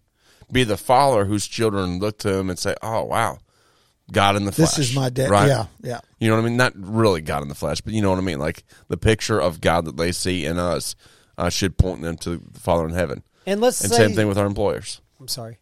Be 0.52 0.64
the 0.64 0.78
father 0.78 1.26
whose 1.26 1.48
children 1.48 2.00
look 2.00 2.20
to 2.20 2.36
him 2.36 2.50
and 2.50 2.60
say, 2.60 2.76
"Oh 2.84 3.04
wow, 3.04 3.40
God 4.12 4.36
in 4.36 4.46
the 4.46 4.52
flesh." 4.52 4.76
This 4.76 4.90
is 4.90 4.96
my 4.96 5.10
dad. 5.10 5.30
Right? 5.30 5.48
Yeah, 5.48 5.66
yeah. 5.82 6.00
You 6.20 6.30
know 6.30 6.36
what 6.36 6.44
I 6.44 6.46
mean? 6.48 6.58
Not 6.58 6.74
really 6.76 7.22
God 7.22 7.42
in 7.42 7.50
the 7.50 7.56
flesh, 7.56 7.82
but 7.82 7.94
you 7.94 8.02
know 8.02 8.10
what 8.10 8.20
I 8.20 8.24
mean. 8.24 8.40
Like 8.40 8.64
the 8.88 8.98
picture 8.98 9.40
of 9.40 9.62
God 9.62 9.86
that 9.86 9.98
they 9.98 10.12
see 10.12 10.46
in 10.46 10.58
us 10.58 10.96
uh, 11.38 11.50
should 11.50 11.78
point 11.78 12.02
them 12.02 12.18
to 12.18 12.38
the 12.38 12.60
Father 12.60 12.86
in 12.86 12.94
heaven. 12.94 13.24
And 13.46 13.62
let's 13.62 13.82
And 13.82 13.92
say 13.92 14.08
same 14.08 14.16
thing 14.16 14.28
with 14.28 14.38
our 14.38 14.46
employers. 14.46 15.02
I'm 15.20 15.28
sorry. 15.28 15.60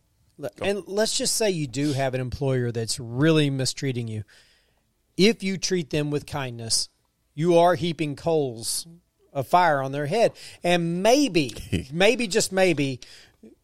And 0.62 0.84
let's 0.88 1.18
just 1.18 1.36
say 1.36 1.52
you 1.52 1.68
do 1.68 1.94
have 1.94 2.14
an 2.16 2.22
employer 2.22 2.72
that's 2.72 3.00
really 3.00 3.50
mistreating 3.50 4.08
you. 4.08 4.24
If 5.18 5.44
you 5.44 5.58
treat 5.58 5.92
them 5.92 6.10
with 6.10 6.26
kindness, 6.26 6.90
you 7.36 7.58
are 7.58 7.76
heaping 7.76 8.16
coals 8.16 8.88
of 9.34 9.48
fire 9.48 9.82
on 9.82 9.92
their 9.92 10.08
head. 10.08 10.34
And 10.64 11.04
maybe, 11.04 11.88
maybe 11.94 12.28
just 12.28 12.52
maybe, 12.52 13.02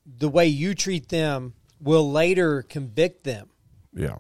the 0.06 0.30
way 0.30 0.48
you 0.48 0.76
treat 0.76 1.10
them 1.10 1.54
will 1.82 2.12
later 2.12 2.62
convict 2.64 3.24
them 3.24 3.50
Yeah. 3.94 4.18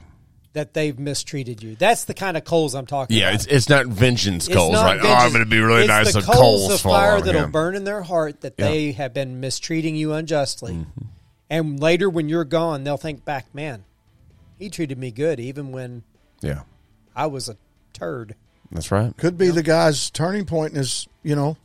That 0.57 0.73
they've 0.73 0.97
mistreated 0.97 1.61
you. 1.61 1.75
That's 1.75 2.05
the 2.05 2.15
kind 2.15 2.35
of 2.35 2.43
coals 2.43 2.73
I'm 2.73 2.87
talking 2.87 3.15
about. 3.15 3.21
Yeah, 3.21 3.29
about. 3.29 3.35
it's 3.35 3.45
it's 3.45 3.69
not 3.69 3.85
vengeance 3.85 4.47
coals, 4.47 4.73
not 4.73 4.83
right? 4.85 4.99
Oh, 5.01 5.07
I'm 5.13 5.31
going 5.31 5.43
to 5.43 5.49
be 5.49 5.59
really 5.59 5.81
It's 5.81 5.87
nice 5.87 6.13
the 6.13 6.19
and 6.19 6.25
coals 6.25 6.37
coals 6.39 6.73
of 6.73 6.81
fall 6.81 6.93
fire 6.93 7.17
on 7.17 7.23
that'll 7.23 7.43
him. 7.43 7.51
burn 7.51 7.75
in 7.75 7.83
their 7.83 8.01
heart 8.01 8.41
that 8.41 8.55
Yeah. 8.57 8.69
they 8.69 8.91
have 8.93 9.13
been 9.13 9.39
mistreating 9.39 9.95
you 9.95 10.13
unjustly. 10.13 10.73
Mm-hmm. 10.73 11.05
And 11.49 11.79
later, 11.79 12.09
when 12.09 12.27
you're 12.27 12.43
gone, 12.43 12.83
they'll 12.83 12.97
think 12.97 13.23
back, 13.23 13.53
man, 13.53 13.85
he 14.57 14.69
treated 14.69 14.97
me 14.97 15.11
good 15.11 15.39
even 15.39 15.71
when 15.71 16.01
Yeah, 16.41 16.63
I 17.15 17.27
was 17.27 17.47
a 17.49 17.57
turd. 17.93 18.35
that's 18.71 18.91
right. 18.91 19.15
Could 19.15 19.37
be 19.37 19.49
the 19.49 19.63
guy's 19.63 20.09
turning 20.09 20.45
point 20.45 20.71
in 20.73 20.79
his, 20.79 21.07
you 21.23 21.35
know, 21.35 21.55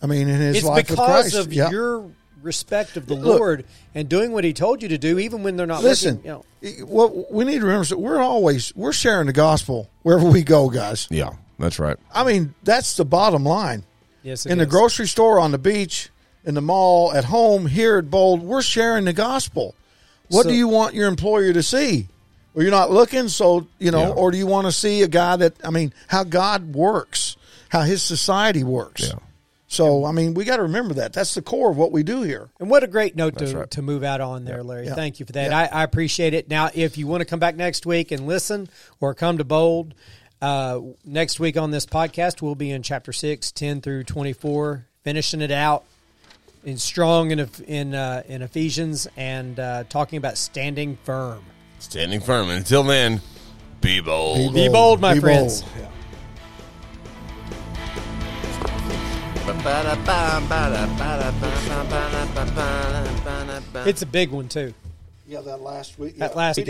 I 0.00 0.06
mean, 0.06 0.28
in 0.28 0.40
his 0.40 0.58
it's 0.58 0.64
life 0.66 0.76
with 0.88 0.88
because 0.90 1.32
Christ. 1.32 1.34
of 1.46 1.52
Yeah. 1.52 1.70
your 1.70 2.08
respect 2.42 2.96
of 2.96 3.06
the 3.06 3.14
Look- 3.14 3.38
Lord 3.38 3.64
and 3.94 4.08
doing 4.08 4.32
what 4.32 4.44
He 4.44 4.52
told 4.52 4.82
you 4.82 4.88
to 4.88 4.98
do, 4.98 5.18
even 5.18 5.42
when 5.42 5.56
they're 5.56 5.66
not 5.66 5.82
Listen, 5.82 6.16
looking. 6.24 6.44
You 6.62 6.80
know, 6.80 6.86
what 6.86 7.32
we 7.32 7.44
need 7.44 7.60
to 7.60 7.64
remember 7.66 7.82
is 7.82 7.88
that 7.90 7.98
we're 7.98 8.20
always 8.20 8.74
we're 8.76 8.92
sharing 8.92 9.26
the 9.26 9.32
gospel 9.32 9.88
wherever 10.02 10.28
we 10.28 10.42
go, 10.42 10.68
guys. 10.70 11.06
Yeah, 11.10 11.30
that's 11.58 11.78
right. 11.78 11.96
I 12.14 12.24
mean, 12.24 12.54
that's 12.62 12.96
the 12.96 13.04
bottom 13.04 13.44
line. 13.44 13.84
yes, 14.22 14.46
it 14.46 14.52
in 14.52 14.58
the 14.58 14.66
grocery 14.66 15.06
store, 15.08 15.38
on 15.40 15.50
the 15.52 15.58
beach, 15.58 16.10
in 16.44 16.54
the 16.54 16.60
mall, 16.62 17.12
at 17.12 17.24
home, 17.24 17.66
here 17.66 17.98
at 17.98 18.10
Bold, 18.10 18.42
we're 18.42 18.62
sharing 18.62 19.04
the 19.04 19.12
gospel. 19.12 19.74
What 20.28 20.44
So- 20.44 20.50
do 20.50 20.54
you 20.54 20.68
want 20.68 20.94
your 20.94 21.08
employer 21.08 21.52
to 21.52 21.62
see? 21.62 22.08
Well, 22.54 22.62
you're 22.64 22.70
not 22.72 22.90
looking, 22.90 23.28
so 23.28 23.66
you 23.78 23.90
know, 23.90 24.00
Yeah. 24.08 24.08
or 24.08 24.30
do 24.30 24.38
you 24.38 24.46
want 24.46 24.66
to 24.66 24.72
see 24.72 25.02
a 25.02 25.08
guy 25.08 25.36
that 25.36 25.54
I 25.64 25.70
mean, 25.70 25.92
how 26.08 26.24
God 26.24 26.74
works, 26.74 27.36
how 27.68 27.82
His 27.82 28.02
society 28.02 28.64
works? 28.64 29.02
Yeah. 29.02 29.18
So 29.70 30.04
I 30.04 30.10
mean, 30.10 30.34
we 30.34 30.44
got 30.44 30.56
to 30.56 30.62
remember 30.62 30.94
that. 30.94 31.12
That's 31.12 31.34
the 31.34 31.42
core 31.42 31.70
of 31.70 31.76
what 31.76 31.92
we 31.92 32.02
do 32.02 32.22
here. 32.22 32.50
And 32.58 32.68
what 32.68 32.82
a 32.82 32.88
great 32.88 33.14
note 33.14 33.36
That's 33.36 33.52
to, 33.52 33.58
right. 33.58 33.70
to 33.70 33.82
move 33.82 34.02
out 34.02 34.20
on 34.20 34.44
there, 34.44 34.64
Larry. 34.64 34.86
Yeah. 34.86 34.96
Thank 34.96 35.20
you 35.20 35.26
for 35.26 35.32
that. 35.32 35.50
Yeah. 35.50 35.58
I, 35.72 35.80
I 35.80 35.84
appreciate 35.84 36.34
it. 36.34 36.50
Now, 36.50 36.70
if 36.74 36.98
you 36.98 37.06
want 37.06 37.20
to 37.20 37.24
come 37.24 37.38
back 37.38 37.54
next 37.54 37.86
week 37.86 38.10
and 38.10 38.26
listen 38.26 38.68
or 39.00 39.14
come 39.14 39.38
to 39.38 39.44
Bold, 39.44 39.94
uh, 40.42 40.80
next 41.04 41.38
week 41.38 41.56
on 41.56 41.70
this 41.70 41.86
podcast, 41.86 42.42
we'll 42.42 42.56
be 42.56 42.72
in 42.72 42.82
chapter 42.82 43.12
6, 43.12 43.52
10 43.52 43.80
through 43.80 44.02
24, 44.04 44.86
finishing 45.04 45.40
it 45.40 45.52
out 45.52 45.84
in 46.64 46.76
strong 46.76 47.30
in, 47.30 47.48
in, 47.68 47.94
uh, 47.94 48.24
in 48.26 48.42
Ephesians 48.42 49.06
and 49.16 49.60
uh, 49.60 49.84
talking 49.88 50.16
about 50.16 50.36
standing 50.36 50.98
firm. 51.04 51.44
Standing 51.78 52.20
firm. 52.20 52.48
And 52.48 52.58
until 52.58 52.82
then, 52.82 53.20
be 53.80 54.00
bold. 54.00 54.52
Be 54.52 54.68
bold, 54.68 55.00
my 55.00 55.14
Be 55.14 55.20
friends. 55.20 55.62
bold. 55.62 55.88
It's 63.86 64.02
a 64.02 64.06
big 64.06 64.30
one, 64.30 64.48
too. 64.48 64.74
Yeah, 65.26 65.40
that 65.42 65.60
last 65.60 65.98
week. 65.98 66.18
That 66.18 66.34
last 66.34 66.64